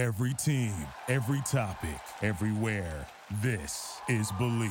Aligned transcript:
Every 0.00 0.32
team, 0.32 0.72
every 1.08 1.42
topic, 1.42 2.00
everywhere. 2.22 3.06
This 3.42 4.00
is 4.08 4.32
Bleav. 4.32 4.70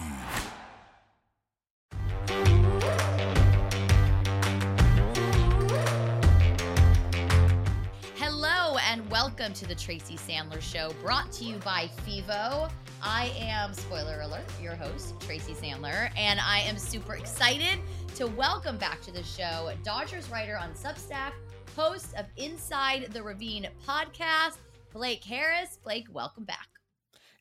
Hello 8.15 8.77
and 8.89 9.07
welcome 9.11 9.53
to 9.53 9.67
the 9.67 9.75
Tracy 9.75 10.17
Sandler 10.17 10.59
Show, 10.59 10.93
brought 11.03 11.31
to 11.33 11.45
you 11.45 11.57
by 11.57 11.91
FIVO. 12.07 12.71
I 13.03 13.31
am, 13.37 13.75
spoiler 13.75 14.21
alert, 14.21 14.51
your 14.59 14.73
host, 14.73 15.13
Tracy 15.19 15.53
Sandler, 15.53 16.09
and 16.17 16.39
I 16.39 16.61
am 16.61 16.79
super 16.79 17.13
excited 17.13 17.77
to 18.15 18.25
welcome 18.25 18.79
back 18.79 18.99
to 19.01 19.11
the 19.11 19.21
show 19.21 19.71
Dodgers 19.83 20.27
writer 20.31 20.57
on 20.57 20.71
Substack, 20.71 21.33
host 21.75 22.15
of 22.17 22.25
Inside 22.35 23.09
the 23.13 23.21
Ravine 23.21 23.67
podcast, 23.87 24.57
Blake 24.91 25.23
Harris. 25.23 25.77
Blake, 25.83 26.07
welcome 26.11 26.45
back. 26.45 26.67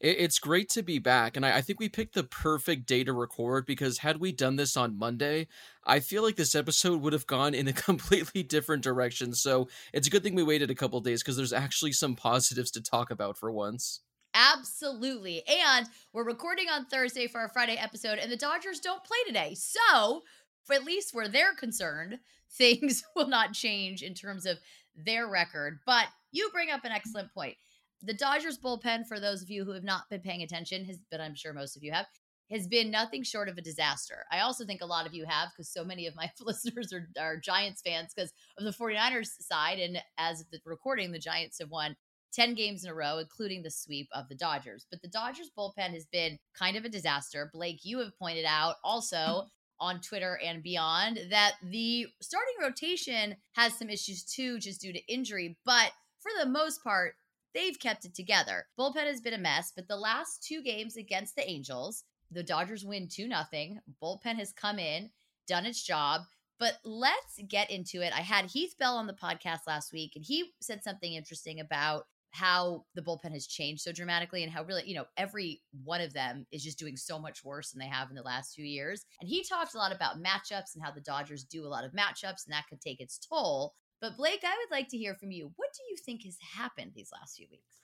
It's 0.01 0.38
great 0.38 0.69
to 0.70 0.83
be 0.84 1.01
back, 1.01 1.37
and 1.37 1.45
I 1.45 1.61
think 1.61 1.80
we 1.80 1.88
picked 1.88 2.15
the 2.15 2.23
perfect 2.23 2.87
day 2.87 3.02
to 3.02 3.12
record 3.12 3.66
because 3.66 3.98
had 3.98 4.21
we 4.21 4.30
done 4.30 4.55
this 4.55 4.77
on 4.77 4.97
Monday, 4.97 5.48
I 5.84 5.98
feel 5.98 6.23
like 6.23 6.37
this 6.37 6.55
episode 6.55 7.01
would 7.01 7.12
have 7.12 7.27
gone 7.27 7.52
in 7.52 7.66
a 7.66 7.73
completely 7.88 8.45
different 8.45 8.84
direction. 8.84 9.34
So 9.34 9.69
it's 9.93 10.07
a 10.07 10.11
good 10.11 10.23
thing 10.23 10.37
we 10.37 10.45
waited 10.45 10.71
a 10.71 10.77
couple 10.77 11.01
days 11.01 11.21
because 11.21 11.37
there's 11.37 11.52
actually 11.52 11.93
some 11.93 12.15
positives 12.15 12.71
to 12.73 12.80
talk 12.80 13.11
about 13.11 13.37
for 13.37 13.51
once. 13.51 14.02
Absolutely. 14.35 15.43
And 15.49 15.88
we're 16.12 16.24
recording 16.24 16.69
on 16.69 16.87
Thursday 16.87 17.27
for 17.27 17.41
our 17.41 17.49
Friday 17.49 17.77
episode, 17.77 18.21
and 18.21 18.30
the 18.30 18.37
Dodgers 18.37 18.79
don't 18.79 19.02
play 19.02 19.19
today. 19.27 19.55
So, 19.57 20.23
for 20.62 20.74
at 20.74 20.85
least 20.85 21.12
where 21.12 21.27
they're 21.27 21.55
concerned, 21.55 22.21
things 22.52 23.02
will 23.16 23.29
not 23.29 23.52
change 23.52 24.02
in 24.02 24.15
terms 24.15 24.46
of 24.46 24.59
their 25.05 25.29
record. 25.29 25.79
But 25.87 26.07
you 26.33 26.51
bring 26.52 26.70
up 26.70 26.84
an 26.84 26.93
excellent 26.93 27.33
point. 27.33 27.57
The 28.02 28.15
Dodgers 28.15 28.59
bullpen, 28.59 29.07
for 29.07 29.19
those 29.19 29.43
of 29.43 29.51
you 29.51 29.65
who 29.65 29.73
have 29.73 29.84
not 29.84 30.09
been 30.09 30.21
paying 30.21 30.43
attention, 30.43 30.84
has, 30.84 30.98
but 31.11 31.21
I'm 31.21 31.34
sure 31.34 31.52
most 31.52 31.77
of 31.77 31.82
you 31.82 31.93
have, 31.93 32.07
has 32.51 32.66
been 32.66 32.91
nothing 32.91 33.23
short 33.23 33.49
of 33.49 33.59
a 33.59 33.63
disaster. 33.63 34.24
I 34.32 34.41
also 34.41 34.65
think 34.65 34.80
a 34.80 34.87
lot 34.87 35.07
of 35.07 35.15
you 35.15 35.26
have 35.26 35.51
because 35.51 35.71
so 35.71 35.85
many 35.85 36.07
of 36.07 36.16
my 36.16 36.30
listeners 36.41 36.93
are, 36.93 37.09
are 37.21 37.37
Giants 37.37 37.82
fans 37.85 38.13
because 38.15 38.32
of 38.59 38.65
the 38.65 38.71
49ers 38.71 39.30
side. 39.41 39.79
And 39.79 40.02
as 40.16 40.41
of 40.41 40.51
the 40.51 40.60
recording, 40.65 41.13
the 41.13 41.19
Giants 41.19 41.59
have 41.59 41.71
won 41.71 41.96
10 42.32 42.54
games 42.54 42.85
in 42.85 42.91
a 42.91 42.95
row, 42.95 43.19
including 43.19 43.63
the 43.63 43.71
sweep 43.71 44.09
of 44.13 44.29
the 44.29 44.35
Dodgers. 44.35 44.87
But 44.91 45.02
the 45.02 45.09
Dodgers 45.09 45.51
bullpen 45.57 45.93
has 45.93 46.07
been 46.07 46.38
kind 46.59 46.76
of 46.76 46.85
a 46.85 46.91
disaster. 46.91 47.51
Blake, 47.52 47.80
you 47.82 47.99
have 47.99 48.19
pointed 48.19 48.45
out 48.46 48.76
also 48.85 49.46
on 49.80 50.01
Twitter 50.01 50.38
and 50.45 50.62
beyond 50.62 51.21
that 51.30 51.54
the 51.62 52.07
starting 52.21 52.54
rotation 52.60 53.37
has 53.52 53.74
some 53.74 53.90
issues 53.90 54.24
too, 54.24 54.59
just 54.59 54.80
due 54.80 54.93
to 54.93 55.12
injury. 55.12 55.57
But 55.65 55.93
for 56.20 56.30
the 56.38 56.48
most 56.48 56.82
part, 56.82 57.15
they've 57.54 57.79
kept 57.79 58.04
it 58.04 58.15
together. 58.15 58.66
Bullpen 58.79 59.07
has 59.07 59.20
been 59.20 59.35
a 59.35 59.38
mess, 59.38 59.73
but 59.74 59.88
the 59.88 59.96
last 59.96 60.43
two 60.43 60.62
games 60.62 60.96
against 60.96 61.37
the 61.37 61.48
Angels, 61.48 62.04
the 62.30 62.43
Dodgers 62.43 62.85
win 62.85 63.09
2 63.09 63.29
nothing. 63.29 63.80
Bullpen 64.03 64.37
has 64.37 64.53
come 64.53 64.78
in, 64.78 65.10
done 65.47 65.66
its 65.66 65.82
job. 65.82 66.22
But 66.60 66.75
let's 66.84 67.41
get 67.48 67.70
into 67.70 68.03
it. 68.03 68.12
I 68.12 68.22
had 68.22 68.47
Heath 68.47 68.75
Bell 68.81 68.97
on 68.97 69.06
the 69.06 69.12
podcast 69.12 69.60
last 69.69 69.92
week, 69.92 70.12
and 70.16 70.25
he 70.25 70.50
said 70.60 70.82
something 70.82 71.15
interesting 71.15 71.60
about 71.60 72.06
how 72.31 72.84
the 72.94 73.03
bullpen 73.03 73.32
has 73.32 73.47
changed 73.47 73.82
so 73.82 73.93
dramatically 73.93 74.43
and 74.43 74.53
how 74.53 74.62
really, 74.62 74.82
you 74.87 74.94
know, 74.94 75.06
every 75.16 75.62
one 75.84 76.00
of 76.00 76.12
them 76.12 76.47
is 76.53 76.62
just 76.62 76.78
doing 76.78 76.97
so 76.97 77.19
much 77.19 77.44
worse 77.44 77.70
than 77.70 77.81
they 77.81 77.87
have 77.87 78.10
in 78.10 78.16
the 78.16 78.22
last 78.22 78.54
few 78.54 78.65
years. 78.65 79.04
And 79.20 79.28
he 79.28 79.44
talked 79.44 79.75
a 79.75 79.78
lot 79.78 79.94
about 79.94 80.22
matchups 80.22 80.75
and 80.75 80.84
how 80.84 80.91
the 80.91 81.00
Dodgers 81.00 81.44
do 81.44 81.65
a 81.65 81.69
lot 81.69 81.84
of 81.84 81.93
matchups 81.93 82.47
and 82.47 82.53
that 82.53 82.66
could 82.69 82.81
take 82.81 83.00
its 83.00 83.19
toll. 83.19 83.75
But 84.00 84.16
Blake, 84.16 84.44
I 84.44 84.56
would 84.56 84.76
like 84.76 84.88
to 84.91 84.98
hear 84.98 85.15
from 85.15 85.31
you. 85.31 85.53
What 85.56 85.70
do 85.75 85.82
you 85.91 85.97
think 85.97 86.22
has 86.25 86.37
happened 86.54 86.93
these 86.94 87.10
last 87.12 87.37
few 87.37 87.47
weeks? 87.50 87.78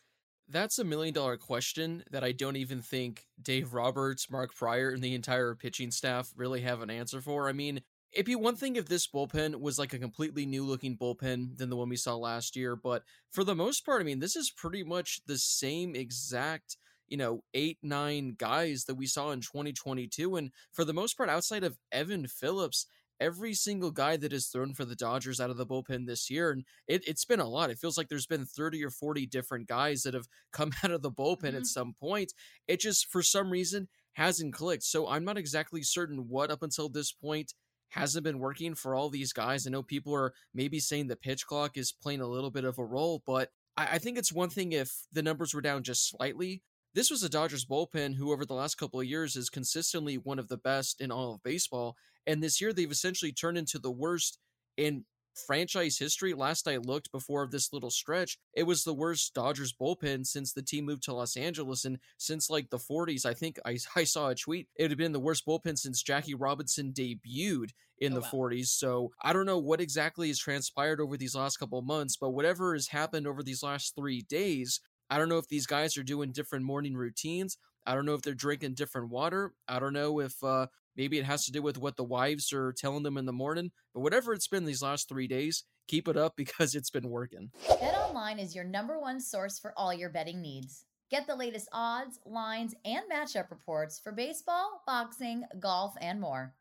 That's 0.49 0.79
a 0.79 0.85
million 0.85 1.15
dollar 1.15 1.37
question 1.37 2.05
that 2.11 2.23
I 2.23 2.33
don't 2.33 2.57
even 2.57 2.83
think 2.83 3.25
Dave 3.41 3.73
Roberts, 3.73 4.31
Mark 4.31 4.55
Prior, 4.55 4.91
and 4.91 5.03
the 5.03 5.15
entire 5.15 5.55
pitching 5.55 5.91
staff 5.91 6.33
really 6.37 6.61
have 6.61 6.83
an 6.83 6.91
answer 6.91 7.21
for. 7.23 7.49
I 7.49 7.53
mean, 7.53 7.81
it'd 8.15 8.27
be 8.27 8.37
one 8.37 8.57
thing 8.57 8.77
if 8.77 8.87
this 8.87 9.09
bullpen 9.09 9.61
was 9.61 9.79
like 9.79 9.93
a 9.93 9.99
completely 9.99 10.47
new 10.47 10.65
looking 10.65 10.97
bullpen 10.97 11.57
than 11.59 11.69
the 11.69 11.77
one 11.77 11.89
we 11.89 11.97
saw 11.97 12.15
last 12.15 12.57
year, 12.57 12.77
but 12.77 13.03
for 13.31 13.45
the 13.45 13.55
most 13.55 13.85
part, 13.85 14.01
I 14.01 14.05
mean, 14.05 14.21
this 14.21 14.37
is 14.37 14.53
pretty 14.57 14.85
much 14.85 15.21
the 15.27 15.37
same 15.37 15.95
exact, 15.97 16.77
you 17.09 17.17
know, 17.17 17.43
eight, 17.53 17.79
nine 17.83 18.37
guys 18.39 18.85
that 18.85 18.95
we 18.95 19.07
saw 19.07 19.33
in 19.33 19.41
2022. 19.41 20.37
And 20.37 20.51
for 20.73 20.85
the 20.85 20.95
most 20.95 21.17
part, 21.17 21.29
outside 21.29 21.65
of 21.65 21.79
Evan 21.91 22.29
Phillips, 22.29 22.87
every 23.21 23.55
single 23.55 23.91
guy 23.91 24.17
that 24.17 24.33
has 24.33 24.47
thrown 24.47 24.75
for 24.75 24.85
the 24.85 24.97
Dodgers 24.97 25.41
out 25.41 25.51
of 25.51 25.57
the 25.57 25.67
bullpen 25.67 26.07
this 26.07 26.31
year, 26.31 26.51
and 26.51 26.65
it, 26.87 27.07
has 27.09 27.25
been 27.25 27.41
a 27.41 27.49
lot. 27.49 27.71
It 27.71 27.79
feels 27.79 27.99
like 27.99 28.09
there's 28.09 28.27
been 28.27 28.47
30 28.47 28.85
or 28.85 28.91
40 28.91 29.27
different 29.27 29.67
guys 29.67 30.03
that 30.03 30.15
have 30.15 30.29
come 30.53 30.71
out 30.85 30.93
of 30.93 31.03
the 31.03 31.11
bullpen 31.11 31.43
mm-hmm. 31.43 31.57
at 31.57 31.67
some 31.67 31.95
point. 31.99 32.33
It 32.69 32.81
just, 32.81 33.07
for 33.11 33.23
some 33.23 33.51
reason, 33.51 33.89
hasn't 34.13 34.55
clicked. 34.55 34.85
So 34.85 35.09
I'm 35.09 35.25
not 35.25 35.39
exactly 35.39 35.83
certain 35.83 36.29
what 36.29 36.51
up 36.51 36.63
until 36.63 36.89
this 36.89 37.13
point 37.13 37.53
hasn't 37.95 38.25
been 38.25 38.41
working 38.41 38.75
for 38.75 38.95
all 38.95 39.09
these 39.09 39.33
guys. 39.33 39.67
I 39.67 39.71
know 39.71 39.83
people 39.83 40.15
are 40.15 40.35
maybe 40.53 40.81
saying 40.81 41.07
the 41.07 41.17
pitch 41.17 41.47
clock 41.47 41.77
is 41.77 41.93
playing 41.93 42.21
a 42.21 42.27
little 42.27 42.51
bit 42.51 42.65
of 42.65 42.79
a 42.79 42.85
role, 42.85 43.23
but 43.25 43.51
I, 43.77 43.87
I 43.93 43.99
think 43.99 44.19
it's 44.19 44.33
one 44.33 44.51
thing 44.51 44.73
if 44.73 44.93
the 45.13 45.23
numbers 45.23 45.55
were 45.55 45.61
down 45.61 45.85
just 45.85 46.11
slightly. 46.11 46.63
This 46.95 47.11
was 47.11 47.23
a 47.23 47.29
Dodgers 47.29 47.65
bullpen 47.65 48.17
who, 48.17 48.33
over 48.33 48.45
the 48.45 48.55
last 48.55 48.77
couple 48.77 49.01
of 49.01 49.07
years, 49.07 49.37
is 49.37 49.49
consistently 49.49 50.17
one 50.17 50.41
of 50.41 50.49
the 50.49 50.57
best 50.57 51.01
in 51.01 51.13
all 51.13 51.35
of 51.35 51.43
baseball. 51.45 51.97
And 52.27 52.43
this 52.43 52.61
year, 52.61 52.73
they've 52.73 52.91
essentially 52.91 53.33
turned 53.33 53.59
into 53.59 53.79
the 53.79 53.91
worst 53.91 54.39
in 54.77 55.05
franchise 55.47 55.99
history. 55.99 56.35
Last 56.35 56.69
I 56.69 56.77
looked 56.79 57.13
before 57.13 57.47
this 57.47 57.73
little 57.73 57.91
stretch, 57.91 58.39
it 58.55 58.65
was 58.65 58.85
the 58.85 58.95
worst 58.95 59.35
Dodgers 59.35 59.73
bullpen 59.73 60.27
since 60.27 60.53
the 60.53 60.63
team 60.63 60.87
moved 60.87 61.03
to 61.05 61.15
Los 61.15 61.37
Angeles 61.37 61.85
and 61.85 61.99
since 62.19 62.51
like 62.51 62.71
the 62.71 62.79
40s. 62.79 63.27
I 63.27 63.35
think 63.35 63.59
I, 63.65 63.79
I 63.97 64.05
saw 64.05 64.29
a 64.29 64.35
tweet. 64.35 64.69
It 64.77 64.91
had 64.91 64.99
been 64.99 65.13
the 65.13 65.21
worst 65.21 65.47
bullpen 65.47 65.79
since 65.79 66.03
Jackie 66.03 66.35
Robinson 66.35 66.93
debuted 66.93 67.71
in 67.99 68.13
oh, 68.13 68.17
the 68.17 68.21
wow. 68.21 68.49
40s. 68.51 68.69
So 68.69 69.13
I 69.23 69.33
don't 69.33 69.47
know 69.47 69.59
what 69.59 69.81
exactly 69.81 70.29
has 70.29 70.39
transpired 70.39 71.01
over 71.01 71.17
these 71.17 71.35
last 71.35 71.59
couple 71.59 71.81
months, 71.83 72.17
but 72.17 72.31
whatever 72.31 72.75
has 72.75 72.89
happened 72.89 73.27
over 73.27 73.43
these 73.43 73.63
last 73.63 73.95
three 73.95 74.23
days, 74.23 74.81
I 75.11 75.19
don't 75.19 75.29
know 75.29 75.39
if 75.39 75.49
these 75.49 75.67
guys 75.67 75.97
are 75.97 76.03
doing 76.03 76.33
different 76.33 76.65
morning 76.65 76.95
routines. 76.95 77.59
I 77.87 77.95
don't 77.95 78.07
know 78.07 78.15
if 78.15 78.23
they're 78.23 78.35
drinking 78.35 78.75
different 78.75 79.11
water. 79.11 79.53
I 79.69 79.79
don't 79.79 79.93
know 79.93 80.21
if 80.21 80.43
uh, 80.43 80.67
maybe 80.97 81.19
it 81.19 81.25
has 81.25 81.45
to 81.47 81.53
do 81.53 81.63
with 81.63 81.79
what 81.79 81.97
the 81.97 82.05
wives 82.05 82.53
are 82.53 82.73
telling 82.73 83.03
them 83.03 83.17
in 83.17 83.27
the 83.27 83.33
morning. 83.33 83.71
But 83.95 84.01
whatever 84.01 84.33
it's 84.33 84.49
been 84.49 84.65
these 84.65 84.83
last 84.83 85.09
three 85.09 85.27
days, 85.27 85.65
keep 85.89 86.09
it 86.09 86.17
up 86.17 86.35
because 86.37 86.75
it's 86.75 86.91
been 86.91 87.09
working. 87.09 87.51
BetOnline 87.69 88.41
is 88.41 88.55
your 88.55 88.65
number 88.65 88.99
one 88.99 89.21
source 89.21 89.59
for 89.59 89.73
all 89.77 89.93
your 89.93 90.11
betting 90.11 90.41
needs. 90.41 90.85
Get 91.11 91.27
the 91.27 91.37
latest 91.37 91.69
odds, 91.73 92.19
lines, 92.25 92.75
and 92.85 93.03
matchup 93.13 93.51
reports 93.51 94.01
for 94.03 94.11
baseball, 94.11 94.83
boxing, 94.87 95.45
golf, 95.61 95.95
and 96.01 96.21
more. 96.21 96.55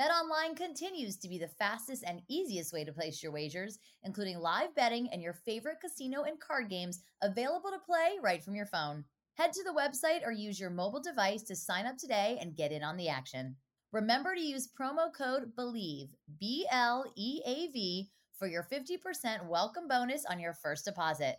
BetOnline 0.00 0.56
continues 0.56 1.18
to 1.18 1.28
be 1.28 1.38
the 1.38 1.48
fastest 1.48 2.02
and 2.06 2.22
easiest 2.26 2.72
way 2.72 2.82
to 2.82 2.92
place 2.92 3.22
your 3.22 3.30
wagers, 3.30 3.78
including 4.02 4.38
live 4.38 4.74
betting 4.74 5.08
and 5.12 5.22
your 5.22 5.34
favorite 5.34 5.80
casino 5.82 6.22
and 6.22 6.40
card 6.40 6.70
games 6.70 7.00
available 7.22 7.70
to 7.70 7.78
play 7.78 8.12
right 8.22 8.42
from 8.42 8.54
your 8.54 8.66
phone. 8.66 9.04
Head 9.34 9.52
to 9.52 9.62
the 9.62 9.70
website 9.70 10.26
or 10.26 10.32
use 10.32 10.58
your 10.58 10.70
mobile 10.70 11.00
device 11.00 11.42
to 11.44 11.56
sign 11.56 11.86
up 11.86 11.98
today 11.98 12.38
and 12.40 12.56
get 12.56 12.72
in 12.72 12.82
on 12.82 12.96
the 12.96 13.08
action. 13.08 13.56
Remember 13.92 14.34
to 14.34 14.40
use 14.40 14.68
promo 14.68 15.12
code 15.12 15.54
BELIEVE, 15.54 16.08
B 16.40 16.66
L 16.70 17.04
E 17.14 17.42
A 17.44 17.68
V, 17.72 18.10
for 18.38 18.46
your 18.48 18.62
50% 18.62 19.46
welcome 19.46 19.86
bonus 19.86 20.24
on 20.24 20.40
your 20.40 20.54
first 20.54 20.86
deposit. 20.86 21.36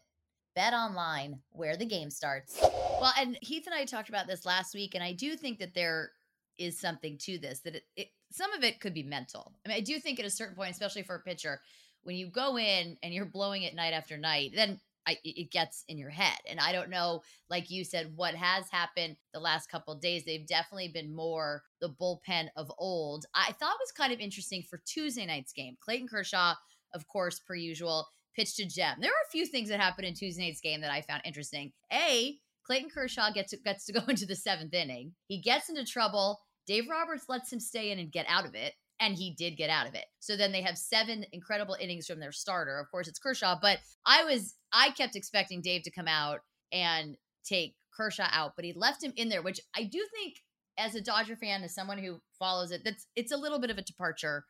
BetOnline, 0.55 1.39
where 1.49 1.75
the 1.75 1.85
game 1.85 2.11
starts. 2.11 2.59
Well, 2.61 3.11
and 3.17 3.39
Heath 3.41 3.65
and 3.65 3.73
I 3.73 3.85
talked 3.85 4.09
about 4.09 4.27
this 4.27 4.45
last 4.45 4.75
week, 4.75 4.93
and 4.93 5.03
I 5.03 5.11
do 5.11 5.35
think 5.35 5.57
that 5.57 5.73
there 5.73 6.11
is 6.59 6.79
something 6.79 7.17
to 7.17 7.39
this 7.39 7.61
that 7.61 7.73
it, 7.73 7.83
it 7.95 8.07
some 8.31 8.53
of 8.53 8.63
it 8.63 8.79
could 8.79 8.93
be 8.93 9.01
mental. 9.01 9.55
I 9.65 9.69
mean, 9.69 9.77
I 9.77 9.81
do 9.81 9.99
think 9.99 10.19
at 10.19 10.25
a 10.27 10.29
certain 10.29 10.55
point, 10.55 10.69
especially 10.69 11.01
for 11.01 11.15
a 11.15 11.21
pitcher, 11.21 11.59
when 12.03 12.15
you 12.15 12.27
go 12.27 12.59
in 12.59 12.97
and 13.01 13.11
you're 13.15 13.25
blowing 13.25 13.63
it 13.63 13.73
night 13.73 13.93
after 13.93 14.15
night, 14.15 14.51
then 14.53 14.79
I, 15.07 15.17
it 15.23 15.51
gets 15.51 15.83
in 15.87 15.97
your 15.97 16.09
head. 16.09 16.37
And 16.47 16.59
I 16.59 16.71
don't 16.71 16.89
know, 16.89 17.21
like 17.49 17.69
you 17.69 17.83
said, 17.83 18.13
what 18.15 18.35
has 18.35 18.69
happened 18.69 19.17
the 19.33 19.39
last 19.39 19.69
couple 19.69 19.95
days. 19.95 20.23
They've 20.23 20.45
definitely 20.45 20.89
been 20.89 21.15
more 21.15 21.63
the 21.81 21.89
bullpen 21.89 22.47
of 22.55 22.71
old. 22.77 23.25
I 23.33 23.51
thought 23.53 23.77
was 23.79 23.91
kind 23.91 24.13
of 24.13 24.19
interesting 24.19 24.63
for 24.63 24.81
Tuesday 24.85 25.25
night's 25.25 25.53
game. 25.53 25.77
Clayton 25.79 26.07
Kershaw, 26.07 26.55
of 26.93 27.07
course, 27.07 27.39
per 27.39 27.55
usual, 27.55 28.07
pitched 28.35 28.59
a 28.59 28.65
gem. 28.65 28.97
There 28.99 29.11
were 29.11 29.27
a 29.27 29.31
few 29.31 29.45
things 29.45 29.69
that 29.69 29.79
happened 29.79 30.07
in 30.07 30.13
Tuesday 30.13 30.47
night's 30.47 30.61
game 30.61 30.81
that 30.81 30.91
I 30.91 31.01
found 31.01 31.21
interesting. 31.25 31.71
A, 31.91 32.37
Clayton 32.65 32.89
Kershaw 32.89 33.31
gets 33.33 33.51
to, 33.51 33.57
gets 33.57 33.85
to 33.85 33.93
go 33.93 34.01
into 34.07 34.25
the 34.25 34.35
seventh 34.35 34.73
inning. 34.73 35.13
He 35.27 35.41
gets 35.41 35.69
into 35.69 35.85
trouble 35.85 36.39
Dave 36.65 36.89
Roberts 36.89 37.25
lets 37.27 37.51
him 37.51 37.59
stay 37.59 37.91
in 37.91 37.99
and 37.99 38.11
get 38.11 38.25
out 38.29 38.45
of 38.45 38.55
it. 38.55 38.73
And 39.03 39.15
he 39.15 39.31
did 39.31 39.57
get 39.57 39.69
out 39.69 39.87
of 39.87 39.95
it. 39.95 40.05
So 40.19 40.37
then 40.37 40.51
they 40.51 40.61
have 40.61 40.77
seven 40.77 41.25
incredible 41.31 41.75
innings 41.79 42.07
from 42.07 42.19
their 42.19 42.31
starter. 42.31 42.79
Of 42.79 42.89
course, 42.89 43.07
it's 43.07 43.19
Kershaw, 43.19 43.57
but 43.61 43.79
I 44.05 44.23
was, 44.23 44.55
I 44.71 44.91
kept 44.91 45.15
expecting 45.15 45.61
Dave 45.61 45.83
to 45.83 45.91
come 45.91 46.07
out 46.07 46.39
and 46.71 47.17
take 47.43 47.75
Kershaw 47.95 48.27
out, 48.31 48.53
but 48.55 48.65
he 48.65 48.73
left 48.73 49.03
him 49.03 49.13
in 49.15 49.29
there, 49.29 49.41
which 49.41 49.59
I 49.75 49.83
do 49.83 50.05
think, 50.13 50.35
as 50.77 50.95
a 50.95 51.01
Dodger 51.01 51.35
fan, 51.35 51.63
as 51.63 51.75
someone 51.75 51.99
who 51.99 52.19
follows 52.39 52.71
it, 52.71 52.81
that's 52.83 53.05
it's 53.15 53.31
a 53.31 53.37
little 53.37 53.59
bit 53.59 53.69
of 53.69 53.77
a 53.77 53.83
departure 53.83 54.45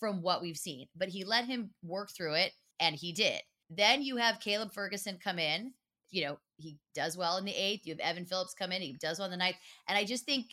from 0.00 0.22
what 0.22 0.42
we've 0.42 0.56
seen. 0.56 0.88
But 0.96 1.08
he 1.08 1.24
let 1.24 1.44
him 1.44 1.70
work 1.84 2.08
through 2.16 2.34
it, 2.34 2.52
and 2.80 2.96
he 2.96 3.12
did. 3.12 3.42
Then 3.70 4.02
you 4.02 4.16
have 4.16 4.40
Caleb 4.40 4.72
Ferguson 4.72 5.18
come 5.22 5.38
in 5.38 5.72
you 6.10 6.24
know, 6.24 6.38
he 6.56 6.76
does 6.94 7.16
well 7.16 7.36
in 7.36 7.44
the 7.44 7.54
eighth. 7.54 7.86
You 7.86 7.92
have 7.92 8.00
Evan 8.00 8.26
Phillips 8.26 8.54
come 8.54 8.72
in, 8.72 8.82
he 8.82 8.96
does 9.00 9.18
well 9.18 9.26
in 9.26 9.30
the 9.30 9.36
ninth. 9.36 9.56
And 9.86 9.96
I 9.96 10.04
just 10.04 10.24
think 10.24 10.46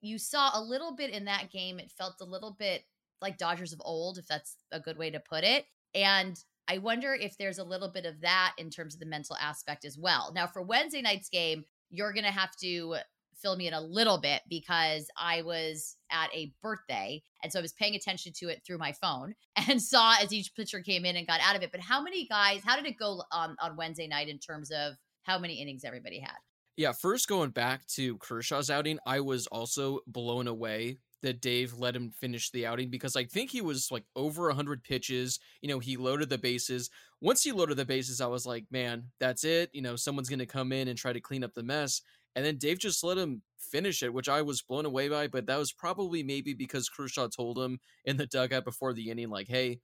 you 0.00 0.18
saw 0.18 0.50
a 0.54 0.62
little 0.62 0.94
bit 0.94 1.10
in 1.10 1.26
that 1.26 1.50
game. 1.50 1.78
It 1.78 1.92
felt 1.96 2.14
a 2.20 2.24
little 2.24 2.56
bit 2.58 2.84
like 3.22 3.38
Dodgers 3.38 3.72
of 3.72 3.80
old, 3.84 4.18
if 4.18 4.26
that's 4.26 4.56
a 4.70 4.80
good 4.80 4.98
way 4.98 5.10
to 5.10 5.20
put 5.20 5.44
it. 5.44 5.64
And 5.94 6.38
I 6.68 6.78
wonder 6.78 7.14
if 7.14 7.36
there's 7.36 7.58
a 7.58 7.64
little 7.64 7.88
bit 7.88 8.06
of 8.06 8.20
that 8.20 8.54
in 8.58 8.70
terms 8.70 8.94
of 8.94 9.00
the 9.00 9.06
mental 9.06 9.36
aspect 9.40 9.84
as 9.84 9.98
well. 9.98 10.32
Now, 10.34 10.46
for 10.46 10.62
Wednesday 10.62 11.02
night's 11.02 11.28
game, 11.28 11.64
you're 11.90 12.12
going 12.12 12.24
to 12.24 12.30
have 12.30 12.54
to 12.56 12.96
fill 13.42 13.56
me 13.56 13.66
in 13.66 13.74
a 13.74 13.80
little 13.80 14.18
bit 14.18 14.42
because 14.48 15.08
I 15.18 15.42
was 15.42 15.96
at 16.10 16.30
a 16.32 16.54
birthday. 16.62 17.22
And 17.42 17.52
so 17.52 17.58
I 17.58 17.62
was 17.62 17.72
paying 17.72 17.96
attention 17.96 18.32
to 18.36 18.48
it 18.48 18.62
through 18.64 18.78
my 18.78 18.92
phone 18.92 19.34
and 19.68 19.82
saw 19.82 20.14
as 20.20 20.32
each 20.32 20.54
pitcher 20.54 20.80
came 20.80 21.04
in 21.04 21.16
and 21.16 21.26
got 21.26 21.40
out 21.40 21.56
of 21.56 21.62
it. 21.62 21.72
But 21.72 21.80
how 21.80 22.02
many 22.02 22.26
guys, 22.26 22.62
how 22.64 22.76
did 22.76 22.86
it 22.86 22.98
go 22.98 23.22
on, 23.32 23.56
on 23.60 23.76
Wednesday 23.76 24.06
night 24.06 24.28
in 24.28 24.38
terms 24.38 24.70
of 24.70 24.94
how 25.24 25.38
many 25.38 25.60
innings 25.60 25.84
everybody 25.84 26.20
had? 26.20 26.36
Yeah, 26.76 26.92
first 26.92 27.28
going 27.28 27.50
back 27.50 27.86
to 27.96 28.16
Kershaw's 28.16 28.70
outing, 28.70 28.98
I 29.04 29.20
was 29.20 29.46
also 29.48 30.00
blown 30.06 30.48
away 30.48 30.98
that 31.22 31.40
Dave 31.40 31.74
let 31.74 31.96
him 31.96 32.10
finish 32.10 32.50
the 32.50 32.66
outing 32.66 32.90
because 32.90 33.16
I 33.16 33.24
think 33.24 33.50
he 33.50 33.60
was 33.60 33.90
like 33.90 34.04
over 34.16 34.46
100 34.48 34.82
pitches. 34.82 35.38
You 35.60 35.68
know, 35.68 35.78
he 35.78 35.96
loaded 35.96 36.28
the 36.28 36.38
bases. 36.38 36.90
Once 37.20 37.42
he 37.42 37.52
loaded 37.52 37.76
the 37.76 37.84
bases, 37.84 38.20
I 38.20 38.26
was 38.26 38.44
like, 38.44 38.66
man, 38.70 39.04
that's 39.20 39.44
it. 39.44 39.70
You 39.72 39.82
know, 39.82 39.96
someone's 39.96 40.28
going 40.28 40.40
to 40.40 40.46
come 40.46 40.72
in 40.72 40.88
and 40.88 40.98
try 40.98 41.12
to 41.12 41.20
clean 41.20 41.44
up 41.44 41.54
the 41.54 41.62
mess. 41.62 42.02
And 42.34 42.44
then 42.44 42.56
Dave 42.56 42.78
just 42.78 43.04
let 43.04 43.18
him 43.18 43.42
finish 43.58 44.02
it, 44.02 44.12
which 44.12 44.28
I 44.28 44.42
was 44.42 44.62
blown 44.62 44.86
away 44.86 45.08
by. 45.08 45.28
But 45.28 45.46
that 45.46 45.58
was 45.58 45.72
probably 45.72 46.22
maybe 46.22 46.54
because 46.54 46.88
Kershaw 46.88 47.28
told 47.28 47.58
him 47.58 47.78
in 48.04 48.16
the 48.16 48.26
dugout 48.26 48.64
before 48.64 48.92
the 48.92 49.10
inning, 49.10 49.30
like, 49.30 49.48
hey, 49.48 49.80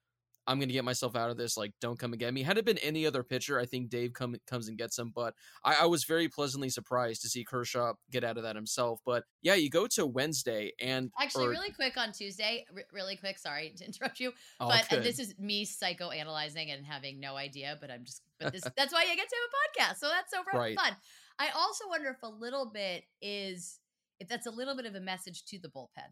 I'm 0.48 0.58
going 0.58 0.70
to 0.70 0.72
get 0.72 0.84
myself 0.84 1.14
out 1.14 1.30
of 1.30 1.36
this. 1.36 1.58
Like, 1.58 1.72
don't 1.78 1.98
come 1.98 2.14
and 2.14 2.18
get 2.18 2.32
me. 2.32 2.42
Had 2.42 2.56
it 2.56 2.64
been 2.64 2.78
any 2.78 3.06
other 3.06 3.22
pitcher, 3.22 3.60
I 3.60 3.66
think 3.66 3.90
Dave 3.90 4.14
come, 4.14 4.34
comes 4.46 4.68
and 4.68 4.78
gets 4.78 4.98
him. 4.98 5.12
But 5.14 5.34
I, 5.62 5.82
I 5.82 5.84
was 5.84 6.04
very 6.04 6.28
pleasantly 6.28 6.70
surprised 6.70 7.20
to 7.22 7.28
see 7.28 7.44
Kershaw 7.44 7.92
get 8.10 8.24
out 8.24 8.38
of 8.38 8.44
that 8.44 8.56
himself. 8.56 9.00
But 9.04 9.24
yeah, 9.42 9.54
you 9.54 9.68
go 9.68 9.86
to 9.88 10.06
Wednesday 10.06 10.72
and 10.80 11.12
actually, 11.20 11.46
or, 11.46 11.50
really 11.50 11.70
quick 11.70 11.98
on 11.98 12.12
Tuesday, 12.12 12.64
r- 12.74 12.82
really 12.92 13.16
quick. 13.16 13.38
Sorry 13.38 13.74
to 13.76 13.84
interrupt 13.84 14.20
you, 14.20 14.32
oh, 14.58 14.68
but 14.68 14.90
uh, 14.90 15.02
this 15.02 15.18
is 15.18 15.34
me 15.38 15.66
psychoanalyzing 15.66 16.74
and 16.74 16.86
having 16.86 17.20
no 17.20 17.36
idea. 17.36 17.76
But 17.78 17.90
I'm 17.90 18.06
just, 18.06 18.22
but 18.40 18.52
this 18.52 18.62
that's 18.74 18.92
why 18.92 19.02
you 19.02 19.14
get 19.14 19.28
to 19.28 19.36
have 19.36 19.90
a 19.90 19.92
podcast. 19.92 19.98
So 19.98 20.08
that's 20.08 20.32
so 20.32 20.38
right. 20.58 20.74
fun. 20.74 20.96
I 21.38 21.50
also 21.54 21.84
wonder 21.88 22.08
if 22.08 22.22
a 22.22 22.28
little 22.28 22.70
bit 22.72 23.04
is 23.20 23.80
if 24.18 24.28
that's 24.28 24.46
a 24.46 24.50
little 24.50 24.74
bit 24.74 24.86
of 24.86 24.94
a 24.94 25.00
message 25.00 25.44
to 25.46 25.58
the 25.58 25.68
bullpen. 25.68 26.10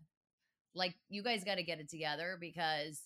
Like 0.74 0.94
you 1.08 1.22
guys 1.22 1.42
got 1.42 1.54
to 1.54 1.62
get 1.62 1.80
it 1.80 1.88
together 1.88 2.36
because 2.38 3.00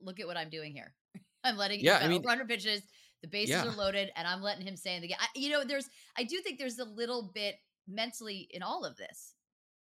look 0.00 0.20
at 0.20 0.26
what 0.26 0.36
I'm 0.36 0.50
doing 0.50 0.72
here. 0.72 0.94
I'm 1.44 1.56
letting 1.56 1.80
yeah, 1.80 1.98
I 2.02 2.08
mean, 2.08 2.22
runner 2.22 2.44
pitches. 2.44 2.82
The 3.22 3.28
bases 3.28 3.50
yeah. 3.50 3.66
are 3.66 3.76
loaded, 3.76 4.10
and 4.14 4.28
I'm 4.28 4.42
letting 4.42 4.66
him 4.66 4.76
stay 4.76 4.94
in 4.94 5.02
the 5.02 5.08
game. 5.08 5.16
You 5.34 5.50
know, 5.50 5.64
there's 5.64 5.88
I 6.16 6.24
do 6.24 6.38
think 6.38 6.58
there's 6.58 6.78
a 6.78 6.84
little 6.84 7.30
bit 7.34 7.56
mentally 7.86 8.48
in 8.50 8.62
all 8.62 8.84
of 8.84 8.96
this. 8.96 9.34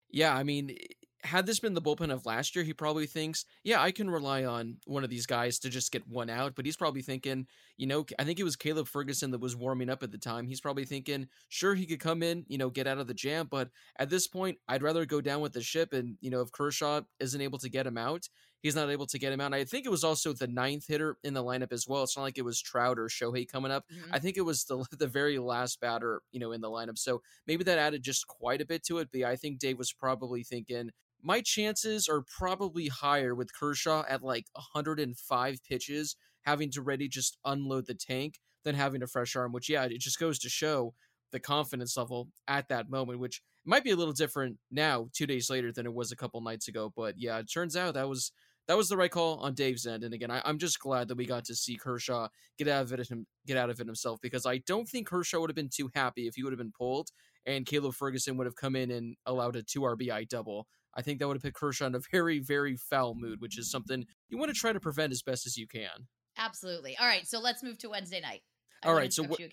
Yeah, 0.09 0.36
I 0.36 0.44
mean, 0.44 0.75
had 1.24 1.45
this 1.45 1.59
been 1.59 1.74
the 1.74 1.81
bullpen 1.81 2.12
of 2.12 2.25
last 2.25 2.56
year, 2.56 2.65
he 2.65 2.74
probably 2.74 3.06
thinks, 3.06 3.45
yeah, 3.63 3.81
I 3.81 3.92
can 3.92 4.09
rely 4.09 4.44
on 4.44 4.77
one 4.86 5.03
of 5.03 5.09
these 5.09 5.25
guys 5.25 5.59
to 5.59 5.69
just 5.69 5.92
get 5.92 6.07
one 6.07 6.30
out. 6.30 6.56
But 6.56 6.65
he's 6.65 6.77
probably 6.77 7.01
thinking, 7.01 7.47
you 7.77 7.88
know, 7.88 8.06
I 8.18 8.24
think 8.24 8.39
it 8.39 8.44
was 8.44 8.56
Caleb 8.56 8.88
Ferguson 8.88 9.31
that 9.31 9.42
was 9.42 9.56
warming 9.56 9.89
up 9.89 10.04
at 10.04 10.12
the 10.12 10.18
time. 10.18 10.47
He's 10.47 10.62
probably 10.62 10.86
thinking, 10.86 11.27
sure, 11.50 11.75
he 11.75 11.86
could 11.86 12.00
come 12.00 12.24
in, 12.24 12.45
you 12.47 12.57
know, 12.57 12.69
get 12.69 12.88
out 12.88 12.97
of 12.97 13.07
the 13.07 13.13
jam. 13.13 13.47
But 13.50 13.69
at 13.97 14.09
this 14.09 14.27
point, 14.27 14.57
I'd 14.68 14.83
rather 14.83 15.06
go 15.06 15.21
down 15.21 15.42
with 15.42 15.54
the 15.54 15.62
ship. 15.62 15.94
And, 15.94 16.18
you 16.21 16.31
know, 16.31 16.42
if 16.42 16.51
Kershaw 16.51 17.01
isn't 17.19 17.42
able 17.42 17.59
to 17.59 17.69
get 17.69 17.88
him 17.88 17.97
out, 17.97 18.27
he's 18.62 18.75
not 18.75 18.90
able 18.90 19.08
to 19.08 19.19
get 19.19 19.34
him 19.34 19.42
out. 19.42 19.54
I 19.54 19.63
think 19.63 19.86
it 19.86 19.92
was 19.92 20.04
also 20.04 20.34
the 20.34 20.48
ninth 20.48 20.88
hitter 20.88 21.18
in 21.24 21.34
the 21.34 21.44
lineup 21.44 21.72
as 21.72 21.88
well. 21.88 22.04
It's 22.04 22.16
not 22.16 22.24
like 22.24 22.38
it 22.38 22.46
was 22.46 22.62
Trout 22.62 23.00
or 23.00 23.06
Shohei 23.06 23.48
coming 23.48 23.72
up. 23.72 23.86
Mm-hmm. 23.92 24.13
I 24.13 24.19
think 24.19 24.38
it 24.38 24.46
was 24.46 24.66
the 24.66 24.86
the 24.98 25.08
very 25.08 25.40
last 25.40 25.80
batter, 25.80 26.22
you 26.31 26.40
know, 26.40 26.52
in 26.52 26.62
the 26.62 26.69
lineup. 26.69 26.98
So 26.98 27.22
maybe 27.48 27.63
that 27.63 27.78
added 27.78 28.04
just 28.04 28.28
quite 28.28 28.62
a 28.62 28.66
bit 28.66 28.84
to 28.86 29.00
it. 29.00 29.10
But 29.12 29.22
yeah, 29.22 29.30
I 29.30 29.36
think 29.36 29.60
Dave 29.60 29.78
was 29.78 29.94
probably 29.94 30.44
thinking 30.44 30.92
my 31.24 31.42
chances 31.42 32.08
are 32.08 32.24
probably 32.38 32.88
higher 32.88 33.36
with 33.36 33.54
Kershaw 33.54 34.04
at 34.10 34.24
like 34.24 34.48
105 34.54 35.64
pitches, 35.64 36.16
having 36.44 36.72
to 36.72 36.81
ready 36.81 37.07
just 37.07 37.38
unload 37.46 37.88
the 37.88 37.94
tank 37.94 38.40
than 38.64 38.75
having 38.75 39.04
a 39.04 39.07
fresh 39.07 39.36
arm. 39.36 39.52
Which 39.52 39.69
yeah, 39.69 39.84
it 39.84 40.00
just 40.00 40.19
goes 40.19 40.40
to 40.40 40.50
show 40.50 40.94
the 41.31 41.40
confidence 41.40 41.96
level 41.96 42.30
at 42.48 42.68
that 42.69 42.90
moment, 42.90 43.19
which 43.19 43.42
might 43.66 43.84
be 43.84 43.92
a 43.92 43.96
little 43.96 44.14
different 44.14 44.57
now, 44.69 45.07
two 45.14 45.28
days 45.28 45.50
later, 45.50 45.72
than 45.72 45.86
it 45.86 45.94
was 45.94 46.12
a 46.12 46.16
couple 46.16 46.42
nights 46.42 46.68
ago. 46.68 46.92
But 46.96 47.16
yeah, 47.18 47.38
it 47.40 47.52
turns 47.52 47.75
out 47.75 47.94
that 47.94 48.10
was 48.10 48.31
that 48.71 48.77
was 48.77 48.88
the 48.88 48.95
right 48.95 49.12
call 49.12 49.38
on 49.39 49.53
Dave's 49.53 49.85
end. 49.85 50.06
And 50.06 50.13
again, 50.13 50.31
I, 50.31 50.41
am 50.45 50.57
just 50.57 50.79
glad 50.79 51.09
that 51.09 51.18
we 51.18 51.25
got 51.25 51.44
to 51.44 51.56
see 51.56 51.75
Kershaw 51.75 52.29
get 52.57 52.69
out 52.69 52.83
of 52.83 52.94
it 52.94 53.06
him 53.09 53.27
get 53.45 53.57
out 53.57 53.69
of 53.69 53.81
it 53.81 53.85
himself 53.85 54.21
because 54.21 54.45
I 54.45 54.59
don't 54.59 54.88
think 54.88 55.07
Kershaw 55.07 55.41
would 55.41 55.50
have 55.50 55.57
been 55.57 55.68
too 55.68 55.91
happy 55.94 56.25
if 56.25 56.35
he 56.35 56.44
would 56.44 56.53
have 56.53 56.57
been 56.57 56.71
pulled 56.71 57.09
and 57.45 57.65
Caleb 57.65 57.95
Ferguson 57.95 58.38
would 58.38 58.47
have 58.47 58.56
come 58.56 58.77
in 58.77 58.89
and 58.89 59.18
allowed 59.25 59.57
a 59.57 59.63
two 59.63 59.81
RBI 59.81 60.29
double. 60.29 60.68
I 60.95 61.01
think 61.01 61.19
that 61.19 61.27
would 61.27 61.35
have 61.35 61.44
put 61.44 61.53
Kershaw 61.53 61.88
in 61.88 61.95
a 61.95 62.00
very, 62.13 62.39
very 62.39 62.77
foul 62.77 63.13
mood, 63.13 63.41
which 63.41 63.59
is 63.59 63.69
something 63.69 64.06
you 64.29 64.38
want 64.38 64.53
to 64.53 64.57
try 64.57 64.71
to 64.71 64.79
prevent 64.79 65.12
as 65.12 65.21
best 65.21 65.45
as 65.45 65.57
you 65.57 65.68
can. 65.68 66.07
Absolutely. 66.38 66.95
All 66.97 67.07
right, 67.07 67.27
so 67.27 67.41
let's 67.41 67.62
move 67.62 67.77
to 67.79 67.89
Wednesday 67.89 68.21
night. 68.21 68.41
I 68.83 68.88
all 68.88 68.94
right, 68.94 69.12
so 69.12 69.23
w- 69.23 69.50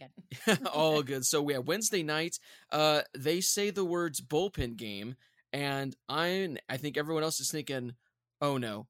all 0.73 1.03
good. 1.03 1.27
So 1.27 1.43
we 1.43 1.55
yeah, 1.55 1.59
have 1.59 1.67
Wednesday 1.67 2.05
night, 2.05 2.39
uh, 2.71 3.01
they 3.19 3.41
say 3.41 3.71
the 3.71 3.85
words 3.85 4.21
bullpen 4.21 4.77
game, 4.77 5.17
and 5.53 5.97
I 6.09 6.55
I 6.69 6.77
think 6.77 6.97
everyone 6.97 7.25
else 7.25 7.41
is 7.41 7.51
thinking, 7.51 7.95
oh 8.41 8.59
no, 8.59 8.87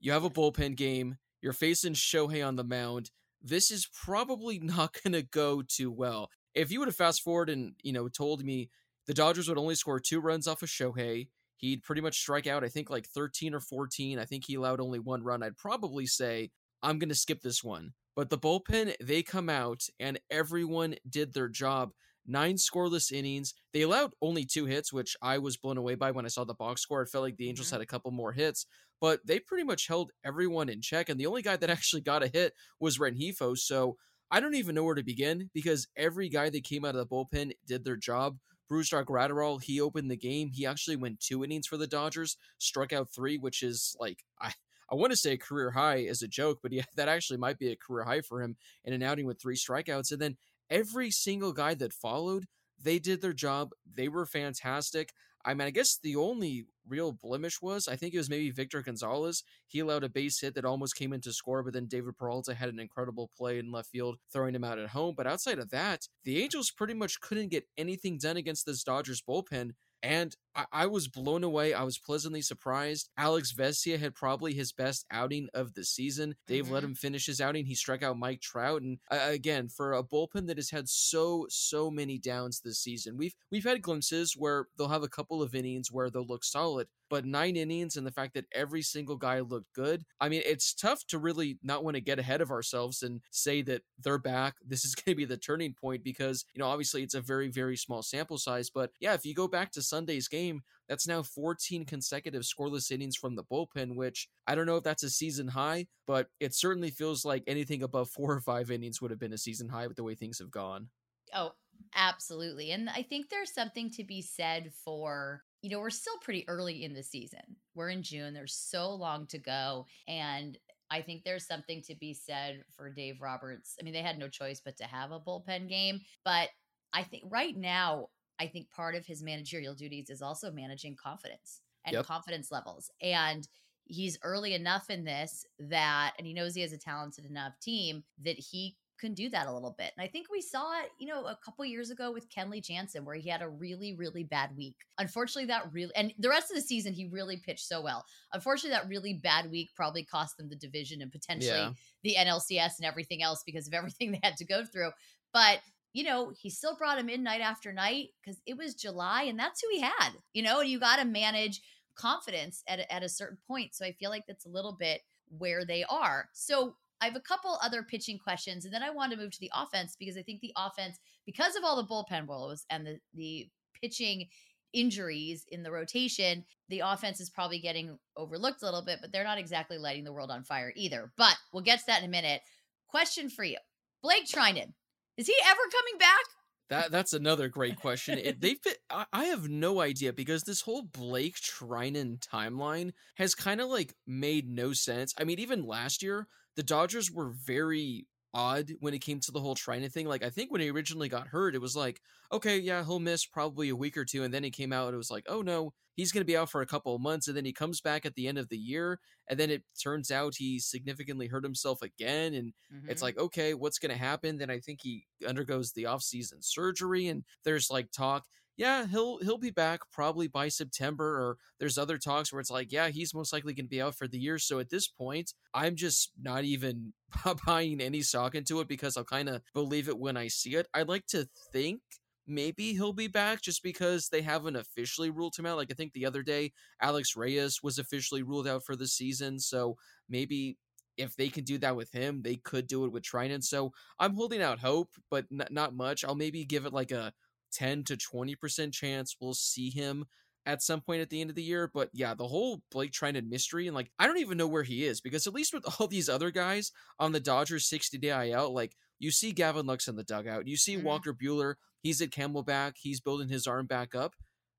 you 0.00 0.12
have 0.12 0.24
a 0.24 0.30
bullpen 0.30 0.76
game. 0.76 1.18
You're 1.40 1.52
facing 1.52 1.94
Shohei 1.94 2.46
on 2.46 2.56
the 2.56 2.64
mound. 2.64 3.10
This 3.42 3.70
is 3.70 3.86
probably 3.86 4.58
not 4.62 4.96
going 5.02 5.12
to 5.12 5.22
go 5.22 5.62
too 5.62 5.90
well. 5.90 6.30
If 6.54 6.72
you 6.72 6.80
would 6.80 6.88
have 6.88 6.96
fast 6.96 7.22
forward 7.22 7.50
and 7.50 7.74
you 7.82 7.92
know 7.92 8.08
told 8.08 8.44
me 8.44 8.70
the 9.06 9.14
Dodgers 9.14 9.48
would 9.48 9.58
only 9.58 9.74
score 9.74 10.00
two 10.00 10.20
runs 10.20 10.46
off 10.46 10.62
of 10.62 10.68
Shohei, 10.68 11.28
he'd 11.56 11.82
pretty 11.82 12.00
much 12.00 12.18
strike 12.18 12.46
out. 12.46 12.64
I 12.64 12.68
think 12.68 12.90
like 12.90 13.06
13 13.06 13.54
or 13.54 13.60
14. 13.60 14.18
I 14.18 14.24
think 14.24 14.44
he 14.46 14.54
allowed 14.54 14.80
only 14.80 14.98
one 14.98 15.22
run. 15.22 15.42
I'd 15.42 15.56
probably 15.56 16.06
say 16.06 16.50
I'm 16.82 16.98
going 16.98 17.08
to 17.08 17.14
skip 17.14 17.42
this 17.42 17.62
one. 17.62 17.92
But 18.16 18.30
the 18.30 18.38
bullpen, 18.38 18.94
they 19.00 19.22
come 19.22 19.48
out 19.48 19.82
and 20.00 20.18
everyone 20.30 20.96
did 21.08 21.34
their 21.34 21.48
job 21.48 21.92
nine 22.28 22.56
scoreless 22.56 23.10
innings. 23.10 23.54
They 23.72 23.82
allowed 23.82 24.12
only 24.22 24.44
two 24.44 24.66
hits, 24.66 24.92
which 24.92 25.16
I 25.22 25.38
was 25.38 25.56
blown 25.56 25.78
away 25.78 25.94
by 25.94 26.10
when 26.10 26.24
I 26.24 26.28
saw 26.28 26.44
the 26.44 26.54
box 26.54 26.82
score. 26.82 27.02
It 27.02 27.08
felt 27.08 27.24
like 27.24 27.36
the 27.36 27.48
Angels 27.48 27.68
mm-hmm. 27.68 27.76
had 27.76 27.82
a 27.82 27.86
couple 27.86 28.10
more 28.10 28.32
hits, 28.32 28.66
but 29.00 29.20
they 29.26 29.40
pretty 29.40 29.64
much 29.64 29.88
held 29.88 30.12
everyone 30.24 30.68
in 30.68 30.80
check. 30.80 31.08
And 31.08 31.18
the 31.18 31.26
only 31.26 31.42
guy 31.42 31.56
that 31.56 31.70
actually 31.70 32.02
got 32.02 32.22
a 32.22 32.28
hit 32.28 32.54
was 32.78 32.98
Rengifo. 32.98 33.56
So 33.56 33.96
I 34.30 34.40
don't 34.40 34.54
even 34.54 34.74
know 34.74 34.84
where 34.84 34.94
to 34.94 35.02
begin 35.02 35.50
because 35.54 35.88
every 35.96 36.28
guy 36.28 36.50
that 36.50 36.64
came 36.64 36.84
out 36.84 36.94
of 36.94 37.00
the 37.00 37.06
bullpen 37.06 37.52
did 37.66 37.84
their 37.84 37.96
job. 37.96 38.36
Brusdar 38.70 39.04
Graterol, 39.04 39.62
he 39.62 39.80
opened 39.80 40.10
the 40.10 40.16
game. 40.16 40.50
He 40.52 40.66
actually 40.66 40.96
went 40.96 41.20
two 41.20 41.42
innings 41.42 41.66
for 41.66 41.78
the 41.78 41.86
Dodgers, 41.86 42.36
struck 42.58 42.92
out 42.92 43.08
three, 43.10 43.38
which 43.38 43.62
is 43.62 43.96
like 43.98 44.18
I 44.40 44.52
I 44.90 44.94
want 44.94 45.12
to 45.12 45.16
say 45.16 45.32
a 45.32 45.38
career 45.38 45.70
high 45.70 46.04
as 46.04 46.22
a 46.22 46.28
joke, 46.28 46.60
but 46.62 46.72
yeah, 46.72 46.84
that 46.96 47.08
actually 47.08 47.38
might 47.38 47.58
be 47.58 47.70
a 47.70 47.76
career 47.76 48.04
high 48.04 48.20
for 48.20 48.42
him 48.42 48.56
in 48.84 48.92
an 48.92 49.02
outing 49.02 49.26
with 49.26 49.40
three 49.40 49.56
strikeouts. 49.56 50.12
And 50.12 50.20
then 50.20 50.36
every 50.70 51.10
single 51.10 51.52
guy 51.52 51.74
that 51.74 51.92
followed, 51.92 52.46
they 52.80 52.98
did 52.98 53.20
their 53.20 53.32
job. 53.32 53.70
They 53.92 54.08
were 54.08 54.26
fantastic. 54.26 55.12
I 55.44 55.54
mean, 55.54 55.66
I 55.66 55.70
guess 55.70 55.98
the 56.02 56.16
only 56.16 56.66
real 56.86 57.12
blemish 57.12 57.60
was 57.62 57.86
I 57.86 57.96
think 57.96 58.14
it 58.14 58.18
was 58.18 58.30
maybe 58.30 58.50
Victor 58.50 58.82
Gonzalez. 58.82 59.44
He 59.66 59.78
allowed 59.78 60.04
a 60.04 60.08
base 60.08 60.40
hit 60.40 60.54
that 60.54 60.64
almost 60.64 60.96
came 60.96 61.12
into 61.12 61.32
score, 61.32 61.62
but 61.62 61.72
then 61.72 61.86
David 61.86 62.16
Peralta 62.16 62.54
had 62.54 62.68
an 62.68 62.80
incredible 62.80 63.30
play 63.36 63.58
in 63.58 63.70
left 63.70 63.90
field, 63.90 64.16
throwing 64.32 64.54
him 64.54 64.64
out 64.64 64.78
at 64.78 64.90
home. 64.90 65.14
But 65.16 65.26
outside 65.26 65.58
of 65.58 65.70
that, 65.70 66.08
the 66.24 66.42
Angels 66.42 66.70
pretty 66.70 66.94
much 66.94 67.20
couldn't 67.20 67.48
get 67.50 67.68
anything 67.76 68.18
done 68.18 68.36
against 68.36 68.66
this 68.66 68.82
Dodgers 68.82 69.22
bullpen. 69.22 69.72
And 70.02 70.36
I, 70.58 70.66
I, 70.72 70.86
was 70.86 71.06
blown 71.06 71.44
away. 71.44 71.72
I 71.72 71.84
was 71.84 71.98
pleasantly 71.98 72.42
surprised. 72.42 73.10
Alex 73.16 73.54
Vesia 73.56 73.98
had 73.98 74.16
probably 74.16 74.54
his 74.54 74.72
best 74.72 75.06
outing 75.10 75.48
of 75.54 75.74
the 75.74 75.84
season. 75.84 76.34
Dave 76.48 76.64
mm-hmm. 76.64 76.74
let 76.74 76.84
him 76.84 76.96
finish 76.96 77.26
his 77.26 77.40
outing. 77.40 77.64
He 77.64 77.76
struck 77.76 78.02
out 78.02 78.18
Mike 78.18 78.40
Trout, 78.40 78.82
and 78.82 78.98
uh, 79.10 79.18
again, 79.22 79.68
for 79.68 79.92
a 79.92 80.02
bullpen 80.02 80.48
that 80.48 80.56
has 80.56 80.70
had 80.70 80.88
so 80.88 81.46
so 81.48 81.90
many 81.90 82.18
downs 82.18 82.60
this 82.60 82.80
season, 82.80 83.16
we've 83.16 83.34
we've 83.52 83.64
had 83.64 83.82
glimpses 83.82 84.34
where 84.36 84.66
they'll 84.76 84.88
have 84.88 85.04
a 85.04 85.08
couple 85.08 85.42
of 85.42 85.54
innings 85.54 85.92
where 85.92 86.10
they'll 86.10 86.26
look 86.26 86.44
solid, 86.44 86.88
but 87.08 87.24
nine 87.24 87.56
innings 87.56 87.96
and 87.96 88.06
the 88.06 88.10
fact 88.10 88.34
that 88.34 88.46
every 88.52 88.82
single 88.82 89.16
guy 89.16 89.40
looked 89.40 89.72
good. 89.74 90.02
I 90.20 90.28
mean, 90.28 90.42
it's 90.44 90.74
tough 90.74 91.06
to 91.08 91.18
really 91.18 91.58
not 91.62 91.84
want 91.84 91.94
to 91.94 92.00
get 92.00 92.18
ahead 92.18 92.40
of 92.40 92.50
ourselves 92.50 93.02
and 93.02 93.20
say 93.30 93.62
that 93.62 93.82
they're 94.02 94.18
back. 94.18 94.56
This 94.66 94.84
is 94.84 94.94
going 94.96 95.14
to 95.14 95.16
be 95.16 95.24
the 95.24 95.36
turning 95.36 95.74
point 95.80 96.02
because 96.02 96.44
you 96.52 96.58
know 96.58 96.68
obviously 96.68 97.04
it's 97.04 97.14
a 97.14 97.20
very 97.20 97.48
very 97.48 97.76
small 97.76 98.02
sample 98.02 98.38
size, 98.38 98.70
but 98.70 98.90
yeah, 98.98 99.14
if 99.14 99.24
you 99.24 99.34
go 99.34 99.46
back 99.46 99.70
to 99.72 99.82
Sunday's 99.82 100.26
game 100.26 100.47
that's 100.88 101.06
now 101.06 101.22
14 101.22 101.84
consecutive 101.84 102.42
scoreless 102.42 102.90
innings 102.90 103.16
from 103.16 103.34
the 103.34 103.44
bullpen, 103.44 103.94
which 103.94 104.28
I 104.46 104.54
don't 104.54 104.66
know 104.66 104.76
if 104.76 104.84
that's 104.84 105.02
a 105.02 105.10
season 105.10 105.48
high, 105.48 105.86
but 106.06 106.28
it 106.40 106.54
certainly 106.54 106.90
feels 106.90 107.24
like 107.24 107.44
anything 107.46 107.82
above 107.82 108.10
four 108.16 108.32
or 108.32 108.40
five 108.40 108.70
innings 108.70 109.00
would 109.00 109.10
have 109.10 109.20
been 109.20 109.32
a 109.32 109.38
season 109.38 109.68
high 109.68 109.86
with 109.86 109.96
the 109.96 110.04
way 110.04 110.14
things 110.14 110.38
have 110.38 110.50
gone. 110.50 110.88
Oh, 111.34 111.52
absolutely. 111.94 112.70
And 112.70 112.88
I 112.88 113.02
think 113.02 113.28
there's 113.28 113.52
something 113.52 113.90
to 113.92 114.04
be 114.04 114.22
said 114.22 114.72
for 114.84 115.42
you 115.62 115.70
know, 115.70 115.80
we're 115.80 115.90
still 115.90 116.16
pretty 116.22 116.44
early 116.48 116.84
in 116.84 116.94
the 116.94 117.02
season. 117.02 117.56
We're 117.74 117.90
in 117.90 118.02
June. 118.02 118.34
There's 118.34 118.54
so 118.54 118.94
long 118.94 119.26
to 119.28 119.38
go. 119.38 119.86
And 120.06 120.56
I 120.90 121.02
think 121.02 121.24
there's 121.24 121.46
something 121.46 121.82
to 121.82 121.94
be 121.94 122.14
said 122.14 122.64
for 122.76 122.90
Dave 122.90 123.20
Roberts. 123.20 123.76
I 123.80 123.84
mean, 123.84 123.92
they 123.92 124.02
had 124.02 124.18
no 124.18 124.28
choice 124.28 124.60
but 124.64 124.76
to 124.78 124.84
have 124.84 125.10
a 125.10 125.20
bullpen 125.20 125.68
game, 125.68 126.00
but 126.24 126.48
I 126.92 127.02
think 127.02 127.24
right 127.26 127.56
now, 127.56 128.08
I 128.40 128.46
think 128.46 128.70
part 128.70 128.94
of 128.94 129.06
his 129.06 129.22
managerial 129.22 129.74
duties 129.74 130.10
is 130.10 130.22
also 130.22 130.50
managing 130.50 130.96
confidence 130.96 131.60
and 131.84 131.94
Yep. 131.94 132.04
confidence 132.06 132.50
levels. 132.50 132.90
And 133.00 133.46
he's 133.84 134.18
early 134.22 134.54
enough 134.54 134.90
in 134.90 135.04
this 135.04 135.46
that, 135.58 136.14
and 136.18 136.26
he 136.26 136.34
knows 136.34 136.54
he 136.54 136.60
has 136.60 136.72
a 136.72 136.78
talented 136.78 137.24
enough 137.24 137.58
team 137.60 138.04
that 138.22 138.38
he 138.38 138.76
can 138.98 139.14
do 139.14 139.28
that 139.30 139.46
a 139.46 139.52
little 139.52 139.74
bit. 139.78 139.92
And 139.96 140.04
I 140.04 140.08
think 140.08 140.26
we 140.28 140.40
saw 140.40 140.80
it, 140.80 140.90
you 140.98 141.06
know, 141.06 141.24
a 141.26 141.38
couple 141.44 141.64
years 141.64 141.90
ago 141.90 142.10
with 142.10 142.28
Kenley 142.28 142.60
Jansen, 142.60 143.04
where 143.04 143.14
he 143.14 143.28
had 143.28 143.42
a 143.42 143.48
really, 143.48 143.94
really 143.94 144.24
bad 144.24 144.56
week. 144.56 144.74
Unfortunately, 144.98 145.46
that 145.46 145.72
really, 145.72 145.94
and 145.94 146.12
the 146.18 146.28
rest 146.28 146.50
of 146.50 146.56
the 146.56 146.62
season, 146.62 146.92
he 146.92 147.06
really 147.06 147.36
pitched 147.36 147.64
so 147.66 147.80
well. 147.80 148.04
Unfortunately, 148.32 148.70
that 148.76 148.88
really 148.88 149.14
bad 149.14 149.52
week 149.52 149.70
probably 149.76 150.04
cost 150.04 150.36
them 150.36 150.48
the 150.48 150.56
division 150.56 151.00
and 151.00 151.12
potentially 151.12 151.56
Yeah. 151.58 151.72
the 152.02 152.16
NLCS 152.16 152.78
and 152.78 152.86
everything 152.86 153.22
else 153.22 153.44
because 153.46 153.68
of 153.68 153.72
everything 153.72 154.10
they 154.12 154.20
had 154.22 154.36
to 154.38 154.44
go 154.44 154.64
through. 154.64 154.90
But 155.32 155.60
you 155.92 156.04
know, 156.04 156.32
he 156.38 156.50
still 156.50 156.76
brought 156.76 156.98
him 156.98 157.08
in 157.08 157.22
night 157.22 157.40
after 157.40 157.72
night 157.72 158.08
because 158.20 158.40
it 158.46 158.56
was 158.56 158.74
July 158.74 159.22
and 159.24 159.38
that's 159.38 159.62
who 159.62 159.68
he 159.70 159.80
had, 159.80 160.10
you 160.32 160.42
know, 160.42 160.60
and 160.60 160.68
you 160.68 160.78
got 160.78 160.96
to 160.96 161.04
manage 161.04 161.60
confidence 161.94 162.62
at, 162.68 162.80
at 162.90 163.02
a 163.02 163.08
certain 163.08 163.38
point. 163.46 163.74
So 163.74 163.84
I 163.84 163.92
feel 163.92 164.10
like 164.10 164.26
that's 164.26 164.46
a 164.46 164.50
little 164.50 164.76
bit 164.78 165.00
where 165.36 165.64
they 165.64 165.84
are. 165.84 166.28
So 166.32 166.76
I 167.00 167.06
have 167.06 167.16
a 167.16 167.20
couple 167.20 167.58
other 167.62 167.82
pitching 167.82 168.18
questions 168.18 168.64
and 168.64 168.74
then 168.74 168.82
I 168.82 168.90
want 168.90 169.12
to 169.12 169.18
move 169.18 169.32
to 169.32 169.40
the 169.40 169.50
offense 169.54 169.96
because 169.98 170.16
I 170.16 170.22
think 170.22 170.40
the 170.40 170.52
offense, 170.56 170.98
because 171.26 171.56
of 171.56 171.64
all 171.64 171.76
the 171.76 171.88
bullpen 171.88 172.26
woes 172.26 172.64
and 172.70 172.86
the, 172.86 172.98
the 173.14 173.48
pitching 173.80 174.28
injuries 174.72 175.46
in 175.50 175.62
the 175.62 175.70
rotation, 175.70 176.44
the 176.68 176.80
offense 176.80 177.20
is 177.20 177.30
probably 177.30 177.58
getting 177.58 177.98
overlooked 178.16 178.62
a 178.62 178.64
little 178.64 178.84
bit, 178.84 178.98
but 179.00 179.12
they're 179.12 179.24
not 179.24 179.38
exactly 179.38 179.78
lighting 179.78 180.04
the 180.04 180.12
world 180.12 180.30
on 180.30 180.42
fire 180.42 180.72
either. 180.76 181.12
But 181.16 181.36
we'll 181.52 181.62
get 181.62 181.80
to 181.80 181.86
that 181.86 182.02
in 182.02 182.08
a 182.08 182.10
minute. 182.10 182.42
Question 182.88 183.30
for 183.30 183.44
you 183.44 183.58
Blake 184.02 184.26
Treinen, 184.26 184.72
is 185.18 185.26
he 185.26 185.34
ever 185.44 185.60
coming 185.70 185.98
back? 185.98 186.24
That 186.70 186.90
that's 186.90 187.12
another 187.12 187.48
great 187.48 187.76
question. 187.76 188.18
It, 188.18 188.40
they've 188.40 188.62
been, 188.62 188.74
I, 188.90 189.06
I 189.12 189.24
have 189.24 189.48
no 189.48 189.80
idea 189.80 190.12
because 190.12 190.44
this 190.44 190.60
whole 190.62 190.82
Blake 190.82 191.36
Treinen 191.36 192.18
timeline 192.18 192.92
has 193.16 193.34
kind 193.34 193.60
of 193.60 193.68
like 193.68 193.94
made 194.06 194.48
no 194.48 194.72
sense. 194.72 195.14
I 195.18 195.24
mean, 195.24 195.38
even 195.38 195.66
last 195.66 196.02
year, 196.02 196.28
the 196.56 196.62
Dodgers 196.62 197.10
were 197.10 197.30
very 197.30 198.06
odd 198.34 198.72
when 198.80 198.94
it 198.94 199.00
came 199.00 199.20
to 199.20 199.32
the 199.32 199.40
whole 199.40 199.54
Treinen 199.54 199.92
thing. 199.92 200.06
Like, 200.06 200.22
I 200.22 200.30
think 200.30 200.50
when 200.50 200.60
he 200.60 200.70
originally 200.70 201.08
got 201.08 201.28
hurt, 201.28 201.54
it 201.54 201.60
was 201.60 201.76
like, 201.76 202.00
okay, 202.32 202.58
yeah, 202.58 202.84
he'll 202.84 203.00
miss 203.00 203.24
probably 203.26 203.68
a 203.68 203.76
week 203.76 203.96
or 203.96 204.04
two, 204.04 204.22
and 204.22 204.32
then 204.32 204.44
he 204.44 204.50
came 204.50 204.72
out 204.72 204.86
and 204.88 204.94
it 204.94 204.98
was 204.98 205.10
like, 205.10 205.24
oh 205.28 205.42
no, 205.42 205.72
he's 205.94 206.12
going 206.12 206.20
to 206.22 206.26
be 206.26 206.36
out 206.36 206.50
for 206.50 206.60
a 206.60 206.66
couple 206.66 206.94
of 206.94 207.00
months, 207.00 207.28
and 207.28 207.36
then 207.36 207.44
he 207.44 207.52
comes 207.52 207.80
back 207.80 208.04
at 208.06 208.14
the 208.14 208.28
end 208.28 208.38
of 208.38 208.48
the 208.48 208.58
year, 208.58 209.00
and 209.28 209.38
then 209.38 209.50
it 209.50 209.64
turns 209.82 210.10
out 210.10 210.34
he 210.36 210.58
significantly 210.58 211.26
hurt 211.28 211.44
himself 211.44 211.82
again, 211.82 212.34
and 212.34 212.52
it's 212.86 213.02
Mhm. 213.02 213.02
like 213.02 213.18
okay 213.18 213.54
what's 213.54 213.78
going 213.78 213.90
to 213.90 213.98
happen 213.98 214.38
then 214.38 214.48
i 214.50 214.58
think 214.58 214.80
he 214.82 215.06
undergoes 215.26 215.72
the 215.72 215.84
off-season 215.86 216.40
surgery 216.40 217.06
and 217.08 217.22
there's 217.44 217.70
like 217.70 217.90
talk 217.90 218.24
yeah 218.58 218.86
he'll 218.86 219.18
he'll 219.18 219.38
be 219.38 219.50
back 219.50 219.80
probably 219.90 220.28
by 220.28 220.48
september 220.48 221.06
or 221.06 221.38
there's 221.58 221.78
other 221.78 221.96
talks 221.96 222.30
where 222.30 222.40
it's 222.40 222.50
like 222.50 222.70
yeah 222.70 222.88
he's 222.88 223.14
most 223.14 223.32
likely 223.32 223.54
going 223.54 223.64
to 223.64 223.70
be 223.70 223.80
out 223.80 223.94
for 223.94 224.06
the 224.06 224.18
year 224.18 224.38
so 224.38 224.58
at 224.58 224.68
this 224.68 224.86
point 224.86 225.32
i'm 225.54 225.74
just 225.74 226.12
not 226.20 226.44
even 226.44 226.92
buying 227.46 227.80
any 227.80 228.02
stock 228.02 228.34
into 228.34 228.60
it 228.60 228.68
because 228.68 228.96
i'll 228.96 229.04
kind 229.04 229.30
of 229.30 229.40
believe 229.54 229.88
it 229.88 229.98
when 229.98 230.18
i 230.18 230.28
see 230.28 230.54
it 230.56 230.66
i'd 230.74 230.88
like 230.88 231.06
to 231.06 231.26
think 231.52 231.80
maybe 232.26 232.74
he'll 232.74 232.92
be 232.92 233.08
back 233.08 233.40
just 233.40 233.62
because 233.62 234.10
they 234.10 234.20
haven't 234.20 234.56
officially 234.56 235.08
ruled 235.08 235.34
him 235.38 235.46
out 235.46 235.56
like 235.56 235.70
i 235.70 235.74
think 235.74 235.92
the 235.94 236.04
other 236.04 236.22
day 236.22 236.52
alex 236.82 237.16
reyes 237.16 237.60
was 237.62 237.78
officially 237.78 238.22
ruled 238.22 238.46
out 238.46 238.62
for 238.64 238.76
the 238.76 238.88
season 238.88 239.38
so 239.38 239.76
maybe 240.10 240.58
if 240.98 241.14
they 241.14 241.28
can 241.28 241.44
do 241.44 241.58
that 241.58 241.76
with 241.76 241.92
him, 241.92 242.22
they 242.22 242.34
could 242.34 242.66
do 242.66 242.84
it 242.84 242.92
with 242.92 243.04
Treinen. 243.04 243.42
So 243.42 243.72
I'm 244.00 244.14
holding 244.14 244.42
out 244.42 244.58
hope, 244.58 244.90
but 245.10 245.26
n- 245.32 245.46
not 245.50 245.74
much. 245.74 246.04
I'll 246.04 246.16
maybe 246.16 246.44
give 246.44 246.66
it 246.66 246.72
like 246.72 246.90
a 246.90 247.12
10 247.52 247.84
to 247.84 247.96
20% 247.96 248.72
chance 248.72 249.16
we'll 249.20 249.34
see 249.34 249.70
him 249.70 250.04
at 250.46 250.62
some 250.62 250.80
point 250.80 251.02
at 251.02 251.10
the 251.10 251.20
end 251.20 251.28
of 251.30 251.36
the 251.36 251.42
year. 251.42 251.70
But 251.72 251.90
yeah, 251.92 252.14
the 252.14 252.26
whole 252.28 252.62
Blake 252.70 252.92
Treinen 252.92 253.28
mystery, 253.28 253.66
and 253.66 253.74
like, 253.76 253.90
I 253.98 254.06
don't 254.06 254.18
even 254.18 254.38
know 254.38 254.46
where 254.48 254.62
he 254.62 254.84
is 254.84 255.00
because 255.00 255.26
at 255.26 255.34
least 255.34 255.52
with 255.52 255.64
all 255.80 255.86
these 255.88 256.08
other 256.08 256.30
guys 256.30 256.72
on 256.98 257.12
the 257.12 257.20
Dodgers 257.20 257.68
60 257.68 257.98
day 257.98 258.30
IL, 258.32 258.52
like, 258.54 258.74
you 258.98 259.10
see 259.10 259.32
Gavin 259.32 259.66
Lux 259.66 259.86
in 259.88 259.96
the 259.96 260.04
dugout, 260.04 260.48
you 260.48 260.56
see 260.56 260.76
Mhm. 260.76 260.82
Walker 260.84 261.12
Buehler, 261.14 261.54
he's 261.82 262.00
at 262.02 262.10
Camelback, 262.10 262.72
he's 262.80 263.00
building 263.00 263.28
his 263.28 263.46
arm 263.46 263.66
back 263.66 263.94
up. 263.94 264.14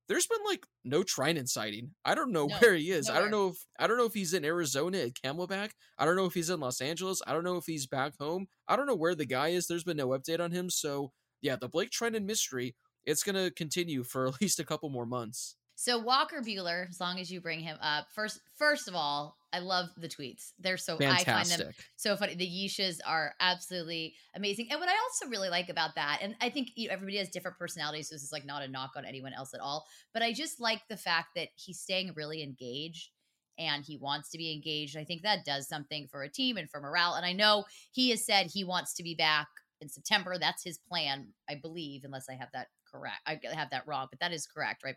There's 0.07 0.25
been 0.27 0.39
like 0.47 0.65
no 0.83 1.03
Treinen 1.03 1.47
sighting. 1.47 1.91
I 2.03 2.15
don't 2.15 2.31
know 2.31 2.47
No, 2.47 2.55
where 2.57 2.73
he 2.75 2.89
is. 2.91 3.09
I 3.09 3.19
don't 3.19 3.29
know 3.31 3.49
if 3.49 3.57
I 3.77 3.85
don't 3.85 3.97
know 3.97 4.05
if 4.05 4.13
he's 4.15 4.33
in 4.33 4.43
Arizona 4.45 4.97
at 4.99 5.13
Camelback. 5.13 5.71
I 5.99 6.05
don't 6.05 6.15
know 6.15 6.25
if 6.25 6.33
he's 6.33 6.49
in 6.49 6.59
Los 6.59 6.81
Angeles. 6.81 7.21
I 7.27 7.33
don't 7.33 7.43
know 7.43 7.57
if 7.57 7.65
he's 7.67 7.85
back 7.85 8.13
home. 8.19 8.47
I 8.67 8.75
don't 8.75 8.87
know 8.87 8.95
where 8.95 9.13
the 9.13 9.25
guy 9.27 9.49
is. 9.49 9.67
There's 9.67 9.83
been 9.83 9.97
no 9.97 10.07
update 10.09 10.39
on 10.39 10.51
him. 10.51 10.69
So 10.71 11.11
yeah, 11.41 11.55
the 11.55 11.67
Blake 11.67 11.91
Treinen 11.91 12.25
mystery, 12.25 12.75
it's 13.05 13.23
gonna 13.23 13.51
continue 13.51 14.03
for 14.03 14.27
at 14.29 14.41
least 14.41 14.59
a 14.59 14.65
couple 14.65 14.89
more 14.89 15.05
months. 15.05 15.55
So 15.75 15.97
Walker 15.97 16.41
Buehler, 16.41 16.89
as 16.89 16.99
long 16.99 17.19
as 17.19 17.31
you 17.31 17.39
bring 17.39 17.61
him 17.61 17.77
up, 17.81 18.07
first 18.13 18.41
first 18.57 18.89
of 18.89 18.95
all, 18.95 19.37
I 19.53 19.59
love 19.59 19.87
the 19.95 20.09
tweets. 20.09 20.51
They're 20.59 20.75
so 20.75 20.95
I 20.95 21.23
find 21.23 21.45
them 21.45 21.57
Fantastic. 21.57 21.75
so 21.95 22.17
funny. 22.17 22.35
The 22.35 22.45
yeeshas 22.45 22.99
are 23.05 23.33
absolutely 23.39 24.15
amazing. 24.35 24.67
And 24.71 24.79
what 24.81 24.89
I 24.89 24.97
also 25.03 25.27
really 25.29 25.47
like 25.49 25.69
about 25.69 25.95
that, 25.95 26.19
and 26.21 26.35
I 26.41 26.49
think 26.49 26.71
you 26.75 26.89
know, 26.89 26.95
everybody 26.95 27.17
has 27.17 27.29
different 27.29 27.57
personalities, 27.57 28.09
so 28.09 28.15
this 28.15 28.23
is 28.23 28.33
like 28.33 28.45
not 28.45 28.61
a 28.61 28.67
knock 28.67 28.91
on 28.97 29.05
anyone 29.05 29.33
else 29.33 29.53
at 29.53 29.61
all, 29.61 29.85
but 30.13 30.21
I 30.21 30.33
just 30.33 30.59
like 30.59 30.81
the 30.89 30.97
fact 30.97 31.29
that 31.35 31.47
he's 31.55 31.79
staying 31.79 32.11
really 32.13 32.43
engaged 32.43 33.11
and 33.57 33.85
he 33.85 33.95
wants 33.95 34.29
to 34.31 34.37
be 34.37 34.51
engaged. 34.51 34.97
I 34.97 35.05
think 35.05 35.21
that 35.21 35.45
does 35.45 35.69
something 35.69 36.07
for 36.09 36.23
a 36.23 36.29
team 36.29 36.57
and 36.57 36.69
for 36.69 36.81
morale. 36.81 37.13
And 37.13 37.25
I 37.25 37.33
know 37.33 37.63
he 37.91 38.09
has 38.09 38.25
said 38.25 38.47
he 38.47 38.63
wants 38.63 38.93
to 38.95 39.03
be 39.03 39.15
back 39.15 39.47
in 39.81 39.89
September. 39.89 40.37
That's 40.37 40.63
his 40.63 40.77
plan, 40.77 41.33
I 41.49 41.55
believe, 41.55 42.03
unless 42.03 42.27
I 42.29 42.35
have 42.35 42.49
that 42.53 42.67
correct. 42.91 43.21
I 43.25 43.39
have 43.53 43.69
that 43.71 43.87
wrong, 43.87 44.07
but 44.09 44.19
that 44.19 44.31
is 44.31 44.45
correct, 44.45 44.83
right? 44.83 44.95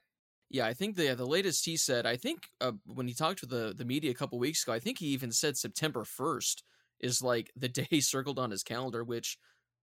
Yeah, 0.50 0.66
I 0.66 0.74
think 0.74 0.96
the 0.96 1.14
the 1.14 1.26
latest 1.26 1.64
he 1.64 1.76
said. 1.76 2.04
I 2.04 2.16
think 2.16 2.48
uh, 2.60 2.72
when 2.84 3.08
he 3.08 3.14
talked 3.14 3.40
to 3.40 3.46
the 3.46 3.74
the 3.76 3.84
media 3.84 4.10
a 4.10 4.14
couple 4.14 4.38
weeks 4.38 4.62
ago, 4.62 4.72
I 4.72 4.78
think 4.78 4.98
he 4.98 5.06
even 5.06 5.32
said 5.32 5.56
September 5.56 6.04
first 6.04 6.62
is 7.00 7.22
like 7.22 7.50
the 7.56 7.68
day 7.90 8.00
circled 8.00 8.38
on 8.38 8.50
his 8.50 8.62
calendar, 8.62 9.02
which 9.02 9.38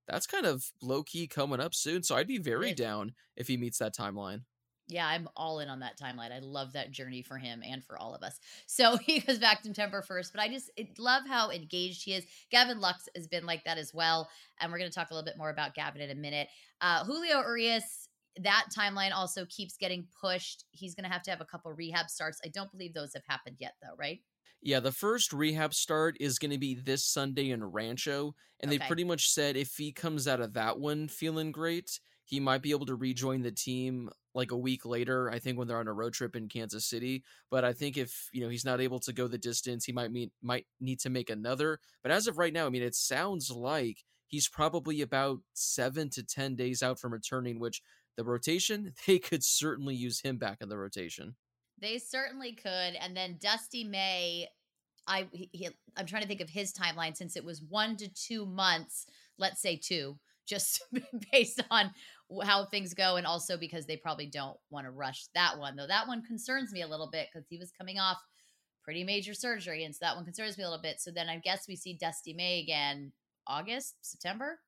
that's 0.08 0.28
kind 0.28 0.46
of 0.46 0.66
low 0.82 1.04
key 1.04 1.28
coming 1.28 1.60
up 1.60 1.74
soon. 1.74 2.04
So 2.04 2.16
I'd 2.16 2.28
be 2.28 2.38
very 2.38 2.74
down 2.74 3.14
if 3.36 3.48
he 3.48 3.58
meets 3.58 3.80
that 3.80 3.96
timeline. 3.96 4.42
Yeah, 4.90 5.08
I'm 5.08 5.30
all 5.38 5.60
in 5.60 5.70
on 5.70 5.80
that 5.82 6.00
timeline. 6.00 6.32
I 6.32 6.40
love 6.40 6.74
that 6.74 6.92
journey 6.92 7.22
for 7.22 7.38
him 7.38 7.62
and 7.66 7.84
for 7.86 7.98
all 7.98 8.14
of 8.16 8.24
us. 8.24 8.40
So 8.66 8.98
he 8.98 9.20
goes 9.20 9.40
back 9.40 9.62
September 9.64 10.04
1st, 10.08 10.32
but 10.32 10.42
I 10.42 10.48
just 10.48 10.70
love 10.98 11.24
how 11.28 11.50
engaged 11.50 12.04
he 12.06 12.14
is. 12.14 12.26
Gavin 12.50 12.80
Lux 12.80 13.10
has 13.16 13.28
been 13.28 13.46
like 13.46 13.66
that 13.66 13.78
as 13.78 13.94
well. 13.94 14.30
And 14.60 14.72
we're 14.72 14.78
going 14.78 14.90
to 14.90 14.96
talk 14.96 15.12
a 15.12 15.14
little 15.14 15.26
bit 15.26 15.38
more 15.38 15.50
about 15.50 15.76
Gavin 15.76 16.02
in 16.02 16.10
a 16.10 16.16
minute. 16.16 16.48
Uh, 16.80 17.04
Julio 17.04 17.42
Urias, 17.42 18.08
that 18.42 18.68
timeline 18.78 19.14
also 19.14 19.46
keeps 19.46 19.76
getting 19.76 20.08
pushed. 20.22 20.66
He's 20.72 20.96
going 20.96 21.04
to 21.04 21.12
have 21.12 21.24
to 21.24 21.32
have 21.32 21.42
a 21.42 21.46
couple 21.46 21.74
rehab 21.74 22.10
starts. 22.10 22.40
I 22.46 22.50
don't 22.50 22.72
believe 22.72 22.94
those 22.94 23.14
have 23.14 23.24
happened 23.28 23.58
yet, 23.60 23.74
though, 23.82 23.96
right? 23.98 24.22
Yeah, 24.62 24.80
the 24.80 24.92
first 24.92 25.32
rehab 25.32 25.74
start 25.74 26.18
is 26.20 26.38
going 26.38 26.52
to 26.52 26.58
be 26.58 26.76
this 26.76 27.06
Sunday 27.06 27.52
in 27.52 27.64
Rancho, 27.64 28.36
and 28.60 28.72
they 28.72 28.80
pretty 28.80 29.06
much 29.06 29.30
said 29.30 29.56
if 29.56 29.76
he 29.78 29.92
comes 29.92 30.28
out 30.28 30.42
of 30.42 30.54
that 30.54 30.80
one 30.80 31.08
feeling 31.08 31.52
great, 31.52 32.00
he 32.30 32.40
might 32.40 32.62
be 32.62 32.70
able 32.70 32.86
to 32.86 32.94
rejoin 32.94 33.42
the 33.42 33.52
team 33.52 34.08
like 34.36 34.52
a 34.52 34.58
week 34.58 34.86
later. 34.86 35.32
I 35.32 35.40
think 35.40 35.58
when 35.58 35.68
they're 35.68 35.80
on 35.80 35.88
a 35.88 35.94
road 35.94 36.14
trip 36.14 36.36
in 36.36 36.48
Kansas 36.48 36.86
City. 36.86 37.24
But 37.50 37.66
I 37.66 37.74
think 37.74 37.98
if 37.98 38.30
you 38.32 38.42
know 38.42 38.50
he's 38.50 38.64
not 38.64 38.80
able 38.80 39.00
to 39.00 39.14
go 39.14 39.28
the 39.28 39.40
distance, 39.40 39.84
he 39.84 39.92
might 39.92 40.12
meet 40.12 40.32
might 40.40 40.68
need 40.80 41.00
to 41.00 41.10
make 41.10 41.32
another. 41.32 41.80
But 42.04 42.12
as 42.12 42.28
of 42.28 42.38
right 42.38 42.54
now, 42.54 42.68
I 42.68 42.70
mean, 42.70 42.84
it 42.84 42.94
sounds 42.94 43.50
like 43.50 44.04
he's 44.28 44.48
probably 44.48 45.02
about 45.02 45.40
seven 45.54 46.12
to 46.12 46.24
ten 46.24 46.56
days 46.56 46.84
out 46.84 47.00
from 47.00 47.14
returning. 47.14 47.60
Which 47.60 47.82
the 48.16 48.24
rotation 48.24 48.94
they 49.08 49.18
could 49.18 49.44
certainly 49.44 49.96
use 49.96 50.22
him 50.22 50.38
back 50.38 50.60
in 50.62 50.70
the 50.70 50.78
rotation. 50.78 51.36
They 51.82 51.98
certainly 51.98 52.54
could. 52.54 52.94
And 53.02 53.18
then 53.18 53.40
Dusty 53.42 53.84
May, 53.84 54.50
I 55.08 55.28
he, 55.32 55.70
I'm 55.98 56.06
trying 56.06 56.22
to 56.22 56.28
think 56.28 56.42
of 56.42 56.50
his 56.52 56.74
timeline 56.74 57.18
since 57.18 57.36
it 57.36 57.44
was 57.44 57.64
one 57.68 57.98
to 57.98 58.08
two 58.08 58.46
months. 58.46 59.08
Let's 59.40 59.64
say 59.64 59.78
two, 59.82 60.20
just 60.50 60.84
based 61.32 61.64
on 61.72 61.92
how 62.44 62.66
things 62.66 62.94
go, 62.94 63.16
and 63.16 63.26
also 63.26 63.58
because 63.58 63.86
they 63.86 63.98
probably 63.98 64.28
don't 64.28 64.58
want 64.70 64.86
to 64.86 64.92
rush 64.92 65.26
that 65.34 65.58
one. 65.58 65.76
Though 65.76 65.88
that 65.88 66.08
one 66.08 66.24
concerns 66.24 66.72
me 66.72 66.82
a 66.82 66.88
little 66.88 67.10
bit 67.12 67.28
because 67.32 67.48
he 67.50 67.58
was 67.58 67.72
coming 67.72 68.00
off 68.00 68.18
pretty 68.84 69.04
major 69.04 69.34
surgery, 69.34 69.84
and 69.84 69.94
so 69.94 70.00
that 70.02 70.16
one 70.16 70.26
concerns 70.26 70.58
me 70.58 70.64
a 70.64 70.68
little 70.68 70.82
bit. 70.82 71.00
So 71.00 71.12
then 71.12 71.30
I 71.30 71.38
guess 71.38 71.66
we 71.68 71.76
see 71.76 71.98
Dusty 72.00 72.34
May 72.34 72.62
again, 72.62 73.12
August, 73.48 73.96
September. 74.02 74.60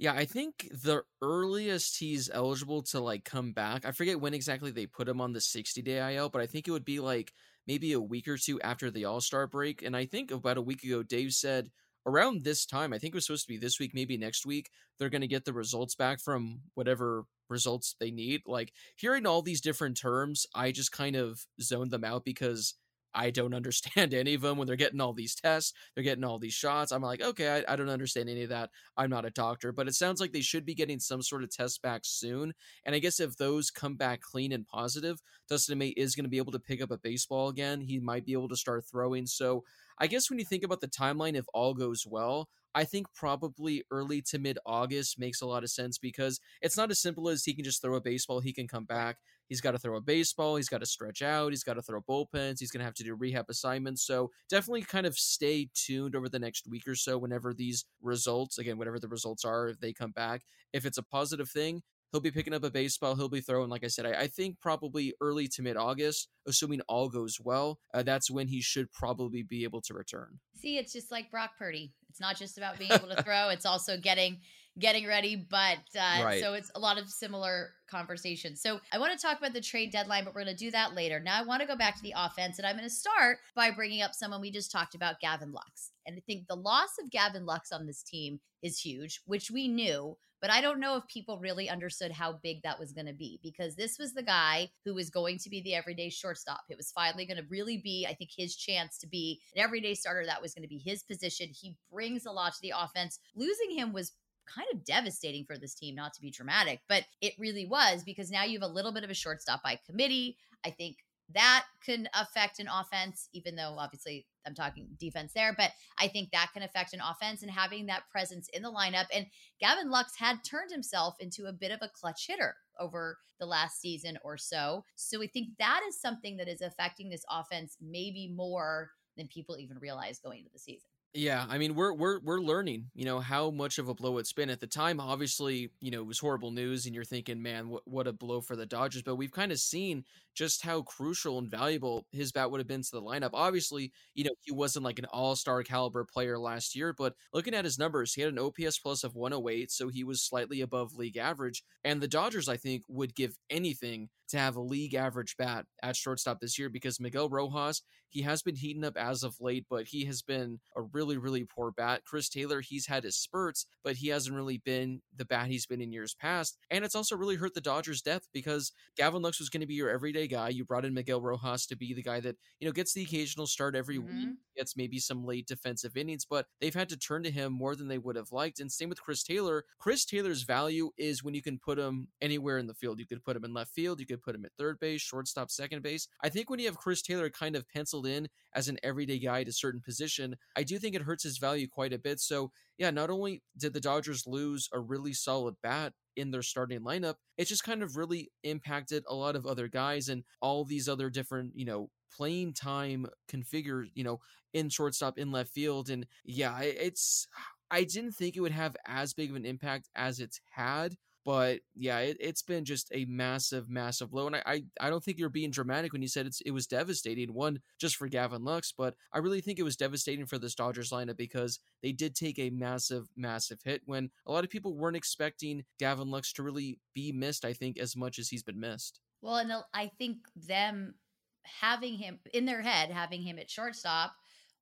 Yeah, 0.00 0.12
I 0.12 0.26
think 0.26 0.68
the 0.70 1.02
earliest 1.22 1.98
he's 1.98 2.30
eligible 2.32 2.82
to 2.82 3.00
like 3.00 3.24
come 3.24 3.52
back, 3.52 3.84
I 3.84 3.90
forget 3.90 4.20
when 4.20 4.32
exactly 4.32 4.70
they 4.70 4.86
put 4.86 5.08
him 5.08 5.20
on 5.20 5.32
the 5.32 5.40
60 5.40 5.82
day 5.82 6.14
IL, 6.14 6.28
but 6.28 6.40
I 6.40 6.46
think 6.46 6.68
it 6.68 6.70
would 6.70 6.84
be 6.84 7.00
like 7.00 7.32
maybe 7.66 7.92
a 7.92 8.00
week 8.00 8.28
or 8.28 8.38
two 8.38 8.60
after 8.60 8.92
the 8.92 9.06
All 9.06 9.20
Star 9.20 9.48
break. 9.48 9.82
And 9.82 9.96
I 9.96 10.06
think 10.06 10.30
about 10.30 10.56
a 10.56 10.62
week 10.62 10.84
ago, 10.84 11.02
Dave 11.02 11.32
said 11.32 11.70
around 12.08 12.42
this 12.42 12.66
time, 12.66 12.92
I 12.92 12.98
think 12.98 13.14
it 13.14 13.16
was 13.16 13.26
supposed 13.26 13.46
to 13.46 13.52
be 13.52 13.58
this 13.58 13.78
week, 13.78 13.92
maybe 13.94 14.16
next 14.16 14.46
week, 14.46 14.70
they're 14.98 15.10
going 15.10 15.20
to 15.20 15.26
get 15.26 15.44
the 15.44 15.52
results 15.52 15.94
back 15.94 16.20
from 16.20 16.60
whatever 16.74 17.24
results 17.48 17.94
they 18.00 18.10
need. 18.10 18.42
Like 18.46 18.72
hearing 18.96 19.26
all 19.26 19.42
these 19.42 19.60
different 19.60 19.96
terms, 19.96 20.46
I 20.54 20.72
just 20.72 20.92
kind 20.92 21.16
of 21.16 21.46
zoned 21.60 21.90
them 21.90 22.04
out 22.04 22.24
because 22.24 22.74
I 23.14 23.30
don't 23.30 23.54
understand 23.54 24.14
any 24.14 24.34
of 24.34 24.42
them 24.42 24.58
when 24.58 24.66
they're 24.66 24.76
getting 24.76 25.00
all 25.00 25.12
these 25.12 25.34
tests, 25.34 25.72
they're 25.94 26.04
getting 26.04 26.24
all 26.24 26.38
these 26.38 26.54
shots. 26.54 26.92
I'm 26.92 27.02
like, 27.02 27.22
okay, 27.22 27.64
I, 27.68 27.72
I, 27.72 27.76
don't 27.76 27.88
understand 27.88 28.28
any 28.28 28.42
of 28.42 28.50
that. 28.50 28.70
I'm 28.96 29.10
not 29.10 29.24
a 29.24 29.30
doctor, 29.30 29.72
but 29.72 29.88
it 29.88 29.94
sounds 29.94 30.20
like 30.20 30.32
they 30.32 30.40
should 30.40 30.64
be 30.64 30.74
getting 30.74 31.00
some 31.00 31.22
sort 31.22 31.42
of 31.42 31.50
test 31.50 31.82
back 31.82 32.02
soon. 32.04 32.52
And 32.84 32.94
I 32.94 32.98
guess 32.98 33.20
if 33.20 33.36
those 33.36 33.70
come 33.70 33.96
back 33.96 34.20
clean 34.20 34.52
and 34.52 34.66
positive, 34.66 35.20
Dustin 35.48 35.78
May 35.78 35.88
is 35.88 36.14
going 36.14 36.24
to 36.24 36.30
be 36.30 36.38
able 36.38 36.52
to 36.52 36.58
pick 36.58 36.82
up 36.82 36.90
a 36.90 36.98
baseball 36.98 37.48
again. 37.48 37.80
He 37.80 37.98
might 37.98 38.24
be 38.24 38.32
able 38.32 38.48
to 38.48 38.56
start 38.56 38.84
throwing. 38.90 39.26
So 39.26 39.64
I 40.00 40.06
guess 40.06 40.30
when 40.30 40.38
you 40.38 40.44
think 40.44 40.62
about 40.62 40.80
the 40.80 40.88
timeline, 40.88 41.36
if 41.36 41.46
all 41.52 41.74
goes 41.74 42.06
well, 42.06 42.48
I 42.74 42.84
think 42.84 43.06
probably 43.14 43.82
early 43.90 44.22
to 44.22 44.38
mid 44.38 44.58
August 44.64 45.18
makes 45.18 45.40
a 45.40 45.46
lot 45.46 45.64
of 45.64 45.70
sense 45.70 45.98
because 45.98 46.40
it's 46.62 46.76
not 46.76 46.90
as 46.90 47.00
simple 47.00 47.28
as 47.28 47.44
he 47.44 47.54
can 47.54 47.64
just 47.64 47.82
throw 47.82 47.96
a 47.96 48.00
baseball, 48.00 48.40
he 48.40 48.52
can 48.52 48.68
come 48.68 48.84
back. 48.84 49.16
He's 49.48 49.62
got 49.62 49.70
to 49.72 49.78
throw 49.78 49.96
a 49.96 50.00
baseball, 50.02 50.56
he's 50.56 50.68
got 50.68 50.80
to 50.80 50.86
stretch 50.86 51.22
out, 51.22 51.52
he's 51.52 51.64
got 51.64 51.74
to 51.74 51.82
throw 51.82 52.02
bullpens, 52.02 52.60
he's 52.60 52.70
going 52.70 52.80
to 52.80 52.84
have 52.84 52.94
to 52.94 53.02
do 53.02 53.14
rehab 53.14 53.46
assignments. 53.48 54.06
So 54.06 54.30
definitely 54.50 54.82
kind 54.82 55.06
of 55.06 55.18
stay 55.18 55.70
tuned 55.74 56.14
over 56.14 56.28
the 56.28 56.38
next 56.38 56.68
week 56.68 56.86
or 56.86 56.94
so 56.94 57.16
whenever 57.16 57.54
these 57.54 57.86
results, 58.02 58.58
again, 58.58 58.76
whatever 58.76 59.00
the 59.00 59.08
results 59.08 59.46
are, 59.46 59.68
if 59.68 59.80
they 59.80 59.94
come 59.94 60.12
back. 60.12 60.42
If 60.74 60.84
it's 60.84 60.98
a 60.98 61.02
positive 61.02 61.48
thing, 61.48 61.82
He'll 62.12 62.20
be 62.20 62.30
picking 62.30 62.54
up 62.54 62.64
a 62.64 62.70
baseball. 62.70 63.16
He'll 63.16 63.28
be 63.28 63.40
throwing, 63.40 63.68
like 63.68 63.84
I 63.84 63.88
said, 63.88 64.06
I, 64.06 64.22
I 64.22 64.26
think 64.28 64.60
probably 64.60 65.14
early 65.20 65.46
to 65.48 65.62
mid 65.62 65.76
August, 65.76 66.28
assuming 66.46 66.80
all 66.88 67.08
goes 67.08 67.38
well. 67.40 67.78
Uh, 67.92 68.02
that's 68.02 68.30
when 68.30 68.48
he 68.48 68.60
should 68.60 68.90
probably 68.92 69.42
be 69.42 69.64
able 69.64 69.82
to 69.82 69.94
return. 69.94 70.38
See, 70.56 70.78
it's 70.78 70.92
just 70.92 71.10
like 71.10 71.30
Brock 71.30 71.50
Purdy. 71.58 71.92
It's 72.08 72.20
not 72.20 72.36
just 72.36 72.56
about 72.58 72.78
being 72.78 72.92
able 72.92 73.08
to 73.08 73.22
throw; 73.22 73.50
it's 73.50 73.66
also 73.66 73.98
getting 73.98 74.38
getting 74.78 75.06
ready. 75.06 75.36
But 75.36 75.78
uh, 75.96 76.24
right. 76.24 76.40
so 76.40 76.54
it's 76.54 76.70
a 76.74 76.78
lot 76.78 76.98
of 76.98 77.08
similar 77.08 77.70
conversations. 77.90 78.60
So 78.60 78.80
I 78.92 78.98
want 78.98 79.18
to 79.18 79.24
talk 79.24 79.38
about 79.38 79.52
the 79.52 79.60
trade 79.60 79.92
deadline, 79.92 80.24
but 80.24 80.34
we're 80.34 80.44
going 80.44 80.56
to 80.56 80.64
do 80.64 80.70
that 80.70 80.94
later. 80.94 81.20
Now 81.20 81.38
I 81.38 81.44
want 81.44 81.60
to 81.62 81.68
go 81.68 81.76
back 81.76 81.96
to 81.96 82.02
the 82.02 82.14
offense, 82.16 82.58
and 82.58 82.66
I'm 82.66 82.76
going 82.76 82.88
to 82.88 82.94
start 82.94 83.38
by 83.54 83.70
bringing 83.70 84.02
up 84.02 84.14
someone 84.14 84.40
we 84.40 84.50
just 84.50 84.72
talked 84.72 84.94
about, 84.94 85.20
Gavin 85.20 85.52
Lux. 85.52 85.92
And 86.06 86.16
I 86.16 86.20
think 86.20 86.46
the 86.48 86.56
loss 86.56 86.90
of 87.02 87.10
Gavin 87.10 87.44
Lux 87.44 87.72
on 87.72 87.86
this 87.86 88.02
team 88.02 88.40
is 88.62 88.80
huge, 88.80 89.20
which 89.26 89.50
we 89.50 89.68
knew. 89.68 90.16
But 90.40 90.50
I 90.50 90.60
don't 90.60 90.80
know 90.80 90.96
if 90.96 91.06
people 91.08 91.38
really 91.38 91.68
understood 91.68 92.12
how 92.12 92.34
big 92.42 92.62
that 92.62 92.78
was 92.78 92.92
going 92.92 93.06
to 93.06 93.12
be 93.12 93.40
because 93.42 93.74
this 93.74 93.98
was 93.98 94.14
the 94.14 94.22
guy 94.22 94.70
who 94.84 94.94
was 94.94 95.10
going 95.10 95.38
to 95.38 95.50
be 95.50 95.60
the 95.62 95.74
everyday 95.74 96.10
shortstop. 96.10 96.60
It 96.68 96.76
was 96.76 96.92
finally 96.92 97.26
going 97.26 97.38
to 97.38 97.48
really 97.48 97.78
be, 97.78 98.06
I 98.08 98.14
think, 98.14 98.30
his 98.36 98.56
chance 98.56 98.98
to 98.98 99.06
be 99.06 99.40
an 99.54 99.62
everyday 99.62 99.94
starter. 99.94 100.24
That 100.26 100.42
was 100.42 100.54
going 100.54 100.62
to 100.62 100.68
be 100.68 100.78
his 100.78 101.02
position. 101.02 101.48
He 101.48 101.74
brings 101.92 102.26
a 102.26 102.32
lot 102.32 102.54
to 102.54 102.62
the 102.62 102.74
offense. 102.76 103.18
Losing 103.34 103.70
him 103.70 103.92
was 103.92 104.12
kind 104.46 104.68
of 104.72 104.84
devastating 104.84 105.44
for 105.44 105.58
this 105.58 105.74
team, 105.74 105.94
not 105.94 106.14
to 106.14 106.20
be 106.20 106.30
dramatic, 106.30 106.80
but 106.88 107.04
it 107.20 107.34
really 107.38 107.66
was 107.66 108.02
because 108.02 108.30
now 108.30 108.44
you 108.44 108.58
have 108.58 108.68
a 108.68 108.72
little 108.72 108.92
bit 108.92 109.04
of 109.04 109.10
a 109.10 109.14
shortstop 109.14 109.62
by 109.62 109.78
committee. 109.86 110.36
I 110.64 110.70
think 110.70 110.98
that 111.34 111.64
can 111.84 112.08
affect 112.14 112.58
an 112.58 112.68
offense, 112.68 113.28
even 113.32 113.56
though 113.56 113.76
obviously 113.78 114.26
I'm 114.48 114.54
talking 114.54 114.88
defense 114.98 115.32
there, 115.34 115.54
but 115.56 115.72
I 115.98 116.08
think 116.08 116.30
that 116.30 116.50
can 116.52 116.62
affect 116.62 116.94
an 116.94 117.00
offense 117.00 117.42
and 117.42 117.50
having 117.50 117.86
that 117.86 118.08
presence 118.10 118.48
in 118.52 118.62
the 118.62 118.72
lineup. 118.72 119.06
And 119.12 119.26
Gavin 119.60 119.90
Lux 119.90 120.16
had 120.16 120.42
turned 120.42 120.70
himself 120.70 121.16
into 121.20 121.46
a 121.46 121.52
bit 121.52 121.70
of 121.70 121.80
a 121.82 121.90
clutch 121.94 122.26
hitter 122.26 122.56
over 122.80 123.18
the 123.38 123.46
last 123.46 123.80
season 123.80 124.18
or 124.24 124.36
so. 124.36 124.84
So 124.96 125.18
we 125.18 125.26
think 125.28 125.50
that 125.58 125.80
is 125.88 126.00
something 126.00 126.36
that 126.38 126.48
is 126.48 126.62
affecting 126.62 127.10
this 127.10 127.24
offense 127.30 127.76
maybe 127.80 128.32
more 128.34 128.90
than 129.16 129.28
people 129.28 129.58
even 129.58 129.78
realize 129.78 130.18
going 130.18 130.38
into 130.38 130.50
the 130.52 130.58
season. 130.58 130.88
Yeah, 131.14 131.46
I 131.48 131.56
mean 131.56 131.74
we're 131.74 131.92
we're 131.94 132.20
we're 132.20 132.40
learning, 132.40 132.90
you 132.94 133.06
know, 133.06 133.18
how 133.18 133.50
much 133.50 133.78
of 133.78 133.88
a 133.88 133.94
blow 133.94 134.18
it's 134.18 134.32
been. 134.34 134.50
At 134.50 134.60
the 134.60 134.66
time, 134.66 135.00
obviously, 135.00 135.70
you 135.80 135.90
know, 135.90 136.00
it 136.00 136.06
was 136.06 136.18
horrible 136.18 136.50
news 136.50 136.84
and 136.84 136.94
you're 136.94 137.02
thinking, 137.04 137.40
man, 137.42 137.68
what 137.70 137.82
what 137.86 138.06
a 138.06 138.12
blow 138.12 138.42
for 138.42 138.56
the 138.56 138.66
Dodgers, 138.66 139.02
but 139.02 139.16
we've 139.16 139.32
kind 139.32 139.50
of 139.50 139.58
seen 139.58 140.04
just 140.34 140.62
how 140.62 140.82
crucial 140.82 141.38
and 141.38 141.50
valuable 141.50 142.06
his 142.12 142.30
bat 142.30 142.50
would 142.50 142.60
have 142.60 142.66
been 142.68 142.82
to 142.82 142.90
the 142.92 143.00
lineup. 143.02 143.30
Obviously, 143.32 143.90
you 144.14 144.24
know, 144.24 144.30
he 144.42 144.52
wasn't 144.52 144.84
like 144.84 144.98
an 144.98 145.06
all-star 145.06 145.62
caliber 145.62 146.04
player 146.04 146.38
last 146.38 146.76
year, 146.76 146.92
but 146.92 147.14
looking 147.32 147.54
at 147.54 147.64
his 147.64 147.78
numbers, 147.78 148.12
he 148.12 148.20
had 148.20 148.30
an 148.32 148.38
OPS 148.38 148.78
plus 148.78 149.02
of 149.02 149.14
108, 149.16 149.70
so 149.72 149.88
he 149.88 150.04
was 150.04 150.22
slightly 150.22 150.60
above 150.60 150.94
league 150.94 151.16
average, 151.16 151.64
and 151.84 152.00
the 152.02 152.08
Dodgers 152.08 152.48
I 152.50 152.58
think 152.58 152.82
would 152.86 153.14
give 153.14 153.38
anything 153.48 154.10
to 154.28 154.38
have 154.38 154.56
a 154.56 154.60
league 154.60 154.94
average 154.94 155.36
bat 155.36 155.66
at 155.82 155.96
shortstop 155.96 156.40
this 156.40 156.58
year 156.58 156.68
because 156.68 157.00
Miguel 157.00 157.28
Rojas, 157.28 157.82
he 158.08 158.22
has 158.22 158.42
been 158.42 158.56
heating 158.56 158.84
up 158.84 158.96
as 158.96 159.22
of 159.22 159.36
late, 159.40 159.66
but 159.68 159.86
he 159.86 160.04
has 160.06 160.22
been 160.22 160.60
a 160.76 160.82
really, 160.82 161.18
really 161.18 161.44
poor 161.44 161.70
bat. 161.70 162.02
Chris 162.04 162.28
Taylor, 162.28 162.60
he's 162.60 162.86
had 162.86 163.04
his 163.04 163.16
spurts, 163.16 163.66
but 163.84 163.96
he 163.96 164.08
hasn't 164.08 164.34
really 164.34 164.58
been 164.58 165.02
the 165.16 165.24
bat 165.24 165.48
he's 165.48 165.66
been 165.66 165.80
in 165.80 165.92
years 165.92 166.14
past. 166.14 166.58
And 166.70 166.84
it's 166.84 166.94
also 166.94 167.16
really 167.16 167.36
hurt 167.36 167.54
the 167.54 167.60
Dodgers' 167.60 168.02
depth 168.02 168.28
because 168.32 168.72
Gavin 168.96 169.22
Lux 169.22 169.38
was 169.38 169.48
going 169.48 169.60
to 169.60 169.66
be 169.66 169.74
your 169.74 169.90
everyday 169.90 170.26
guy. 170.26 170.48
You 170.48 170.64
brought 170.64 170.84
in 170.84 170.94
Miguel 170.94 171.20
Rojas 171.20 171.66
to 171.66 171.76
be 171.76 171.94
the 171.94 172.02
guy 172.02 172.20
that, 172.20 172.36
you 172.60 172.66
know, 172.66 172.72
gets 172.72 172.92
the 172.92 173.02
occasional 173.02 173.46
start 173.46 173.74
every 173.74 173.98
mm-hmm. 173.98 174.16
week, 174.16 174.28
gets 174.56 174.76
maybe 174.76 174.98
some 174.98 175.24
late 175.24 175.46
defensive 175.46 175.96
innings, 175.96 176.24
but 176.24 176.46
they've 176.60 176.74
had 176.74 176.88
to 176.90 176.96
turn 176.96 177.22
to 177.22 177.30
him 177.30 177.52
more 177.52 177.76
than 177.76 177.88
they 177.88 177.98
would 177.98 178.16
have 178.16 178.32
liked. 178.32 178.60
And 178.60 178.70
same 178.70 178.88
with 178.88 179.02
Chris 179.02 179.22
Taylor. 179.22 179.64
Chris 179.78 180.04
Taylor's 180.04 180.42
value 180.42 180.90
is 180.96 181.22
when 181.22 181.34
you 181.34 181.42
can 181.42 181.58
put 181.58 181.78
him 181.78 182.08
anywhere 182.20 182.58
in 182.58 182.66
the 182.66 182.74
field. 182.74 182.98
You 182.98 183.06
could 183.06 183.24
put 183.24 183.36
him 183.36 183.44
in 183.44 183.54
left 183.54 183.72
field, 183.72 184.00
you 184.00 184.06
could 184.06 184.17
put 184.18 184.34
him 184.34 184.44
at 184.44 184.52
third 184.58 184.78
base, 184.80 185.00
shortstop, 185.00 185.50
second 185.50 185.82
base. 185.82 186.08
I 186.22 186.28
think 186.28 186.50
when 186.50 186.58
you 186.58 186.66
have 186.66 186.76
Chris 186.76 187.02
Taylor 187.02 187.30
kind 187.30 187.56
of 187.56 187.68
penciled 187.68 188.06
in 188.06 188.28
as 188.54 188.68
an 188.68 188.78
everyday 188.82 189.18
guy 189.18 189.40
at 189.40 189.48
a 189.48 189.52
certain 189.52 189.80
position, 189.80 190.36
I 190.56 190.62
do 190.62 190.78
think 190.78 190.94
it 190.94 191.02
hurts 191.02 191.22
his 191.22 191.38
value 191.38 191.68
quite 191.68 191.92
a 191.92 191.98
bit. 191.98 192.20
So, 192.20 192.50
yeah, 192.76 192.90
not 192.90 193.10
only 193.10 193.42
did 193.56 193.72
the 193.72 193.80
Dodgers 193.80 194.26
lose 194.26 194.68
a 194.72 194.80
really 194.80 195.12
solid 195.12 195.54
bat 195.62 195.92
in 196.16 196.30
their 196.30 196.42
starting 196.42 196.80
lineup, 196.80 197.14
it 197.36 197.46
just 197.46 197.64
kind 197.64 197.82
of 197.82 197.96
really 197.96 198.30
impacted 198.42 199.04
a 199.08 199.14
lot 199.14 199.36
of 199.36 199.46
other 199.46 199.68
guys 199.68 200.08
and 200.08 200.24
all 200.40 200.64
these 200.64 200.88
other 200.88 201.10
different, 201.10 201.52
you 201.54 201.64
know, 201.64 201.90
playing 202.14 202.54
time 202.54 203.06
configured, 203.30 203.86
you 203.94 204.04
know, 204.04 204.18
in 204.54 204.68
shortstop, 204.68 205.18
in 205.18 205.30
left 205.30 205.50
field. 205.50 205.90
And 205.90 206.06
yeah, 206.24 206.58
it's, 206.60 207.26
I 207.70 207.84
didn't 207.84 208.12
think 208.12 208.36
it 208.36 208.40
would 208.40 208.52
have 208.52 208.76
as 208.86 209.12
big 209.12 209.30
of 209.30 209.36
an 209.36 209.44
impact 209.44 209.88
as 209.94 210.20
it's 210.20 210.40
had. 210.50 210.96
But 211.28 211.60
yeah, 211.76 211.98
it, 211.98 212.24
has 212.24 212.40
been 212.40 212.64
just 212.64 212.88
a 212.90 213.04
massive, 213.04 213.68
massive 213.68 214.10
blow. 214.10 214.28
And 214.28 214.36
I, 214.36 214.42
I, 214.46 214.64
I 214.80 214.88
don't 214.88 215.04
think 215.04 215.18
you're 215.18 215.28
being 215.28 215.50
dramatic 215.50 215.92
when 215.92 216.00
you 216.00 216.08
said 216.08 216.24
it's, 216.24 216.40
it 216.40 216.52
was 216.52 216.66
devastating. 216.66 217.34
One, 217.34 217.60
just 217.78 217.96
for 217.96 218.08
Gavin 218.08 218.44
Lux, 218.44 218.72
but 218.72 218.94
I 219.12 219.18
really 219.18 219.42
think 219.42 219.58
it 219.58 219.62
was 219.62 219.76
devastating 219.76 220.24
for 220.24 220.38
this 220.38 220.54
Dodgers 220.54 220.88
lineup 220.88 221.18
because 221.18 221.60
they 221.82 221.92
did 221.92 222.14
take 222.14 222.38
a 222.38 222.48
massive, 222.48 223.10
massive 223.14 223.58
hit 223.62 223.82
when 223.84 224.08
a 224.26 224.32
lot 224.32 224.42
of 224.42 224.48
people 224.48 224.74
weren't 224.74 224.96
expecting 224.96 225.66
Gavin 225.78 226.10
Lux 226.10 226.32
to 226.32 226.42
really 226.42 226.78
be 226.94 227.12
missed, 227.12 227.44
I 227.44 227.52
think, 227.52 227.78
as 227.78 227.94
much 227.94 228.18
as 228.18 228.30
he's 228.30 228.42
been 228.42 228.58
missed. 228.58 228.98
Well, 229.20 229.36
and 229.36 229.52
I 229.74 229.90
think 229.98 230.20
them 230.34 230.94
having 231.42 231.98
him 231.98 232.20
in 232.32 232.46
their 232.46 232.62
head, 232.62 232.90
having 232.90 233.20
him 233.20 233.38
at 233.38 233.50
shortstop 233.50 234.14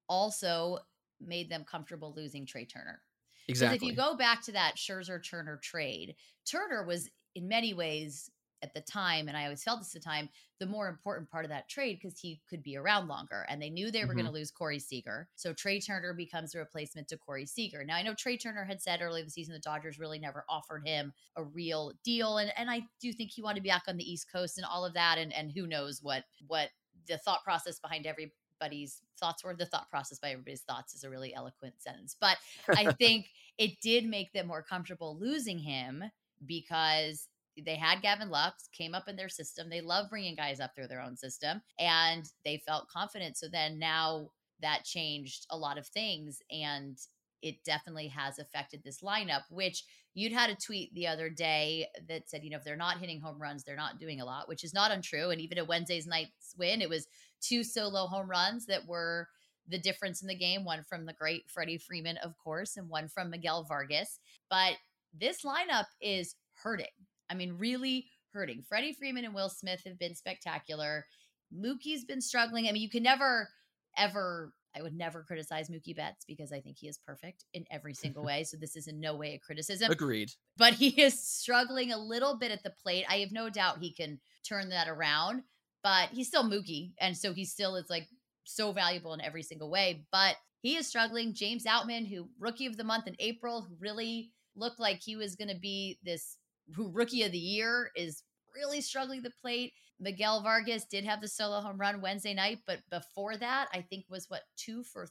also 0.08 0.78
made 1.20 1.48
them 1.48 1.62
comfortable 1.62 2.12
losing 2.16 2.44
Trey 2.44 2.64
Turner. 2.64 3.02
Exactly. 3.48 3.76
If 3.76 3.82
you 3.82 3.96
go 3.96 4.16
back 4.16 4.42
to 4.42 4.52
that 4.52 4.76
Scherzer 4.76 5.22
Turner 5.22 5.58
trade, 5.62 6.16
Turner 6.44 6.84
was 6.84 7.08
in 7.34 7.48
many 7.48 7.74
ways 7.74 8.30
at 8.62 8.74
the 8.74 8.80
time, 8.80 9.28
and 9.28 9.36
I 9.36 9.44
always 9.44 9.62
felt 9.62 9.80
this 9.80 9.94
at 9.94 10.02
the 10.02 10.08
time, 10.08 10.28
the 10.58 10.66
more 10.66 10.88
important 10.88 11.30
part 11.30 11.44
of 11.44 11.50
that 11.50 11.68
trade 11.68 11.98
because 12.00 12.18
he 12.18 12.40
could 12.48 12.62
be 12.62 12.76
around 12.76 13.06
longer. 13.06 13.44
And 13.48 13.60
they 13.60 13.68
knew 13.68 13.90
they 13.90 14.00
were 14.00 14.08
mm-hmm. 14.08 14.16
going 14.16 14.26
to 14.26 14.32
lose 14.32 14.50
Corey 14.50 14.78
Seager. 14.78 15.28
So 15.36 15.52
Trey 15.52 15.78
Turner 15.78 16.14
becomes 16.14 16.54
a 16.54 16.58
replacement 16.58 17.08
to 17.08 17.18
Corey 17.18 17.46
Seager. 17.46 17.84
Now, 17.84 17.96
I 17.96 18.02
know 18.02 18.14
Trey 18.14 18.36
Turner 18.36 18.64
had 18.64 18.80
said 18.80 19.02
early 19.02 19.20
in 19.20 19.26
the 19.26 19.30
season 19.30 19.52
the 19.52 19.60
Dodgers 19.60 19.98
really 19.98 20.18
never 20.18 20.44
offered 20.48 20.86
him 20.86 21.12
a 21.36 21.44
real 21.44 21.92
deal. 22.04 22.38
And, 22.38 22.52
and 22.56 22.70
I 22.70 22.82
do 23.00 23.12
think 23.12 23.30
he 23.30 23.42
wanted 23.42 23.56
to 23.56 23.62
be 23.62 23.68
back 23.68 23.84
on 23.88 23.98
the 23.98 24.10
East 24.10 24.32
Coast 24.32 24.56
and 24.56 24.66
all 24.66 24.84
of 24.84 24.94
that. 24.94 25.18
And, 25.18 25.32
and 25.34 25.52
who 25.52 25.66
knows 25.66 26.02
what, 26.02 26.24
what 26.46 26.70
the 27.06 27.18
thought 27.18 27.44
process 27.44 27.78
behind 27.78 28.06
every 28.06 28.32
everybody's 28.60 29.02
thoughts 29.18 29.44
were 29.44 29.54
the 29.54 29.66
thought 29.66 29.90
process 29.90 30.18
by 30.18 30.30
everybody's 30.30 30.62
thoughts 30.62 30.94
is 30.94 31.04
a 31.04 31.10
really 31.10 31.34
eloquent 31.34 31.74
sentence. 31.78 32.16
But 32.20 32.36
I 32.68 32.92
think 32.98 33.26
it 33.58 33.80
did 33.80 34.04
make 34.04 34.32
them 34.32 34.46
more 34.46 34.62
comfortable 34.62 35.16
losing 35.18 35.58
him 35.58 36.04
because 36.44 37.28
they 37.64 37.76
had 37.76 38.02
Gavin 38.02 38.28
Lux, 38.28 38.68
came 38.72 38.94
up 38.94 39.08
in 39.08 39.16
their 39.16 39.30
system. 39.30 39.70
They 39.70 39.80
love 39.80 40.10
bringing 40.10 40.34
guys 40.34 40.60
up 40.60 40.74
through 40.74 40.88
their 40.88 41.00
own 41.00 41.16
system 41.16 41.62
and 41.78 42.30
they 42.44 42.62
felt 42.66 42.88
confident. 42.88 43.38
So 43.38 43.48
then 43.48 43.78
now 43.78 44.30
that 44.60 44.84
changed 44.84 45.46
a 45.50 45.56
lot 45.56 45.78
of 45.78 45.86
things. 45.86 46.42
And 46.50 46.98
it 47.42 47.62
definitely 47.64 48.08
has 48.08 48.38
affected 48.38 48.82
this 48.82 49.00
lineup, 49.00 49.42
which 49.50 49.84
you'd 50.14 50.32
had 50.32 50.50
a 50.50 50.54
tweet 50.54 50.94
the 50.94 51.06
other 51.06 51.28
day 51.28 51.86
that 52.08 52.28
said, 52.28 52.42
you 52.42 52.50
know, 52.50 52.56
if 52.56 52.64
they're 52.64 52.76
not 52.76 52.98
hitting 52.98 53.20
home 53.20 53.40
runs, 53.40 53.62
they're 53.62 53.76
not 53.76 53.98
doing 53.98 54.20
a 54.20 54.24
lot, 54.24 54.48
which 54.48 54.64
is 54.64 54.74
not 54.74 54.90
untrue. 54.90 55.30
And 55.30 55.40
even 55.40 55.58
a 55.58 55.64
Wednesday's 55.64 56.06
night's 56.06 56.54
win, 56.58 56.80
it 56.80 56.88
was 56.88 57.06
two 57.40 57.62
solo 57.62 58.06
home 58.06 58.28
runs 58.28 58.66
that 58.66 58.86
were 58.86 59.28
the 59.68 59.78
difference 59.78 60.22
in 60.22 60.28
the 60.28 60.34
game 60.34 60.64
one 60.64 60.82
from 60.82 61.06
the 61.06 61.12
great 61.12 61.50
Freddie 61.50 61.78
Freeman, 61.78 62.16
of 62.18 62.36
course, 62.38 62.76
and 62.76 62.88
one 62.88 63.08
from 63.08 63.30
Miguel 63.30 63.64
Vargas. 63.64 64.18
But 64.48 64.74
this 65.12 65.42
lineup 65.42 65.86
is 66.00 66.36
hurting. 66.62 66.86
I 67.28 67.34
mean, 67.34 67.56
really 67.58 68.06
hurting. 68.32 68.62
Freddie 68.68 68.92
Freeman 68.92 69.24
and 69.24 69.34
Will 69.34 69.48
Smith 69.48 69.82
have 69.84 69.98
been 69.98 70.14
spectacular. 70.14 71.06
Mookie's 71.54 72.04
been 72.04 72.20
struggling. 72.20 72.68
I 72.68 72.72
mean, 72.72 72.82
you 72.82 72.90
can 72.90 73.02
never, 73.02 73.48
ever, 73.96 74.52
I 74.76 74.82
would 74.82 74.94
never 74.94 75.22
criticize 75.22 75.70
Mookie 75.70 75.96
Betts 75.96 76.24
because 76.26 76.52
I 76.52 76.60
think 76.60 76.76
he 76.78 76.88
is 76.88 76.98
perfect 76.98 77.44
in 77.54 77.64
every 77.70 77.94
single 77.94 78.24
way. 78.30 78.44
So 78.44 78.56
this 78.56 78.76
is 78.76 78.88
in 78.88 79.00
no 79.00 79.16
way 79.16 79.34
a 79.34 79.38
criticism. 79.38 79.90
Agreed. 79.90 80.30
But 80.56 80.74
he 80.74 80.88
is 81.02 81.18
struggling 81.18 81.92
a 81.92 81.98
little 81.98 82.36
bit 82.36 82.50
at 82.50 82.62
the 82.62 82.74
plate. 82.82 83.04
I 83.08 83.18
have 83.18 83.32
no 83.32 83.48
doubt 83.48 83.78
he 83.78 83.92
can 83.92 84.20
turn 84.44 84.68
that 84.70 84.88
around 84.88 85.42
but 85.86 86.08
he's 86.10 86.26
still 86.26 86.42
Mookie, 86.42 86.94
and 87.00 87.16
so 87.16 87.32
he 87.32 87.44
still 87.44 87.76
is 87.76 87.88
like 87.88 88.08
so 88.42 88.72
valuable 88.72 89.14
in 89.14 89.20
every 89.20 89.44
single 89.44 89.70
way. 89.70 90.04
But 90.10 90.34
he 90.60 90.74
is 90.74 90.88
struggling. 90.88 91.32
James 91.32 91.62
Outman, 91.62 92.08
who 92.08 92.28
rookie 92.40 92.66
of 92.66 92.76
the 92.76 92.82
month 92.82 93.06
in 93.06 93.14
April, 93.20 93.62
who 93.62 93.76
really 93.78 94.32
looked 94.56 94.80
like 94.80 95.00
he 95.00 95.14
was 95.14 95.36
going 95.36 95.48
to 95.48 95.60
be 95.60 96.00
this 96.02 96.38
who 96.74 96.90
rookie 96.90 97.22
of 97.22 97.30
the 97.30 97.38
year, 97.38 97.92
is 97.94 98.24
really 98.52 98.80
struggling 98.80 99.22
the 99.22 99.30
plate. 99.40 99.74
Miguel 99.98 100.42
Vargas 100.42 100.84
did 100.84 101.04
have 101.04 101.20
the 101.20 101.28
solo 101.28 101.60
home 101.60 101.78
run 101.78 102.00
Wednesday 102.00 102.34
night, 102.34 102.60
but 102.66 102.80
before 102.90 103.36
that, 103.36 103.68
I 103.72 103.80
think 103.80 104.04
was 104.08 104.28
what 104.28 104.42
two 104.56 104.82
for. 104.82 105.08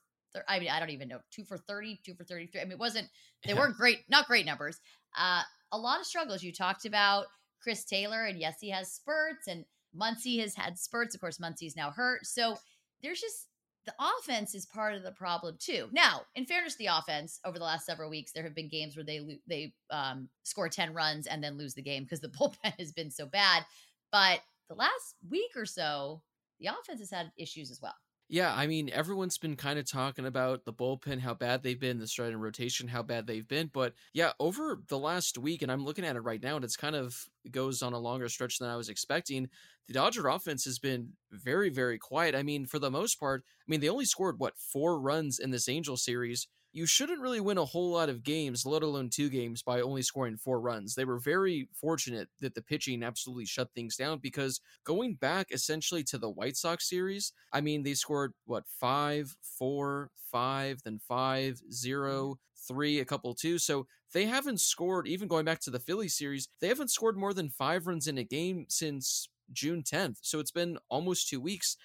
I 0.50 0.60
mean, 0.60 0.70
I 0.70 0.82
don't 0.82 0.90
even 0.90 1.08
know. 1.08 1.20
Two 1.32 1.46
for 1.46 1.58
30, 1.58 2.02
two 2.04 2.14
for 2.14 2.26
33. 2.26 2.60
I 2.60 2.64
mean, 2.66 2.74
it 2.74 2.80
wasn't, 2.80 3.08
they 3.46 3.54
weren't 3.54 3.78
great, 3.78 4.00
not 4.10 4.28
great 4.28 4.46
numbers. 4.46 4.82
Uh, 5.18 5.44
a 5.72 5.78
lot 5.78 6.02
of 6.02 6.06
struggles. 6.06 6.44
You 6.44 6.52
talked 6.52 6.86
about 6.86 7.28
Chris 7.62 7.86
Taylor, 7.86 8.26
and 8.26 8.38
yes, 8.38 8.58
he 8.60 8.70
has 8.70 8.92
spurts, 8.92 9.48
and 9.48 9.64
Muncy 9.98 10.42
has 10.42 10.54
had 10.56 10.78
spurts. 10.78 11.16
Of 11.16 11.22
course, 11.22 11.38
Muncy's 11.38 11.78
now 11.78 11.90
hurt. 11.90 12.26
So 12.26 12.58
there's 13.02 13.22
just 13.22 13.48
the 13.86 13.94
offense 14.00 14.56
is 14.56 14.66
part 14.66 14.96
of 14.96 15.04
the 15.04 15.12
problem 15.12 15.56
too. 15.60 15.88
Now, 15.92 16.22
in 16.36 16.46
fairness 16.46 16.74
to 16.74 16.80
the 16.80 16.90
offense, 16.98 17.40
over 17.46 17.58
the 17.58 17.66
last 17.66 17.86
several 17.86 18.10
weeks, 18.10 18.32
there 18.32 18.44
have 18.44 18.56
been 18.56 18.68
games 18.68 18.96
where 18.96 19.06
they 19.06 19.40
they 19.48 19.74
um, 19.90 20.30
score 20.44 20.70
ten 20.70 20.94
runs 20.94 21.28
and 21.28 21.44
then 21.44 21.58
lose 21.58 21.76
the 21.76 21.82
game 21.82 22.04
because 22.04 22.20
the 22.20 22.28
bullpen 22.40 22.74
has 22.80 22.92
been 22.92 23.12
so 23.12 23.26
bad. 23.26 23.66
But 24.12 24.42
the 24.70 24.76
last 24.76 25.16
week 25.30 25.52
or 25.56 25.66
so, 25.66 26.22
the 26.60 26.68
offense 26.68 27.00
has 27.00 27.12
had 27.12 27.32
issues 27.38 27.72
as 27.72 27.82
well. 27.82 27.96
Yeah, 28.28 28.52
I 28.56 28.66
mean, 28.66 28.90
everyone's 28.92 29.38
been 29.38 29.56
kind 29.56 29.78
of 29.78 29.90
talking 29.90 30.26
about 30.26 30.66
the 30.66 30.74
bullpen, 30.74 31.20
how 31.20 31.36
bad 31.36 31.62
they've 31.62 31.80
been, 31.80 32.00
the 32.00 32.08
starting 32.08 32.38
rotation, 32.38 32.88
how 32.88 33.04
bad 33.04 33.28
they've 33.28 33.48
been. 33.48 33.70
But 33.72 33.94
yeah, 34.14 34.32
over 34.40 34.82
the 34.88 34.98
last 34.98 35.38
week, 35.38 35.62
and 35.62 35.72
I'm 35.72 35.86
looking 35.86 36.04
at 36.04 36.16
it 36.16 36.22
right 36.22 36.42
now, 36.42 36.56
and 36.56 36.66
it's 36.66 36.76
kind 36.76 36.96
of 36.96 37.16
goes 37.52 37.84
on 37.84 37.94
a 37.94 38.00
longer 38.00 38.28
stretch 38.28 38.58
than 38.58 38.70
I 38.70 38.78
was 38.78 38.90
expecting. 38.90 39.48
The 39.88 39.94
Dodger 39.94 40.28
offense 40.28 40.66
has 40.66 40.80
been 40.80 41.10
very, 41.32 41.70
very 41.70 42.00
quiet. 42.00 42.34
I 42.34 42.42
mean, 42.42 42.66
for 42.66 42.80
the 42.80 42.90
most 42.90 43.20
part, 43.20 43.44
I 43.46 43.66
mean, 43.70 43.80
they 43.80 43.90
only 43.90 44.06
scored 44.06 44.40
what 44.40 44.58
four 44.58 45.00
runs 45.00 45.38
in 45.38 45.52
this 45.52 45.70
Angel 45.70 45.96
series 45.96 46.48
you 46.76 46.86
shouldn't 46.86 47.22
really 47.22 47.40
win 47.40 47.58
a 47.58 47.64
whole 47.64 47.92
lot 47.92 48.10
of 48.10 48.22
games, 48.22 48.66
let 48.66 48.84
alone 48.84 49.10
two 49.10 49.30
games, 49.30 49.64
by 49.64 49.80
only 49.80 50.02
scoring 50.02 50.36
four 50.36 50.60
runs. 50.60 50.94
They 50.94 51.06
were 51.06 51.20
very 51.20 51.70
fortunate 51.74 52.28
that 52.42 52.54
the 52.54 52.62
pitching 52.62 53.02
absolutely 53.02 53.46
shut 53.46 53.70
things 53.74 53.96
down 53.96 54.20
because 54.20 54.60
going 54.84 55.16
back 55.16 55.48
essentially 55.52 56.04
to 56.04 56.18
the 56.18 56.30
White 56.30 56.58
Sox 56.58 56.90
series, 56.90 57.32
I 57.54 57.62
mean, 57.62 57.84
they 57.84 57.94
scored 57.94 58.34
what, 58.44 58.66
five, 58.68 59.38
four, 59.58 60.12
five, 60.30 60.82
then 60.84 61.00
five, 61.00 61.54
mm-hmm. 61.54 61.72
zero, 61.72 62.40
three, 62.68 63.00
a 63.00 63.06
couple 63.06 63.34
two. 63.34 63.58
So 63.58 63.88
they 64.12 64.26
haven't 64.26 64.60
scored, 64.60 65.08
even 65.08 65.30
going 65.30 65.46
back 65.46 65.62
to 65.62 65.72
the 65.72 65.80
Philly 65.80 66.10
series, 66.10 66.50
they 66.60 66.68
haven't 66.68 66.92
scored 66.92 67.16
more 67.16 67.34
than 67.34 67.50
five 67.50 67.88
runs 67.88 68.06
in 68.06 68.18
a 68.18 68.24
game 68.26 68.66
since 68.68 69.30
June 69.54 69.82
10th. 69.82 70.18
So 70.24 70.40
it's 70.40 70.52
been 70.52 70.78
almost 70.90 71.30
two 71.30 71.40
weeks. 71.40 71.78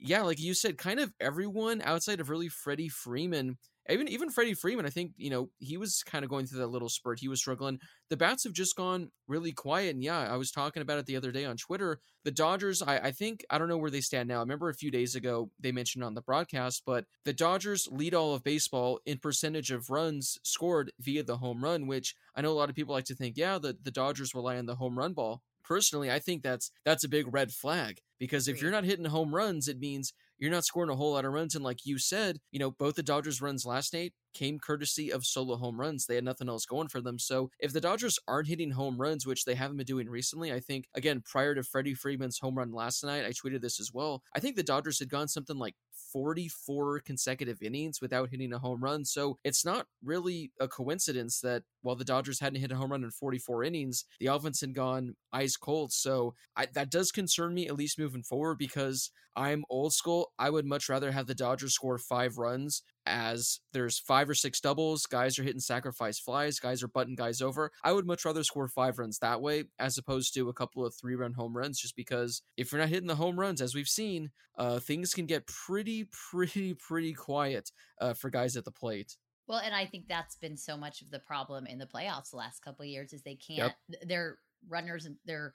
Yeah, 0.00 0.22
like 0.22 0.40
you 0.40 0.54
said, 0.54 0.78
kind 0.78 0.98
of 0.98 1.12
everyone 1.20 1.82
outside 1.82 2.20
of 2.20 2.30
really 2.30 2.48
Freddie 2.48 2.88
Freeman 2.88 3.58
even 3.90 4.08
even 4.08 4.30
Freddie 4.30 4.54
Freeman, 4.54 4.86
I 4.86 4.90
think 4.90 5.12
you 5.16 5.30
know 5.30 5.50
he 5.58 5.76
was 5.76 6.02
kind 6.02 6.24
of 6.24 6.30
going 6.30 6.46
through 6.46 6.60
that 6.60 6.68
little 6.68 6.88
spurt. 6.88 7.20
He 7.20 7.28
was 7.28 7.40
struggling. 7.40 7.80
The 8.10 8.16
bats 8.16 8.44
have 8.44 8.52
just 8.52 8.76
gone 8.76 9.10
really 9.26 9.52
quiet. 9.52 9.94
And 9.94 10.02
yeah, 10.02 10.18
I 10.18 10.36
was 10.36 10.50
talking 10.50 10.82
about 10.82 10.98
it 10.98 11.06
the 11.06 11.16
other 11.16 11.32
day 11.32 11.44
on 11.44 11.56
Twitter. 11.56 12.00
The 12.24 12.30
Dodgers, 12.30 12.82
I, 12.82 12.98
I 12.98 13.10
think 13.12 13.44
I 13.50 13.58
don't 13.58 13.68
know 13.68 13.78
where 13.78 13.90
they 13.90 14.00
stand 14.00 14.28
now. 14.28 14.36
I 14.36 14.40
remember 14.40 14.68
a 14.68 14.74
few 14.74 14.90
days 14.90 15.14
ago 15.14 15.50
they 15.58 15.72
mentioned 15.72 16.04
on 16.04 16.14
the 16.14 16.22
broadcast, 16.22 16.82
but 16.84 17.06
the 17.24 17.32
Dodgers 17.32 17.88
lead 17.90 18.14
all 18.14 18.34
of 18.34 18.44
baseball 18.44 19.00
in 19.06 19.18
percentage 19.18 19.70
of 19.70 19.90
runs 19.90 20.38
scored 20.42 20.92
via 21.00 21.22
the 21.22 21.38
home 21.38 21.64
run, 21.64 21.86
which 21.86 22.14
I 22.34 22.42
know 22.42 22.50
a 22.50 22.58
lot 22.58 22.68
of 22.68 22.76
people 22.76 22.94
like 22.94 23.06
to 23.06 23.14
think, 23.14 23.36
yeah, 23.36 23.58
the, 23.58 23.76
the 23.82 23.90
Dodgers 23.90 24.34
rely 24.34 24.56
on 24.58 24.66
the 24.66 24.76
home 24.76 24.98
run 24.98 25.14
ball. 25.14 25.42
Personally, 25.64 26.10
I 26.10 26.18
think 26.18 26.42
that's 26.42 26.70
that's 26.84 27.04
a 27.04 27.08
big 27.08 27.32
red 27.32 27.52
flag 27.52 28.00
because 28.18 28.48
if 28.48 28.62
you're 28.62 28.70
not 28.70 28.84
hitting 28.84 29.04
home 29.04 29.34
runs, 29.34 29.68
it 29.68 29.78
means 29.78 30.14
you're 30.38 30.50
not 30.50 30.64
scoring 30.64 30.90
a 30.90 30.96
whole 30.96 31.12
lot 31.12 31.24
of 31.24 31.32
runs. 31.32 31.54
And 31.54 31.64
like 31.64 31.84
you 31.84 31.98
said, 31.98 32.38
you 32.50 32.58
know, 32.58 32.70
both 32.70 32.94
the 32.94 33.02
Dodgers 33.02 33.42
runs 33.42 33.66
last 33.66 33.92
night 33.92 34.12
came 34.34 34.58
courtesy 34.58 35.10
of 35.10 35.24
solo 35.24 35.56
home 35.56 35.80
runs. 35.80 36.06
They 36.06 36.14
had 36.14 36.24
nothing 36.24 36.48
else 36.48 36.64
going 36.64 36.88
for 36.88 37.00
them. 37.00 37.18
So 37.18 37.50
if 37.58 37.72
the 37.72 37.80
Dodgers 37.80 38.18
aren't 38.28 38.48
hitting 38.48 38.70
home 38.70 39.00
runs, 39.00 39.26
which 39.26 39.44
they 39.44 39.54
haven't 39.54 39.78
been 39.78 39.86
doing 39.86 40.08
recently, 40.08 40.52
I 40.52 40.60
think, 40.60 40.86
again, 40.94 41.22
prior 41.24 41.54
to 41.54 41.62
Freddie 41.62 41.94
Freeman's 41.94 42.38
home 42.38 42.56
run 42.56 42.72
last 42.72 43.02
night, 43.02 43.24
I 43.24 43.30
tweeted 43.30 43.60
this 43.60 43.80
as 43.80 43.90
well. 43.92 44.22
I 44.34 44.40
think 44.40 44.56
the 44.56 44.62
Dodgers 44.62 44.98
had 44.98 45.08
gone 45.08 45.28
something 45.28 45.58
like 45.58 45.74
44 46.12 47.00
consecutive 47.00 47.62
innings 47.62 48.00
without 48.00 48.30
hitting 48.30 48.52
a 48.52 48.58
home 48.58 48.82
run. 48.82 49.04
So 49.04 49.38
it's 49.44 49.64
not 49.64 49.86
really 50.04 50.52
a 50.60 50.68
coincidence 50.68 51.40
that 51.40 51.64
while 51.82 51.96
the 51.96 52.04
Dodgers 52.04 52.40
hadn't 52.40 52.60
hit 52.60 52.72
a 52.72 52.76
home 52.76 52.92
run 52.92 53.04
in 53.04 53.10
44 53.10 53.64
innings, 53.64 54.04
the 54.20 54.26
offense 54.26 54.60
had 54.60 54.74
gone 54.74 55.16
ice 55.32 55.56
cold. 55.56 55.92
So 55.92 56.34
I, 56.56 56.66
that 56.74 56.90
does 56.90 57.10
concern 57.10 57.54
me, 57.54 57.66
at 57.66 57.76
least 57.76 57.98
moving 57.98 58.22
forward, 58.22 58.58
because 58.58 59.10
I'm 59.38 59.64
old 59.70 59.92
school. 59.92 60.32
I 60.36 60.50
would 60.50 60.66
much 60.66 60.88
rather 60.88 61.12
have 61.12 61.28
the 61.28 61.34
Dodgers 61.34 61.72
score 61.72 61.96
five 61.96 62.38
runs 62.38 62.82
as 63.06 63.60
there's 63.72 63.96
five 63.96 64.28
or 64.28 64.34
six 64.34 64.60
doubles, 64.60 65.06
guys 65.06 65.38
are 65.38 65.44
hitting 65.44 65.60
sacrifice 65.60 66.18
flies, 66.18 66.58
guys 66.58 66.82
are 66.82 66.88
butting 66.88 67.14
guys 67.14 67.40
over. 67.40 67.70
I 67.84 67.92
would 67.92 68.04
much 68.04 68.24
rather 68.24 68.42
score 68.42 68.66
five 68.66 68.98
runs 68.98 69.20
that 69.20 69.40
way 69.40 69.64
as 69.78 69.96
opposed 69.96 70.34
to 70.34 70.48
a 70.48 70.52
couple 70.52 70.84
of 70.84 70.92
three 70.92 71.14
run 71.14 71.34
home 71.34 71.56
runs, 71.56 71.78
just 71.78 71.94
because 71.94 72.42
if 72.56 72.72
you're 72.72 72.80
not 72.80 72.88
hitting 72.88 73.06
the 73.06 73.14
home 73.14 73.38
runs, 73.38 73.62
as 73.62 73.76
we've 73.76 73.86
seen, 73.86 74.32
uh, 74.58 74.80
things 74.80 75.14
can 75.14 75.26
get 75.26 75.46
pretty, 75.46 76.08
pretty, 76.30 76.74
pretty 76.74 77.12
quiet 77.12 77.70
uh, 78.00 78.14
for 78.14 78.30
guys 78.30 78.56
at 78.56 78.64
the 78.64 78.72
plate. 78.72 79.16
Well, 79.46 79.60
and 79.60 79.72
I 79.72 79.86
think 79.86 80.08
that's 80.08 80.34
been 80.34 80.56
so 80.56 80.76
much 80.76 81.00
of 81.00 81.12
the 81.12 81.20
problem 81.20 81.64
in 81.64 81.78
the 81.78 81.86
playoffs 81.86 82.30
the 82.30 82.38
last 82.38 82.64
couple 82.64 82.82
of 82.82 82.88
years 82.88 83.12
is 83.12 83.22
they 83.22 83.36
can't. 83.36 83.72
Yep. 83.88 84.02
They're 84.08 84.38
runners 84.68 85.06
and 85.06 85.14
they're 85.24 85.54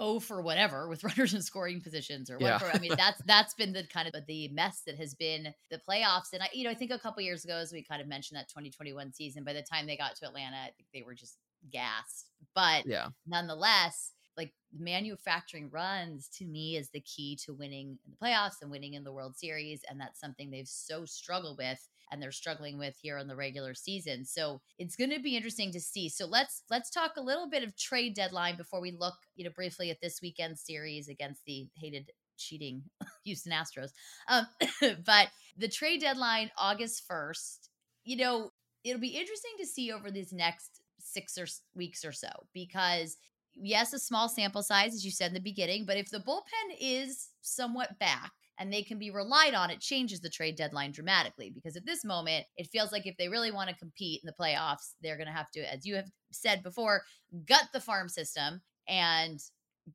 oh 0.00 0.18
for 0.18 0.40
whatever 0.42 0.88
with 0.88 1.04
runners 1.04 1.34
in 1.34 1.42
scoring 1.42 1.80
positions 1.80 2.30
or 2.30 2.38
whatever. 2.38 2.66
Yeah. 2.66 2.72
I 2.74 2.78
mean, 2.78 2.94
that's 2.96 3.20
that's 3.26 3.54
been 3.54 3.72
the 3.72 3.84
kind 3.84 4.08
of 4.12 4.26
the 4.26 4.48
mess 4.48 4.82
that 4.86 4.96
has 4.96 5.14
been 5.14 5.54
the 5.70 5.80
playoffs. 5.88 6.32
And 6.32 6.42
I, 6.42 6.48
you 6.52 6.64
know, 6.64 6.70
I 6.70 6.74
think 6.74 6.90
a 6.90 6.98
couple 6.98 7.22
years 7.22 7.44
ago, 7.44 7.56
as 7.56 7.72
we 7.72 7.84
kind 7.84 8.00
of 8.00 8.08
mentioned 8.08 8.38
that 8.38 8.48
2021 8.48 9.12
season, 9.12 9.44
by 9.44 9.52
the 9.52 9.62
time 9.62 9.86
they 9.86 9.96
got 9.96 10.16
to 10.16 10.26
Atlanta, 10.26 10.56
I 10.56 10.70
think 10.76 10.88
they 10.92 11.02
were 11.02 11.14
just 11.14 11.36
gassed. 11.70 12.30
But 12.54 12.86
yeah, 12.86 13.08
nonetheless, 13.26 14.12
like 14.36 14.52
manufacturing 14.76 15.68
runs 15.70 16.28
to 16.38 16.46
me 16.46 16.76
is 16.76 16.88
the 16.90 17.00
key 17.00 17.38
to 17.44 17.52
winning 17.52 17.98
in 18.04 18.10
the 18.10 18.26
playoffs 18.26 18.62
and 18.62 18.70
winning 18.70 18.94
in 18.94 19.04
the 19.04 19.12
World 19.12 19.36
Series. 19.36 19.82
And 19.88 20.00
that's 20.00 20.18
something 20.18 20.50
they've 20.50 20.66
so 20.66 21.04
struggled 21.04 21.58
with 21.58 21.86
and 22.10 22.22
they're 22.22 22.32
struggling 22.32 22.78
with 22.78 22.96
here 23.00 23.18
in 23.18 23.28
the 23.28 23.36
regular 23.36 23.74
season. 23.74 24.24
So 24.24 24.60
it's 24.78 24.96
going 24.96 25.10
to 25.10 25.20
be 25.20 25.36
interesting 25.36 25.72
to 25.72 25.80
see. 25.80 26.08
So 26.08 26.26
let's 26.26 26.62
let's 26.70 26.90
talk 26.90 27.12
a 27.16 27.22
little 27.22 27.48
bit 27.48 27.62
of 27.62 27.76
trade 27.76 28.14
deadline 28.14 28.56
before 28.56 28.80
we 28.80 28.92
look, 28.92 29.14
you 29.36 29.44
know, 29.44 29.50
briefly 29.54 29.90
at 29.90 30.00
this 30.00 30.20
weekend 30.22 30.58
series 30.58 31.08
against 31.08 31.44
the 31.46 31.68
hated 31.76 32.10
cheating 32.36 32.82
Houston 33.24 33.52
Astros. 33.52 33.90
Um, 34.28 34.46
but 35.04 35.28
the 35.56 35.68
trade 35.68 36.00
deadline 36.00 36.50
August 36.58 37.04
1st, 37.10 37.68
you 38.04 38.16
know, 38.16 38.50
it'll 38.84 39.00
be 39.00 39.08
interesting 39.08 39.52
to 39.58 39.66
see 39.66 39.92
over 39.92 40.10
these 40.10 40.32
next 40.32 40.80
6 40.98 41.38
or 41.38 41.46
weeks 41.74 42.04
or 42.04 42.12
so 42.12 42.28
because 42.52 43.16
yes, 43.54 43.92
a 43.92 43.98
small 43.98 44.28
sample 44.28 44.62
size 44.62 44.94
as 44.94 45.04
you 45.04 45.10
said 45.10 45.28
in 45.28 45.34
the 45.34 45.40
beginning, 45.40 45.84
but 45.84 45.96
if 45.96 46.10
the 46.10 46.18
bullpen 46.18 46.76
is 46.80 47.28
somewhat 47.42 47.98
back 47.98 48.32
and 48.60 48.70
they 48.70 48.82
can 48.82 48.98
be 48.98 49.10
relied 49.10 49.54
on, 49.54 49.70
it 49.70 49.80
changes 49.80 50.20
the 50.20 50.28
trade 50.28 50.54
deadline 50.54 50.92
dramatically. 50.92 51.50
Because 51.50 51.76
at 51.76 51.86
this 51.86 52.04
moment, 52.04 52.44
it 52.58 52.68
feels 52.70 52.92
like 52.92 53.06
if 53.06 53.16
they 53.16 53.28
really 53.28 53.50
want 53.50 53.70
to 53.70 53.76
compete 53.76 54.20
in 54.22 54.26
the 54.26 54.44
playoffs, 54.44 54.92
they're 55.02 55.16
going 55.16 55.26
to 55.26 55.32
have 55.32 55.50
to, 55.52 55.60
as 55.60 55.86
you 55.86 55.96
have 55.96 56.10
said 56.30 56.62
before, 56.62 57.02
gut 57.46 57.64
the 57.72 57.80
farm 57.80 58.08
system 58.08 58.60
and 58.86 59.40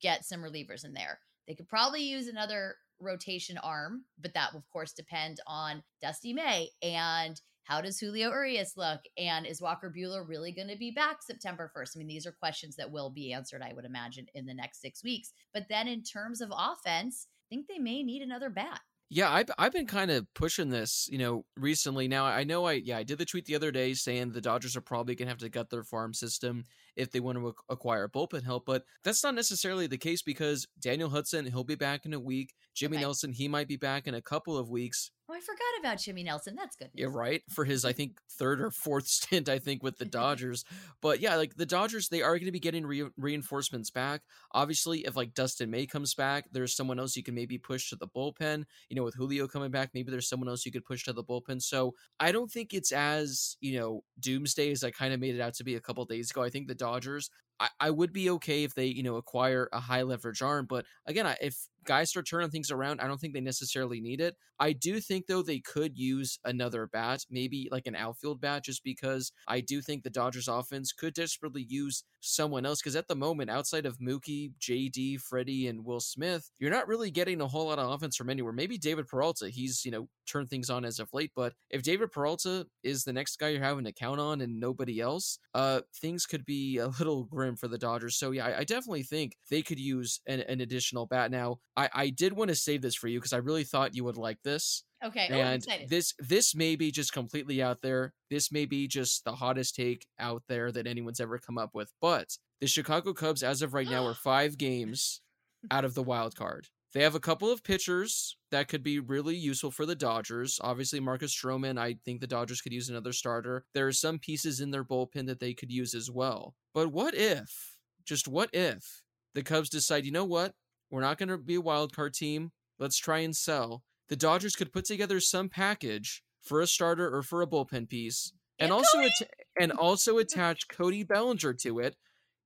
get 0.01 0.25
some 0.25 0.41
relievers 0.41 0.83
in 0.83 0.93
there. 0.93 1.19
They 1.47 1.53
could 1.53 1.69
probably 1.69 2.01
use 2.01 2.27
another 2.27 2.75
rotation 2.99 3.59
arm, 3.59 4.05
but 4.19 4.33
that 4.33 4.51
will, 4.51 4.59
of 4.59 4.69
course, 4.73 4.93
depend 4.93 5.39
on 5.45 5.83
Dusty 6.01 6.33
May 6.33 6.69
and 6.81 7.39
how 7.65 7.81
does 7.81 7.99
Julio 7.99 8.29
Urias 8.29 8.77
look? 8.77 9.01
And 9.17 9.45
is 9.47 9.59
Walker 9.59 9.91
Buehler 9.95 10.27
really 10.27 10.51
going 10.51 10.67
to 10.67 10.77
be 10.77 10.91
back 10.91 11.23
September 11.23 11.71
1st? 11.75 11.95
I 11.95 11.97
mean, 11.97 12.07
these 12.07 12.27
are 12.27 12.31
questions 12.31 12.75
that 12.75 12.91
will 12.91 13.09
be 13.09 13.33
answered, 13.33 13.63
I 13.63 13.73
would 13.73 13.85
imagine, 13.85 14.27
in 14.35 14.45
the 14.45 14.53
next 14.53 14.81
six 14.81 15.03
weeks. 15.03 15.33
But 15.51 15.65
then 15.67 15.87
in 15.87 16.03
terms 16.03 16.41
of 16.41 16.53
offense, 16.55 17.27
think 17.55 17.67
they 17.67 17.79
may 17.79 18.03
need 18.03 18.21
another 18.21 18.49
bat. 18.49 18.81
Yeah, 19.09 19.31
I've 19.31 19.49
I've 19.57 19.71
been 19.71 19.85
kind 19.85 20.11
of 20.11 20.25
pushing 20.33 20.69
this, 20.69 21.07
you 21.11 21.19
know, 21.19 21.45
recently. 21.57 22.07
Now 22.07 22.25
I 22.25 22.43
know 22.43 22.65
I 22.65 22.73
yeah 22.73 22.97
I 22.97 23.03
did 23.03 23.17
the 23.17 23.25
tweet 23.25 23.45
the 23.45 23.55
other 23.55 23.71
day 23.71 23.93
saying 23.93 24.31
the 24.31 24.41
Dodgers 24.41 24.75
are 24.75 24.81
probably 24.81 25.15
gonna 25.15 25.29
have 25.29 25.37
to 25.39 25.49
gut 25.49 25.69
their 25.69 25.83
farm 25.83 26.13
system 26.13 26.65
if 26.95 27.11
they 27.11 27.19
want 27.19 27.37
to 27.37 27.53
acquire 27.69 28.07
bullpen 28.07 28.43
help, 28.43 28.65
but 28.65 28.83
that's 29.03 29.23
not 29.23 29.35
necessarily 29.35 29.87
the 29.87 29.97
case 29.97 30.21
because 30.21 30.67
Daniel 30.79 31.09
Hudson 31.09 31.45
he'll 31.45 31.63
be 31.63 31.75
back 31.75 32.05
in 32.05 32.13
a 32.13 32.19
week. 32.19 32.53
Jimmy 32.73 32.97
okay. 32.97 33.03
Nelson 33.03 33.33
he 33.33 33.47
might 33.47 33.67
be 33.67 33.77
back 33.77 34.07
in 34.07 34.13
a 34.13 34.21
couple 34.21 34.57
of 34.57 34.69
weeks. 34.69 35.11
Oh, 35.27 35.33
I 35.33 35.39
forgot 35.39 35.79
about 35.79 35.97
Jimmy 35.97 36.21
Nelson. 36.21 36.55
That's 36.55 36.75
good. 36.75 36.91
News. 36.93 37.01
Yeah, 37.01 37.07
right. 37.09 37.41
For 37.49 37.65
his, 37.65 37.83
I 37.83 37.93
think 37.93 38.19
third 38.37 38.61
or 38.61 38.69
fourth 38.69 39.07
stint, 39.07 39.49
I 39.49 39.57
think 39.57 39.81
with 39.81 39.97
the 39.97 40.05
Dodgers. 40.15 40.63
but 41.01 41.19
yeah, 41.19 41.35
like 41.35 41.55
the 41.55 41.65
Dodgers, 41.65 42.09
they 42.09 42.21
are 42.21 42.37
going 42.37 42.45
to 42.45 42.51
be 42.51 42.59
getting 42.59 42.85
re- 42.85 43.09
reinforcements 43.17 43.89
back. 43.89 44.21
Obviously, 44.51 44.99
if 44.99 45.15
like 45.15 45.33
Dustin 45.33 45.71
May 45.71 45.87
comes 45.87 46.13
back, 46.13 46.45
there's 46.51 46.75
someone 46.75 46.99
else 46.99 47.15
you 47.15 47.23
can 47.23 47.33
maybe 47.33 47.57
push 47.57 47.89
to 47.89 47.95
the 47.95 48.07
bullpen. 48.07 48.65
You 48.89 48.95
know, 48.95 49.03
with 49.03 49.15
Julio 49.15 49.47
coming 49.47 49.71
back, 49.71 49.89
maybe 49.95 50.11
there's 50.11 50.29
someone 50.29 50.47
else 50.47 50.63
you 50.63 50.71
could 50.71 50.85
push 50.85 51.03
to 51.05 51.13
the 51.13 51.23
bullpen. 51.23 51.59
So 51.59 51.95
I 52.19 52.31
don't 52.31 52.51
think 52.51 52.73
it's 52.73 52.91
as 52.91 53.57
you 53.61 53.79
know 53.79 54.03
doomsday 54.19 54.71
as 54.71 54.83
I 54.83 54.91
kind 54.91 55.13
of 55.13 55.19
made 55.19 55.33
it 55.33 55.41
out 55.41 55.55
to 55.55 55.63
be 55.63 55.75
a 55.75 55.81
couple 55.81 56.05
days 56.05 56.29
ago. 56.29 56.43
I 56.43 56.51
think 56.51 56.67
the 56.67 56.75
Dodgers 56.85 57.31
I, 57.59 57.69
I 57.79 57.89
would 57.89 58.13
be 58.13 58.29
okay 58.31 58.63
if 58.63 58.73
they, 58.73 58.87
you 58.87 59.03
know, 59.03 59.15
acquire 59.15 59.69
a 59.71 59.79
high 59.79 60.03
leverage 60.03 60.41
arm. 60.41 60.65
But 60.67 60.85
again, 61.05 61.25
I, 61.25 61.37
if 61.41 61.67
guys 61.85 62.09
start 62.09 62.27
turning 62.27 62.49
things 62.49 62.71
around, 62.71 62.99
I 62.99 63.07
don't 63.07 63.19
think 63.19 63.33
they 63.33 63.41
necessarily 63.41 64.01
need 64.01 64.19
it. 64.19 64.35
I 64.59 64.73
do 64.73 64.99
think 64.99 65.27
though 65.27 65.41
they 65.41 65.59
could 65.59 65.97
use 65.97 66.39
another 66.43 66.87
bat, 66.87 67.25
maybe 67.29 67.67
like 67.71 67.87
an 67.87 67.95
outfield 67.95 68.41
bat, 68.41 68.63
just 68.63 68.83
because 68.83 69.31
I 69.47 69.59
do 69.59 69.81
think 69.81 70.03
the 70.03 70.09
Dodgers 70.09 70.47
offense 70.47 70.91
could 70.91 71.13
desperately 71.13 71.65
use 71.67 72.03
someone 72.21 72.65
else. 72.65 72.81
Because 72.81 72.95
at 72.95 73.07
the 73.07 73.15
moment, 73.15 73.49
outside 73.49 73.85
of 73.85 73.99
Mookie, 73.99 74.51
JD, 74.59 75.19
Freddie, 75.19 75.67
and 75.67 75.85
Will 75.85 75.99
Smith, 75.99 76.49
you're 76.57 76.71
not 76.71 76.87
really 76.87 77.11
getting 77.11 77.41
a 77.41 77.47
whole 77.47 77.67
lot 77.67 77.79
of 77.79 77.91
offense 77.91 78.15
from 78.15 78.29
anywhere. 78.29 78.53
Maybe 78.53 78.77
David 78.77 79.07
Peralta, 79.07 79.49
he's 79.49 79.83
you 79.85 79.91
know 79.91 80.07
turned 80.25 80.49
things 80.49 80.69
on 80.69 80.85
as 80.85 80.99
of 80.99 81.09
late, 81.13 81.31
but 81.35 81.53
if 81.69 81.83
David 81.83 82.11
Peralta 82.11 82.65
is 82.83 83.03
the 83.03 83.13
next 83.13 83.37
guy 83.37 83.49
you're 83.49 83.61
having 83.61 83.85
to 83.85 83.93
count 83.93 84.19
on 84.19 84.41
and 84.41 84.59
nobody 84.59 84.99
else, 84.99 85.37
uh, 85.53 85.81
things 86.01 86.25
could 86.25 86.45
be 86.45 86.77
a 86.77 86.87
little 86.87 87.25
grim 87.25 87.44
for 87.55 87.67
the 87.67 87.77
Dodgers. 87.77 88.17
So 88.17 88.31
yeah, 88.31 88.47
I, 88.47 88.59
I 88.59 88.63
definitely 88.63 89.03
think 89.03 89.37
they 89.51 89.61
could 89.61 89.79
use 89.79 90.19
an, 90.25 90.39
an 90.41 90.61
additional 90.61 91.05
bat. 91.05 91.29
Now, 91.29 91.57
I, 91.77 91.89
I 91.93 92.09
did 92.09 92.33
want 92.33 92.49
to 92.49 92.55
save 92.55 92.81
this 92.81 92.95
for 92.95 93.07
you 93.07 93.19
because 93.19 93.33
I 93.33 93.37
really 93.37 93.63
thought 93.63 93.95
you 93.95 94.03
would 94.03 94.17
like 94.17 94.41
this. 94.43 94.83
Okay. 95.03 95.27
Oh, 95.31 95.35
and 95.35 95.65
this 95.87 96.13
this 96.17 96.55
may 96.55 96.75
be 96.75 96.91
just 96.91 97.13
completely 97.13 97.61
out 97.61 97.81
there. 97.81 98.13
This 98.31 98.51
may 98.51 98.65
be 98.65 98.87
just 98.87 99.23
the 99.23 99.35
hottest 99.35 99.75
take 99.75 100.07
out 100.17 100.43
there 100.47 100.71
that 100.71 100.87
anyone's 100.87 101.19
ever 101.19 101.37
come 101.37 101.57
up 101.57 101.71
with. 101.73 101.91
But 102.01 102.37
the 102.61 102.67
Chicago 102.67 103.13
Cubs, 103.13 103.43
as 103.43 103.61
of 103.61 103.73
right 103.73 103.89
now, 103.89 104.05
are 104.05 104.13
five 104.23 104.57
games 104.57 105.21
out 105.69 105.85
of 105.85 105.93
the 105.93 106.03
wild 106.03 106.35
card. 106.35 106.69
They 106.95 107.03
have 107.03 107.13
a 107.13 107.19
couple 107.19 107.51
of 107.51 107.61
pitchers 107.61 108.37
that 108.51 108.69
could 108.69 108.81
be 108.81 108.99
really 108.99 109.35
useful 109.35 109.69
for 109.69 109.85
the 109.85 109.95
Dodgers. 109.95 110.61
Obviously, 110.63 111.01
Marcus 111.01 111.35
Stroman, 111.35 111.77
I 111.77 111.97
think 112.05 112.21
the 112.21 112.25
Dodgers 112.25 112.61
could 112.61 112.71
use 112.71 112.87
another 112.87 113.11
starter. 113.11 113.65
There 113.73 113.85
are 113.85 113.91
some 113.91 114.17
pieces 114.17 114.61
in 114.61 114.71
their 114.71 114.85
bullpen 114.85 115.27
that 115.27 115.41
they 115.41 115.53
could 115.53 115.69
use 115.69 115.93
as 115.93 116.09
well. 116.09 116.55
But 116.73 116.93
what 116.93 117.13
if, 117.13 117.75
just 118.05 118.29
what 118.29 118.49
if, 118.53 119.01
the 119.33 119.43
Cubs 119.43 119.69
decide, 119.69 120.05
you 120.05 120.13
know 120.13 120.23
what? 120.23 120.53
We're 120.89 121.01
not 121.01 121.17
going 121.17 121.27
to 121.27 121.37
be 121.37 121.55
a 121.55 121.61
wild 121.61 121.93
card 121.93 122.13
team. 122.13 122.53
Let's 122.79 122.97
try 122.97 123.19
and 123.19 123.35
sell. 123.35 123.83
The 124.07 124.15
Dodgers 124.15 124.55
could 124.55 124.71
put 124.71 124.85
together 124.85 125.19
some 125.19 125.49
package 125.49 126.23
for 126.41 126.61
a 126.61 126.67
starter 126.67 127.13
or 127.13 127.23
for 127.23 127.41
a 127.41 127.47
bullpen 127.47 127.89
piece, 127.89 128.31
and, 128.57 128.67
and 128.67 128.71
also 128.71 128.99
at- 128.99 129.29
and 129.59 129.73
also 129.73 130.17
attach 130.17 130.69
Cody 130.69 131.03
Bellinger 131.03 131.55
to 131.55 131.79
it. 131.79 131.97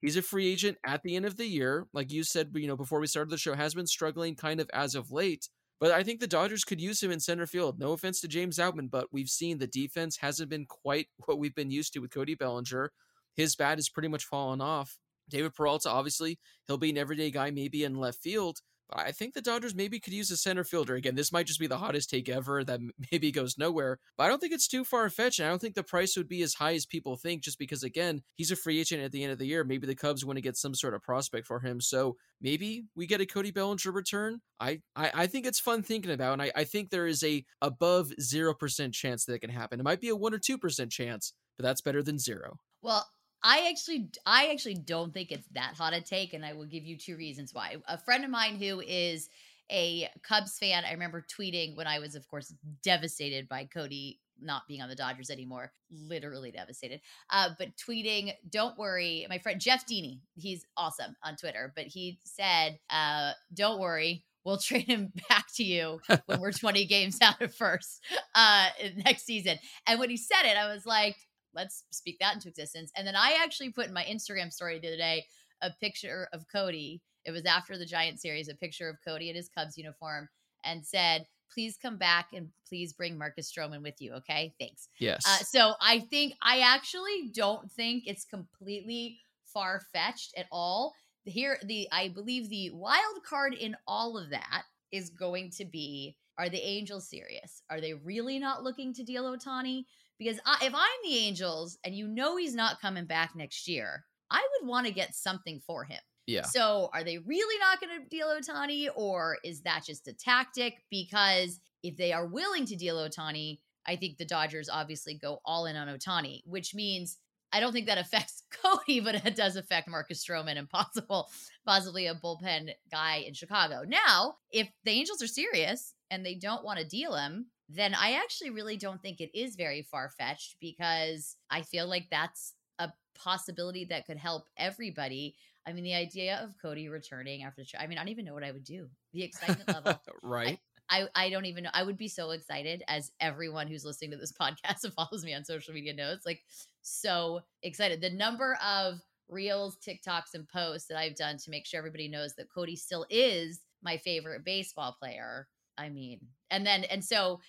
He's 0.01 0.15
a 0.15 0.21
free 0.21 0.51
agent 0.51 0.77
at 0.85 1.03
the 1.03 1.15
end 1.15 1.25
of 1.25 1.35
the 1.35 1.45
year, 1.45 1.88
like 1.93 2.12
you 2.12 2.23
said. 2.23 2.51
You 2.53 2.67
know, 2.67 2.77
before 2.77 2.99
we 2.99 3.07
started 3.07 3.31
the 3.31 3.38
show, 3.38 3.53
has 3.53 3.73
been 3.73 3.88
struggling 3.88 4.35
kind 4.35 4.59
of 4.59 4.69
as 4.73 4.95
of 4.95 5.12
late. 5.12 5.49
But 5.79 5.91
I 5.91 6.03
think 6.03 6.19
the 6.19 6.27
Dodgers 6.27 6.63
could 6.63 6.81
use 6.81 7.01
him 7.01 7.12
in 7.12 7.19
center 7.19 7.45
field. 7.45 7.79
No 7.79 7.93
offense 7.93 8.19
to 8.21 8.27
James 8.27 8.57
Outman, 8.57 8.89
but 8.89 9.07
we've 9.12 9.29
seen 9.29 9.57
the 9.57 9.67
defense 9.67 10.17
hasn't 10.17 10.49
been 10.49 10.65
quite 10.65 11.07
what 11.25 11.39
we've 11.39 11.55
been 11.55 11.71
used 11.71 11.93
to 11.93 11.99
with 11.99 12.12
Cody 12.12 12.35
Bellinger. 12.35 12.91
His 13.35 13.55
bat 13.55 13.77
has 13.77 13.89
pretty 13.89 14.09
much 14.09 14.25
fallen 14.25 14.62
off. 14.62 14.97
David 15.29 15.53
Peralta, 15.53 15.89
obviously, 15.89 16.39
he'll 16.67 16.77
be 16.77 16.89
an 16.89 16.97
everyday 16.97 17.31
guy, 17.31 17.51
maybe 17.51 17.83
in 17.83 17.95
left 17.95 18.21
field. 18.21 18.59
I 18.93 19.12
think 19.12 19.34
the 19.34 19.41
Dodgers 19.41 19.75
maybe 19.75 19.99
could 19.99 20.13
use 20.13 20.32
a 20.32 20.38
center 20.38 20.63
fielder. 20.63 20.95
Again, 20.95 21.15
this 21.15 21.32
might 21.32 21.45
just 21.45 21.60
be 21.60 21.67
the 21.67 21.78
hottest 21.78 22.10
take 22.10 22.30
ever 22.30 22.63
that 22.63 22.80
maybe 23.12 23.32
goes 23.32 23.58
nowhere. 23.58 23.99
But 24.17 24.23
I 24.25 24.28
don't 24.28 24.39
think 24.39 24.54
it's 24.54 24.67
too 24.67 24.84
far 24.84 25.10
fetched. 25.10 25.39
And 25.39 25.47
I 25.47 25.49
don't 25.49 25.60
think 25.60 25.75
the 25.75 25.84
price 25.84 26.15
would 26.17 26.28
be 26.28 26.41
as 26.41 26.56
high 26.56 26.73
as 26.73 26.86
people 26.86 27.15
think, 27.15 27.43
just 27.43 27.60
because, 27.60 27.84
again, 27.84 28.21
he's 28.36 28.52
a 28.52 28.56
free 28.56 28.80
agent 28.80 29.04
at 29.04 29.12
the 29.12 29.23
end 29.23 29.32
of 29.32 29.39
the 29.39 29.47
year. 29.47 29.63
Maybe 29.63 29.88
the 29.88 29.95
Cubs 29.95 30.25
want 30.25 30.38
to 30.38 30.41
get 30.41 30.58
some 30.58 30.73
sort 30.73 30.93
of 30.93 31.04
prospect 31.04 31.47
for 31.47 31.60
him. 31.60 31.82
So 31.82 32.15
maybe 32.41 32.86
we 32.95 33.08
get 33.08 33.21
a 33.21 33.25
Cody 33.25 33.52
Bellinger 33.52 33.91
return. 33.91 34.41
I, 34.60 34.82
I, 34.95 35.12
I 35.13 35.28
think 35.28 35.45
it's 35.45 35.60
fun 35.60 35.84
thinking 35.84 36.12
about. 36.12 36.34
And 36.34 36.41
I, 36.41 36.52
I 36.56 36.63
think 36.63 36.89
there 36.89 37.08
is 37.08 37.23
a 37.23 37.45
above 37.62 38.12
0% 38.19 38.93
chance 38.93 39.25
that 39.25 39.34
it 39.34 39.39
can 39.39 39.49
happen. 39.49 39.80
It 39.80 39.84
might 39.84 40.02
be 40.02 40.10
a 40.10 40.15
1 40.15 40.34
or 40.34 40.39
2% 40.39 40.91
chance, 40.91 41.34
but 41.58 41.63
that's 41.63 41.82
better 41.82 42.04
than 42.04 42.19
zero. 42.19 42.58
Well, 42.82 43.06
I 43.43 43.69
actually 43.69 44.10
I 44.25 44.47
actually 44.52 44.75
don't 44.75 45.13
think 45.13 45.32
it's 45.32 45.47
that 45.54 45.75
hot 45.78 45.93
a 45.93 46.02
take 46.02 46.34
and 46.34 46.45
I 46.45 46.54
will 46.54 46.65
give 46.65 46.84
you 46.84 46.97
two 46.97 47.15
reasons 47.15 47.54
why. 47.54 47.78
A 47.88 47.97
friend 47.97 48.23
of 48.23 48.32
mine 48.32 48.56
who 48.56 48.82
is 48.82 49.30
a 49.71 50.10
Cubs 50.23 50.58
fan, 50.58 50.84
I 50.86 50.91
remember 50.91 51.25
tweeting 51.39 51.75
when 51.75 51.88
I 51.88 51.99
was 51.99 52.15
of 52.15 52.28
course 52.28 52.54
devastated 52.84 53.47
by 53.47 53.65
Cody 53.65 54.19
not 54.41 54.63
being 54.67 54.82
on 54.82 54.89
the 54.89 54.95
Dodgers 54.95 55.30
anymore, 55.30 55.71
literally 55.91 56.52
devastated. 56.52 57.02
Uh, 57.30 57.49
but 57.58 57.75
tweeting, 57.75 58.32
don't 58.49 58.78
worry, 58.78 59.25
my 59.30 59.38
friend 59.38 59.60
Jeff 59.60 59.86
Deeney, 59.86 60.19
he's 60.36 60.65
awesome 60.78 61.15
on 61.23 61.36
Twitter, 61.36 61.73
but 61.75 61.86
he 61.86 62.19
said, 62.23 62.80
uh, 62.89 63.32
don't 63.54 63.80
worry, 63.80 64.23
we'll 64.43 64.58
trade 64.60 64.88
him 64.88 65.12
back 65.30 65.45
to 65.56 65.63
you 65.63 65.99
when 66.25 66.39
we're 66.39 66.52
20 66.54 66.86
games 66.86 67.19
out 67.21 67.41
of 67.41 67.54
first 67.54 68.04
uh, 68.36 68.67
next 69.06 69.25
season. 69.25 69.58
And 69.88 69.99
when 69.99 70.10
he 70.10 70.17
said 70.17 70.43
it, 70.45 70.58
I 70.58 70.73
was 70.73 70.86
like, 70.86 71.17
let's 71.53 71.83
speak 71.91 72.17
that 72.19 72.35
into 72.35 72.49
existence. 72.49 72.91
And 72.95 73.05
then 73.05 73.15
I 73.15 73.38
actually 73.43 73.71
put 73.71 73.88
in 73.88 73.93
my 73.93 74.03
Instagram 74.03 74.51
story 74.51 74.79
the 74.79 74.88
other 74.88 74.97
day 74.97 75.25
a 75.62 75.71
picture 75.81 76.29
of 76.33 76.45
Cody. 76.51 77.01
It 77.25 77.31
was 77.31 77.45
after 77.45 77.77
the 77.77 77.85
Giant 77.85 78.19
series, 78.19 78.47
a 78.47 78.55
picture 78.55 78.89
of 78.89 78.97
Cody 79.05 79.29
in 79.29 79.35
his 79.35 79.49
Cubs 79.49 79.77
uniform, 79.77 80.29
and 80.63 80.85
said, 80.85 81.25
"Please 81.53 81.77
come 81.77 81.97
back 81.97 82.27
and 82.33 82.49
please 82.67 82.93
bring 82.93 83.17
Marcus 83.17 83.51
Stroman 83.51 83.83
with 83.83 83.95
you." 83.99 84.13
Okay, 84.13 84.53
thanks. 84.59 84.88
Yes. 84.99 85.25
Uh, 85.27 85.43
so 85.43 85.73
I 85.81 85.99
think 85.99 86.35
I 86.41 86.62
actually 86.62 87.29
don't 87.33 87.71
think 87.71 88.03
it's 88.07 88.25
completely 88.25 89.19
far 89.43 89.81
fetched 89.91 90.33
at 90.38 90.47
all. 90.51 90.93
Here, 91.25 91.57
the 91.63 91.88
I 91.91 92.09
believe 92.09 92.49
the 92.49 92.71
wild 92.71 93.23
card 93.27 93.53
in 93.53 93.75
all 93.88 94.17
of 94.17 94.29
that 94.29 94.63
is 94.91 95.09
going 95.09 95.51
to 95.51 95.65
be: 95.65 96.15
Are 96.38 96.49
the 96.49 96.62
Angels 96.65 97.09
serious? 97.09 97.62
Are 97.69 97.81
they 97.81 97.93
really 97.93 98.39
not 98.39 98.63
looking 98.63 98.93
to 98.93 99.03
deal 99.03 99.25
Ohtani? 99.25 99.85
Because 100.19 100.39
I, 100.45 100.65
if 100.65 100.73
I'm 100.75 100.99
the 101.03 101.17
Angels 101.17 101.77
and 101.84 101.95
you 101.95 102.08
know 102.08 102.36
he's 102.36 102.55
not 102.55 102.82
coming 102.82 103.05
back 103.05 103.32
next 103.36 103.67
year, 103.67 104.05
I 104.29 104.45
would 104.60 104.67
want 104.69 104.86
to 104.86 104.93
get 104.93 105.15
something 105.15 105.62
for 105.65 105.86
him. 105.86 105.99
Yeah. 106.27 106.43
So 106.43 106.89
are 106.93 107.03
they 107.03 107.17
really 107.17 107.60
not 107.60 107.82
going 107.82 108.01
to 108.01 108.08
deal 108.08 108.27
Ohtani 108.27 108.89
or 108.95 109.38
is 109.43 109.62
that 109.62 109.84
just 109.86 110.08
a 110.08 110.13
tactic? 110.13 110.84
Because 110.91 111.60
if 111.82 111.97
they 111.97 112.13
are 112.13 112.27
willing 112.27 112.65
to 112.67 112.75
deal 112.75 112.97
Ohtani, 112.97 113.60
I 113.88 113.95
think 113.95 114.17
the 114.17 114.25
Dodgers 114.25 114.69
obviously 114.69 115.15
go 115.15 115.39
all 115.43 115.65
in 115.65 115.75
on 115.75 115.88
Ohtani, 115.88 116.41
which 116.45 116.75
means 116.75 117.17
I 117.51 117.59
don't 117.59 117.73
think 117.73 117.88
that 117.88 117.97
affects 117.97 118.43
Cody, 118.63 118.99
but 118.99 119.15
it 119.25 119.35
does 119.35 119.55
affect 119.55 119.88
Marcus 119.88 120.23
Stroman 120.23 120.57
and 120.57 120.69
possible, 120.69 121.29
possibly 121.65 122.07
a 122.07 122.15
bullpen 122.15 122.71
guy 122.91 123.23
in 123.27 123.33
Chicago. 123.33 123.83
Now, 123.88 124.35
if 124.51 124.69
the 124.83 124.91
Angels 124.91 125.21
are 125.21 125.27
serious 125.27 125.93
and 126.12 126.25
they 126.25 126.35
don't 126.35 126.63
want 126.63 126.79
to 126.79 126.85
deal 126.85 127.15
him, 127.15 127.47
then 127.69 127.93
I 127.93 128.13
actually 128.13 128.49
really 128.49 128.77
don't 128.77 129.01
think 129.01 129.21
it 129.21 129.38
is 129.38 129.55
very 129.55 129.83
far 129.83 130.09
fetched 130.09 130.55
because 130.59 131.38
I 131.49 131.62
feel 131.62 131.88
like 131.88 132.07
that's 132.09 132.53
a 132.79 132.91
possibility 133.15 133.85
that 133.85 134.05
could 134.05 134.17
help 134.17 134.45
everybody. 134.57 135.35
I 135.67 135.73
mean, 135.73 135.83
the 135.83 135.93
idea 135.93 136.39
of 136.43 136.55
Cody 136.59 136.89
returning 136.89 137.43
after 137.43 137.62
the 137.62 137.67
show, 137.67 137.77
I 137.77 137.85
mean, 137.85 137.99
I 137.99 138.01
don't 138.01 138.09
even 138.09 138.25
know 138.25 138.33
what 138.33 138.43
I 138.43 138.51
would 138.51 138.63
do. 138.63 138.88
The 139.13 139.23
excitement 139.23 139.67
level. 139.67 140.01
right. 140.23 140.59
I, 140.89 141.07
I 141.13 141.29
don't 141.29 141.45
even 141.45 141.63
know. 141.63 141.69
I 141.73 141.83
would 141.83 141.97
be 141.97 142.07
so 142.07 142.31
excited 142.31 142.83
as 142.88 143.12
everyone 143.19 143.67
who's 143.67 143.85
listening 143.85 144.12
to 144.12 144.17
this 144.17 144.33
podcast 144.41 144.83
and 144.83 144.93
follows 144.93 145.23
me 145.23 145.35
on 145.35 145.45
social 145.45 145.73
media 145.73 145.93
knows. 145.93 146.19
Like, 146.25 146.41
so 146.81 147.41
excited. 147.63 148.01
The 148.01 148.09
number 148.09 148.57
of 148.65 148.99
reels, 149.27 149.77
TikToks, 149.85 150.33
and 150.33 150.47
posts 150.47 150.87
that 150.87 150.97
I've 150.97 151.15
done 151.15 151.37
to 151.37 151.51
make 151.51 151.65
sure 151.65 151.77
everybody 151.77 152.07
knows 152.07 152.35
that 152.35 152.51
Cody 152.53 152.75
still 152.75 153.05
is 153.09 153.61
my 153.81 153.97
favorite 153.97 154.43
baseball 154.43 154.95
player. 154.99 155.47
I 155.77 155.89
mean, 155.89 156.19
and 156.49 156.65
then, 156.65 156.83
and 156.85 157.03
so 157.03 157.39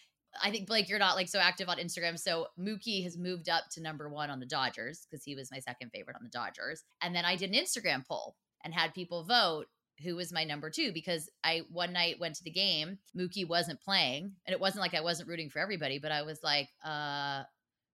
I 0.40 0.50
think 0.50 0.68
Blake, 0.68 0.88
you're 0.88 0.98
not 0.98 1.16
like 1.16 1.28
so 1.28 1.38
active 1.38 1.68
on 1.68 1.78
Instagram. 1.78 2.18
So 2.18 2.46
Mookie 2.58 3.02
has 3.02 3.18
moved 3.18 3.48
up 3.48 3.64
to 3.72 3.82
number 3.82 4.08
one 4.08 4.30
on 4.30 4.38
the 4.38 4.46
Dodgers 4.46 5.06
because 5.08 5.24
he 5.24 5.34
was 5.34 5.50
my 5.50 5.58
second 5.58 5.90
favorite 5.90 6.16
on 6.16 6.22
the 6.22 6.30
Dodgers. 6.30 6.84
And 7.02 7.14
then 7.14 7.24
I 7.24 7.36
did 7.36 7.50
an 7.50 7.60
Instagram 7.60 8.06
poll 8.06 8.36
and 8.64 8.72
had 8.72 8.94
people 8.94 9.24
vote 9.24 9.66
who 10.02 10.16
was 10.16 10.32
my 10.32 10.44
number 10.44 10.70
two 10.70 10.92
because 10.92 11.28
I 11.44 11.62
one 11.70 11.92
night 11.92 12.20
went 12.20 12.36
to 12.36 12.44
the 12.44 12.50
game, 12.50 12.98
Mookie 13.16 13.46
wasn't 13.46 13.82
playing, 13.82 14.32
and 14.46 14.54
it 14.54 14.60
wasn't 14.60 14.80
like 14.80 14.94
I 14.94 15.02
wasn't 15.02 15.28
rooting 15.28 15.50
for 15.50 15.58
everybody, 15.58 15.98
but 15.98 16.12
I 16.12 16.22
was 16.22 16.40
like, 16.42 16.68
uh, 16.84 17.42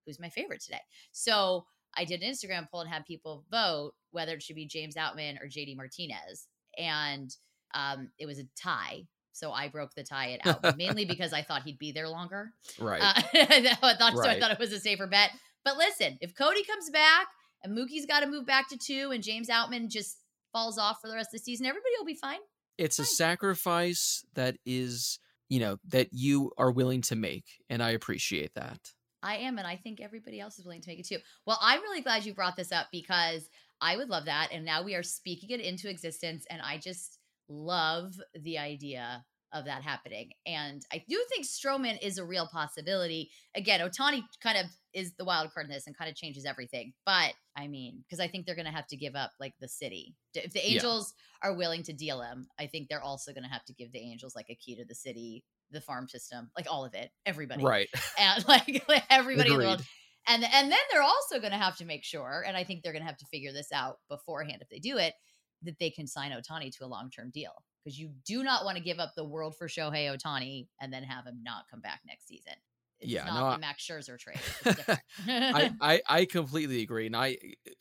who's 0.06 0.20
my 0.20 0.28
favorite 0.28 0.62
today? 0.62 0.80
So 1.12 1.66
I 1.96 2.04
did 2.04 2.22
an 2.22 2.30
Instagram 2.30 2.70
poll 2.70 2.82
and 2.82 2.90
had 2.90 3.04
people 3.04 3.44
vote 3.50 3.92
whether 4.10 4.34
it 4.34 4.42
should 4.42 4.56
be 4.56 4.66
James 4.66 4.94
Outman 4.94 5.42
or 5.42 5.46
JD 5.46 5.76
Martinez. 5.76 6.46
And 6.78 7.34
um, 7.74 8.10
it 8.18 8.26
was 8.26 8.38
a 8.38 8.44
tie 8.56 9.06
so 9.36 9.52
I 9.52 9.68
broke 9.68 9.94
the 9.94 10.02
tie 10.02 10.32
at 10.32 10.42
Outman, 10.44 10.76
mainly 10.78 11.04
because 11.04 11.34
I 11.34 11.42
thought 11.42 11.62
he'd 11.62 11.78
be 11.78 11.92
there 11.92 12.08
longer. 12.08 12.52
Right. 12.80 13.02
Uh, 13.02 13.12
I 13.34 13.94
thought 13.98 14.14
right. 14.14 14.24
so. 14.24 14.30
I 14.30 14.40
thought 14.40 14.50
it 14.50 14.58
was 14.58 14.72
a 14.72 14.80
safer 14.80 15.06
bet. 15.06 15.30
But 15.62 15.76
listen, 15.76 16.16
if 16.22 16.34
Cody 16.34 16.64
comes 16.64 16.88
back 16.88 17.26
and 17.62 17.76
Mookie's 17.76 18.06
got 18.06 18.20
to 18.20 18.26
move 18.26 18.46
back 18.46 18.70
to 18.70 18.78
two, 18.78 19.10
and 19.10 19.22
James 19.22 19.48
Outman 19.48 19.90
just 19.90 20.16
falls 20.52 20.78
off 20.78 21.02
for 21.02 21.08
the 21.08 21.14
rest 21.14 21.28
of 21.34 21.40
the 21.40 21.44
season, 21.44 21.66
everybody 21.66 21.92
will 21.98 22.06
be 22.06 22.14
fine. 22.14 22.38
It's 22.78 22.96
fine. 22.96 23.04
a 23.04 23.06
sacrifice 23.06 24.24
that 24.34 24.56
is, 24.64 25.18
you 25.50 25.60
know, 25.60 25.76
that 25.88 26.08
you 26.12 26.52
are 26.56 26.70
willing 26.70 27.02
to 27.02 27.16
make, 27.16 27.44
and 27.68 27.82
I 27.82 27.90
appreciate 27.90 28.54
that. 28.54 28.94
I 29.26 29.38
am, 29.38 29.58
and 29.58 29.66
I 29.66 29.76
think 29.76 30.00
everybody 30.00 30.40
else 30.40 30.58
is 30.58 30.64
willing 30.64 30.82
to 30.82 30.88
make 30.88 31.00
it 31.00 31.06
too. 31.06 31.18
Well, 31.46 31.58
I'm 31.60 31.82
really 31.82 32.00
glad 32.00 32.24
you 32.24 32.32
brought 32.32 32.56
this 32.56 32.70
up 32.70 32.86
because 32.92 33.48
I 33.80 33.96
would 33.96 34.08
love 34.08 34.26
that, 34.26 34.50
and 34.52 34.64
now 34.64 34.82
we 34.82 34.94
are 34.94 35.02
speaking 35.02 35.50
it 35.50 35.60
into 35.60 35.90
existence, 35.90 36.46
and 36.48 36.62
I 36.62 36.78
just 36.78 37.18
love 37.48 38.12
the 38.34 38.58
idea 38.58 39.24
of 39.52 39.64
that 39.64 39.82
happening. 39.82 40.30
And 40.44 40.82
I 40.92 41.02
do 41.08 41.24
think 41.28 41.46
Stroman 41.46 41.98
is 42.02 42.18
a 42.18 42.24
real 42.24 42.48
possibility. 42.52 43.30
Again, 43.54 43.80
Ohtani 43.80 44.22
kind 44.42 44.58
of 44.58 44.66
is 44.92 45.14
the 45.14 45.24
wild 45.24 45.52
card 45.52 45.66
in 45.66 45.72
this 45.72 45.86
and 45.86 45.96
kind 45.96 46.10
of 46.10 46.16
changes 46.16 46.44
everything. 46.44 46.92
But 47.04 47.32
I 47.56 47.68
mean, 47.68 48.04
because 48.04 48.20
I 48.20 48.28
think 48.28 48.44
they're 48.44 48.56
going 48.56 48.66
to 48.66 48.72
have 48.72 48.88
to 48.88 48.96
give 48.96 49.14
up 49.14 49.32
like 49.40 49.54
the 49.60 49.68
city. 49.68 50.14
If 50.34 50.52
the 50.52 50.66
Angels 50.66 51.14
yeah. 51.42 51.50
are 51.50 51.56
willing 51.56 51.82
to 51.84 51.92
deal 51.92 52.22
him, 52.22 52.48
I 52.58 52.66
think 52.66 52.88
they're 52.88 53.02
also 53.02 53.32
going 53.32 53.44
to 53.44 53.50
have 53.50 53.64
to 53.66 53.74
give 53.74 53.92
the 53.92 54.00
Angels 54.00 54.34
like 54.34 54.50
a 54.50 54.56
key 54.56 54.76
to 54.76 54.84
the 54.84 54.94
city, 54.94 55.44
the 55.70 55.80
farm 55.80 56.08
system, 56.08 56.50
like 56.56 56.66
all 56.70 56.84
of 56.84 56.94
it, 56.94 57.10
everybody. 57.24 57.62
Right. 57.62 57.88
And 58.18 58.46
like, 58.48 58.84
like 58.88 59.04
everybody 59.10 59.50
Agreed. 59.50 59.54
in 59.54 59.60
the 59.60 59.66
world. 59.66 59.84
And, 60.28 60.42
and 60.42 60.70
then 60.70 60.78
they're 60.90 61.02
also 61.02 61.38
going 61.38 61.52
to 61.52 61.58
have 61.58 61.76
to 61.76 61.84
make 61.84 62.02
sure, 62.02 62.44
and 62.46 62.56
I 62.56 62.64
think 62.64 62.82
they're 62.82 62.92
going 62.92 63.02
to 63.02 63.08
have 63.08 63.18
to 63.18 63.26
figure 63.26 63.52
this 63.52 63.70
out 63.72 63.98
beforehand 64.08 64.58
if 64.60 64.68
they 64.68 64.78
do 64.78 64.96
it, 64.98 65.14
that 65.62 65.78
they 65.78 65.90
can 65.90 66.06
sign 66.06 66.32
Ohtani 66.32 66.76
to 66.76 66.84
a 66.84 66.86
long 66.86 67.10
term 67.10 67.30
deal 67.32 67.52
because 67.84 67.98
you 67.98 68.10
do 68.26 68.42
not 68.42 68.64
want 68.64 68.76
to 68.76 68.82
give 68.82 68.98
up 68.98 69.12
the 69.16 69.24
world 69.24 69.54
for 69.56 69.68
Shohei 69.68 70.14
Ohtani 70.14 70.66
and 70.80 70.92
then 70.92 71.04
have 71.04 71.24
him 71.24 71.40
not 71.42 71.64
come 71.70 71.80
back 71.80 72.00
next 72.06 72.26
season. 72.26 72.54
It's 72.98 73.12
yeah, 73.12 73.24
not 73.24 73.40
no, 73.40 73.52
the 73.52 73.58
Max 73.58 73.86
Scherzer 73.86 74.18
trade. 74.18 74.40
I, 75.28 75.70
I 75.80 76.00
I 76.08 76.24
completely 76.24 76.82
agree, 76.82 77.06
and 77.06 77.14
I 77.14 77.36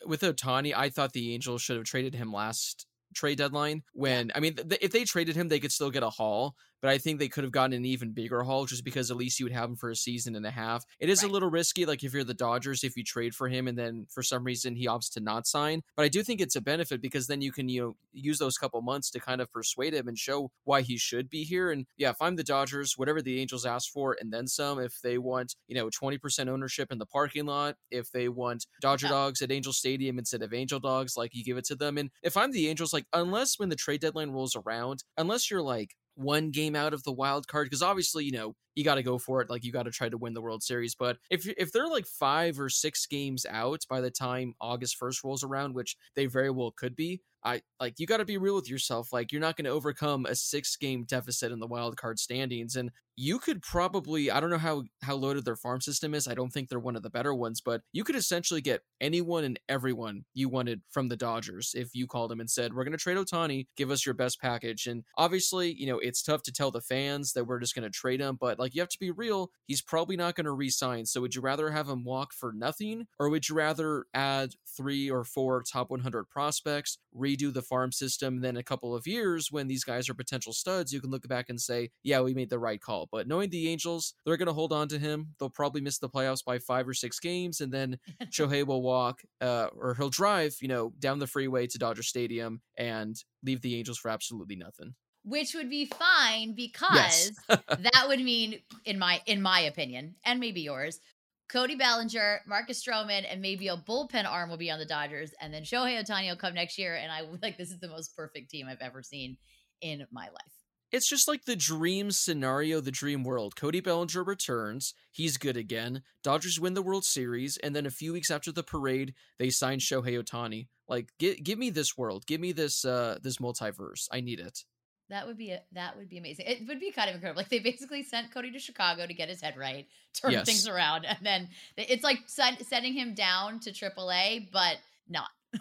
with 0.06 0.22
Ohtani, 0.22 0.74
I 0.76 0.90
thought 0.90 1.14
the 1.14 1.34
Angels 1.34 1.62
should 1.62 1.78
have 1.78 1.86
traded 1.86 2.14
him 2.14 2.34
last 2.34 2.86
trade 3.16 3.38
deadline. 3.38 3.84
When 3.94 4.32
I 4.36 4.42
mean, 4.42 4.56
th- 4.56 4.82
if 4.82 4.92
they 4.92 5.06
traded 5.06 5.38
him, 5.38 5.48
they 5.48 5.60
could 5.60 5.72
still 5.72 5.90
get 5.90 6.04
a 6.04 6.10
haul, 6.10 6.56
but 6.86 6.92
I 6.92 7.00
think 7.00 7.18
they 7.18 7.30
could 7.30 7.44
have 7.44 7.52
gotten 7.52 7.74
an 7.74 7.84
even 7.84 8.12
bigger 8.12 8.44
haul 8.44 8.68
just 8.68 8.84
because 8.84 9.10
at 9.10 9.18
least 9.18 9.40
you 9.40 9.48
would 9.48 9.54
have 9.54 9.72
him 9.72 9.76
for 9.76 9.90
a 9.90 9.96
season 9.96 10.36
and 10.36 10.46
a 10.46 10.52
half. 10.52 10.86
It 11.00 11.10
is 11.10 11.24
right. 11.24 11.30
a 11.32 11.34
little 11.34 11.50
risky, 11.50 11.84
like 11.84 12.04
if 12.04 12.14
you're 12.14 12.24
the 12.24 12.36
Dodgers, 12.36 12.84
if 12.84 12.96
you 12.96 13.04
trade 13.04 13.34
for 13.34 13.48
him 13.50 13.68
and 13.68 13.76
then 13.76 14.06
for 14.08 14.22
some 14.22 14.44
reason 14.44 14.76
he 14.76 14.86
opts 14.86 15.12
to 15.14 15.20
not 15.20 15.48
sign. 15.48 15.82
But 15.96 16.06
I 16.06 16.10
do 16.10 16.22
think 16.22 16.42
it's 16.42 16.56
a 16.56 16.62
benefit 16.62 17.02
because 17.02 17.26
then 17.26 17.42
you 17.42 17.52
can, 17.52 17.70
you 17.70 17.82
know, 17.82 17.96
use 18.14 18.38
those 18.38 18.60
couple 18.60 18.84
months 18.84 19.10
to 19.10 19.20
kind 19.20 19.42
of 19.42 19.52
persuade 19.52 19.96
him 19.96 20.08
and 20.08 20.16
show 20.16 20.52
why 20.64 20.82
he 20.82 20.96
should 20.96 21.28
be 21.28 21.44
here. 21.44 21.72
And 21.72 21.88
yeah, 21.98 22.12
if 22.12 22.18
I'm 22.22 22.36
the 22.36 22.44
Dodgers, 22.44 22.94
whatever 23.00 23.20
the 23.20 23.42
Angels 23.42 23.66
ask 23.66 23.92
for 23.92 24.16
and 24.22 24.32
then 24.32 24.46
some, 24.46 24.80
if 24.80 25.02
they 25.02 25.18
want, 25.18 25.56
you 25.68 25.74
know, 25.74 25.90
20% 25.90 26.50
ownership 26.50 26.92
in 26.92 27.00
the 27.00 27.08
parking 27.08 27.48
lot, 27.48 27.78
if 27.90 28.12
they 28.12 28.30
want 28.30 28.68
Dodger 28.80 29.08
yeah. 29.08 29.14
dogs 29.14 29.42
at 29.42 29.52
Angel 29.52 29.74
Stadium 29.74 30.20
instead 30.20 30.44
of 30.44 30.54
Angel 30.54 30.80
dogs, 30.80 31.18
like 31.18 31.34
you 31.34 31.44
give 31.44 31.58
it 31.58 31.66
to 31.66 31.76
them. 31.76 31.98
And 31.98 32.12
if 32.22 32.38
I'm 32.38 32.52
the 32.52 32.70
Angels, 32.70 32.94
like, 32.94 33.08
unless 33.12 33.58
when 33.58 33.70
the 33.70 33.76
trade 33.76 34.02
deadline 34.02 34.30
rolls 34.30 34.56
around, 34.56 35.04
unless 35.18 35.50
you're 35.50 35.64
like, 35.64 35.96
one 36.16 36.52
game 36.52 36.76
out 36.76 36.94
of 36.94 37.04
the 37.04 37.12
wild 37.12 37.48
card 37.48 37.68
because 37.68 37.82
obviously 37.82 38.26
you 38.26 38.32
know 38.32 38.56
you 38.76 38.84
got 38.84 38.96
to 38.96 39.04
go 39.04 39.18
for 39.18 39.42
it 39.42 39.50
like 39.50 39.64
you 39.64 39.72
got 39.72 39.84
to 39.84 39.92
try 39.92 40.10
to 40.10 40.18
win 40.18 40.34
the 40.34 40.42
world 40.42 40.64
series 40.64 40.96
but 40.96 41.18
if 41.30 41.48
if 41.58 41.72
they're 41.72 41.88
like 41.88 42.06
5 42.06 42.60
or 42.60 42.70
6 42.70 43.06
games 43.08 43.46
out 43.50 43.82
by 43.90 44.02
the 44.02 44.12
time 44.12 44.54
August 44.60 44.98
1st 45.02 45.24
rolls 45.24 45.44
around 45.44 45.74
which 45.74 45.96
they 46.16 46.26
very 46.26 46.50
well 46.50 46.72
could 46.72 46.96
be 46.96 47.22
I 47.46 47.62
like 47.80 48.00
you 48.00 48.08
got 48.08 48.18
to 48.18 48.26
be 48.26 48.38
real 48.38 48.56
with 48.56 48.70
yourself. 48.70 49.14
Like 49.14 49.32
you're 49.32 49.40
not 49.40 49.56
going 49.56 49.66
to 49.66 49.72
overcome 49.72 50.26
a 50.26 50.36
six 50.36 50.76
game 50.76 51.06
deficit 51.08 51.52
in 51.52 51.60
the 51.60 51.68
wild 51.68 51.96
card 51.96 52.18
standings, 52.18 52.76
and 52.76 52.90
you 53.16 53.38
could 53.38 53.62
probably 53.62 54.32
I 54.32 54.40
don't 54.40 54.50
know 54.50 54.58
how 54.58 54.84
how 55.04 55.16
loaded 55.16 55.46
their 55.46 55.56
farm 55.56 55.80
system 55.80 56.16
is. 56.16 56.28
I 56.28 56.34
don't 56.34 56.52
think 56.52 56.70
they're 56.70 56.80
one 56.80 56.96
of 56.96 57.04
the 57.04 57.10
better 57.12 57.36
ones, 57.36 57.62
but 57.62 57.82
you 57.94 58.04
could 58.04 58.16
essentially 58.16 58.62
get 58.62 58.82
anyone 59.00 59.44
and 59.44 59.60
everyone 59.70 60.26
you 60.34 60.50
wanted 60.50 60.82
from 60.90 61.08
the 61.08 61.16
Dodgers 61.16 61.74
if 61.76 61.94
you 61.94 62.08
called 62.08 62.32
them 62.32 62.40
and 62.40 62.50
said 62.50 62.74
we're 62.74 62.84
going 62.84 62.94
to 62.94 62.98
trade 62.98 63.18
Ohtani, 63.18 63.68
give 63.78 63.92
us 63.92 64.08
your 64.08 64.16
best 64.16 64.42
package. 64.42 64.88
And 64.88 65.04
obviously, 65.16 65.72
you 65.72 65.86
know 65.86 66.00
it's 66.00 66.24
tough 66.24 66.42
to 66.44 66.52
tell 66.52 66.72
the 66.72 66.82
fans 66.82 67.34
that 67.34 67.46
we're 67.46 67.60
just 67.60 67.76
going 67.76 67.84
to 67.84 67.92
trade 67.92 68.22
him, 68.22 68.40
but 68.42 68.58
like 68.58 68.65
you 68.74 68.82
have 68.82 68.90
to 68.90 69.00
be 69.00 69.12
real. 69.12 69.52
He's 69.68 69.82
probably 69.82 70.16
not 70.16 70.36
going 70.36 70.46
to 70.46 70.54
resign. 70.54 71.06
So 71.06 71.22
would 71.22 71.36
you 71.36 71.42
rather 71.42 71.70
have 71.70 71.88
him 71.88 72.04
walk 72.04 72.34
for 72.34 72.54
nothing, 72.54 73.08
or 73.20 73.30
would 73.30 73.48
you 73.48 73.56
rather 73.56 74.06
add 74.14 74.54
three 74.66 75.10
or 75.10 75.24
four 75.24 75.62
top 75.62 75.90
100 75.90 76.30
prospects? 76.30 76.98
Redo 77.16 77.54
the 77.54 77.62
farm 77.62 77.92
system, 77.92 78.42
then 78.42 78.58
a 78.58 78.64
couple 78.64 78.96
of 78.96 79.06
years 79.06 79.52
when 79.52 79.68
these 79.68 79.84
guys 79.84 80.10
are 80.10 80.14
potential 80.14 80.54
studs, 80.54 80.94
you 80.94 81.02
can 81.02 81.12
look 81.12 81.28
back 81.28 81.50
and 81.50 81.60
say, 81.60 81.92
yeah, 82.04 82.22
we 82.22 82.34
made 82.34 82.50
the 82.50 82.60
right 82.60 82.82
call. 82.82 83.08
But 83.12 83.28
knowing 83.28 83.50
the 83.50 83.70
Angels, 83.70 84.14
they're 84.26 84.38
going 84.38 84.48
to 84.48 84.54
hold 84.54 84.74
on 84.74 84.88
to 84.90 85.00
him. 85.00 85.36
They'll 85.40 85.50
probably 85.50 85.82
miss 85.82 86.00
the 86.00 86.10
playoffs 86.10 86.44
by 86.44 86.60
five 86.60 86.88
or 86.88 86.94
six 86.94 87.20
games, 87.20 87.62
and 87.62 87.72
then 87.72 88.00
Shohei 88.26 88.66
will 88.66 88.82
walk 88.82 89.22
uh, 89.42 89.68
or 89.78 89.96
he'll 89.96 90.10
drive, 90.10 90.56
you 90.62 90.68
know, 90.68 90.94
down 91.00 91.20
the 91.20 91.28
freeway 91.28 91.68
to 91.68 91.78
Dodger 91.78 92.04
Stadium 92.04 92.62
and 92.78 93.16
leave 93.44 93.62
the 93.62 93.76
Angels 93.76 93.98
for 93.98 94.10
absolutely 94.10 94.56
nothing 94.56 94.96
which 95.26 95.54
would 95.56 95.70
be 95.70 95.86
fine 95.86 96.54
because 96.54 97.32
yes. 97.50 97.60
that 97.68 98.06
would 98.08 98.20
mean 98.20 98.60
in 98.86 98.98
my 98.98 99.22
in 99.26 99.42
my 99.42 99.62
opinion 99.62 100.16
and 100.24 100.40
maybe 100.40 100.62
yours 100.62 101.00
Cody 101.48 101.76
Bellinger, 101.76 102.42
Marcus 102.48 102.84
Stroman, 102.84 103.24
and 103.30 103.42
maybe 103.42 103.68
a 103.68 103.78
bullpen 103.78 104.26
arm 104.26 104.50
will 104.50 104.58
be 104.58 104.72
on 104.72 104.80
the 104.80 104.86
Dodgers, 104.86 105.32
and 105.40 105.54
then 105.54 105.64
Shohei 105.64 106.04
Ohtani 106.04 106.30
will 106.30 106.36
come 106.36 106.56
next 106.56 106.78
year. 106.78 106.96
And 106.96 107.12
I 107.12 107.22
like 107.42 107.58
this 107.58 107.72
is 107.72 107.80
the 107.80 107.88
most 107.88 108.16
perfect 108.16 108.50
team 108.50 108.68
I've 108.68 108.82
ever 108.82 109.04
seen 109.04 109.38
in 109.82 110.06
my 110.12 110.26
life. 110.26 110.52
It's 110.92 111.10
just 111.10 111.28
like 111.28 111.46
the 111.46 111.56
dream 111.56 112.12
scenario, 112.12 112.80
the 112.80 112.92
dream 112.92 113.24
world. 113.24 113.56
Cody 113.56 113.82
Bellinger 113.82 114.24
returns, 114.24 114.94
he's 115.12 115.38
good 115.38 115.58
again. 115.58 116.04
Dodgers 116.24 116.60
win 116.60 116.74
the 116.74 116.82
World 116.82 117.04
Series, 117.04 117.58
and 117.58 117.76
then 117.76 117.86
a 117.86 117.92
few 117.92 118.14
weeks 118.14 118.32
after 118.32 118.52
the 118.52 118.64
parade, 118.64 119.14
they 119.38 119.50
sign 119.50 119.80
Shohei 119.80 120.22
Ohtani. 120.22 120.68
Like, 120.88 121.10
give 121.20 121.44
give 121.44 121.60
me 121.60 121.70
this 121.70 121.98
world, 121.98 122.26
give 122.26 122.40
me 122.40 122.54
this 122.54 122.86
uh 122.86 123.18
this 123.22 123.38
multiverse. 123.38 124.08
I 124.12 124.22
need 124.22 124.40
it. 124.40 124.64
That 125.10 125.28
would 125.28 125.38
be 125.38 125.52
a, 125.52 125.62
that 125.74 125.98
would 125.98 126.10
be 126.10 126.18
amazing. 126.18 126.46
It 126.48 126.68
would 126.68 126.80
be 126.80 126.92
kind 126.92 127.10
of 127.10 127.16
incredible. 127.16 127.40
Like 127.40 127.50
they 127.50 127.60
basically 127.60 128.02
sent 128.02 128.34
Cody 128.34 128.52
to 128.52 128.60
Chicago 128.60 129.06
to 129.06 129.14
get 129.14 129.30
his 129.30 129.42
head 129.42 129.56
right, 129.56 129.86
turn 130.14 130.32
yes. 130.32 130.46
things 130.46 130.68
around, 130.68 131.06
and 131.06 131.20
then 131.22 131.50
it's 131.78 132.04
like 132.04 132.20
sending 132.28 132.94
him 132.94 133.14
down 133.14 133.60
to 133.62 133.72
AAA, 133.72 134.52
but 134.52 134.78
not. 135.08 135.30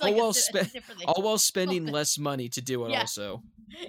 all, 0.00 0.14
while 0.14 0.32
spe- 0.32 0.76
all 1.06 1.22
while 1.22 1.38
spending 1.38 1.86
less 1.86 2.18
money 2.18 2.48
to 2.48 2.60
do 2.62 2.84
it. 2.86 2.92
Yeah. 2.92 3.00
Also, 3.00 3.42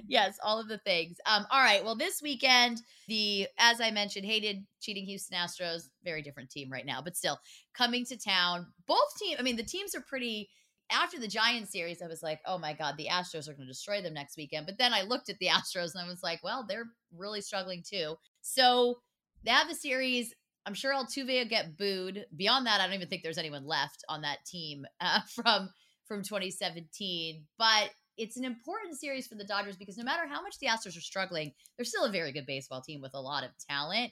yes, 0.08 0.38
all 0.44 0.60
of 0.60 0.68
the 0.68 0.78
things. 0.80 1.18
Um, 1.26 1.46
all 1.50 1.62
right. 1.62 1.84
Well, 1.84 1.96
this 1.96 2.22
weekend, 2.22 2.82
the 3.08 3.48
as 3.58 3.80
I 3.80 3.92
mentioned, 3.92 4.26
hated 4.26 4.66
cheating 4.82 5.06
Houston 5.06 5.38
Astros, 5.38 5.90
very 6.04 6.22
different 6.22 6.50
team 6.50 6.72
right 6.72 6.86
now, 6.86 7.02
but 7.02 7.16
still 7.16 7.40
coming 7.74 8.06
to 8.06 8.18
town. 8.18 8.68
Both 8.88 9.18
teams. 9.20 9.40
I 9.40 9.44
mean, 9.44 9.56
the 9.56 9.64
teams 9.64 9.96
are 9.96 10.02
pretty 10.02 10.50
after 10.92 11.20
the 11.20 11.28
Giants 11.28 11.72
series, 11.72 12.02
I 12.02 12.08
was 12.08 12.22
like, 12.22 12.40
oh 12.46 12.58
my 12.58 12.74
God, 12.74 12.96
the 12.98 13.08
Astros 13.08 13.48
are 13.48 13.54
going 13.54 13.68
to 13.68 13.74
destroy 13.74 14.02
them 14.02 14.14
next 14.14 14.38
weekend. 14.38 14.66
But 14.66 14.78
then 14.78 14.94
I 14.94 15.02
looked 15.02 15.30
at 15.30 15.40
the 15.40 15.48
Astros 15.52 15.94
and 15.94 16.04
I 16.04 16.08
was 16.08 16.24
like, 16.24 16.44
well, 16.44 16.66
they're 16.68 16.90
really 17.16 17.42
struggling 17.42 17.84
too. 17.88 18.16
So 18.42 19.00
they 19.44 19.52
have 19.52 19.68
the 19.68 19.76
series. 19.76 20.34
I'm 20.66 20.74
sure 20.74 20.94
Altuve 20.94 21.28
will 21.28 21.50
get 21.50 21.78
booed. 21.78 22.26
Beyond 22.36 22.66
that, 22.66 22.82
I 22.82 22.86
don't 22.86 22.96
even 22.96 23.08
think 23.08 23.24
there's 23.24 23.38
anyone 23.38 23.66
left 23.66 24.04
on 24.10 24.22
that 24.22 24.40
team 24.46 24.86
uh, 25.02 25.22
from 25.34 25.70
from 26.08 26.22
2017. 26.22 27.44
But 27.58 27.90
it's 28.18 28.38
an 28.38 28.46
important 28.46 28.98
series 28.98 29.28
for 29.28 29.36
the 29.36 29.44
Dodgers 29.44 29.76
because 29.76 29.98
no 29.98 30.04
matter 30.04 30.28
how 30.28 30.42
much 30.42 30.58
the 30.60 30.68
Astros 30.68 30.98
are 30.98 31.02
struggling, 31.02 31.52
they're 31.78 31.86
still 31.86 32.06
a 32.06 32.12
very 32.12 32.32
good 32.32 32.46
baseball 32.46 32.82
team 32.82 33.02
with 33.02 33.14
a 33.14 33.22
lot 33.22 33.44
of 33.44 33.50
talent. 33.70 34.12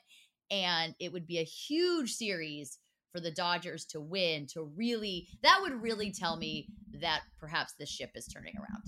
And 0.52 0.94
it 1.00 1.14
would 1.14 1.26
be 1.26 1.40
a 1.40 1.44
huge 1.44 2.14
series 2.14 2.78
for 3.13 3.21
the 3.21 3.32
Dodgers 3.32 3.86
to 3.86 4.02
win 4.02 4.47
to 4.47 4.63
really 4.76 5.30
that 5.41 5.60
would 5.62 5.82
really 5.82 6.12
tell 6.12 6.36
me 6.36 6.67
that 6.99 7.21
perhaps 7.39 7.73
the 7.80 7.86
ship 7.86 8.12
is 8.15 8.28
turning 8.28 8.56
around. 8.58 8.84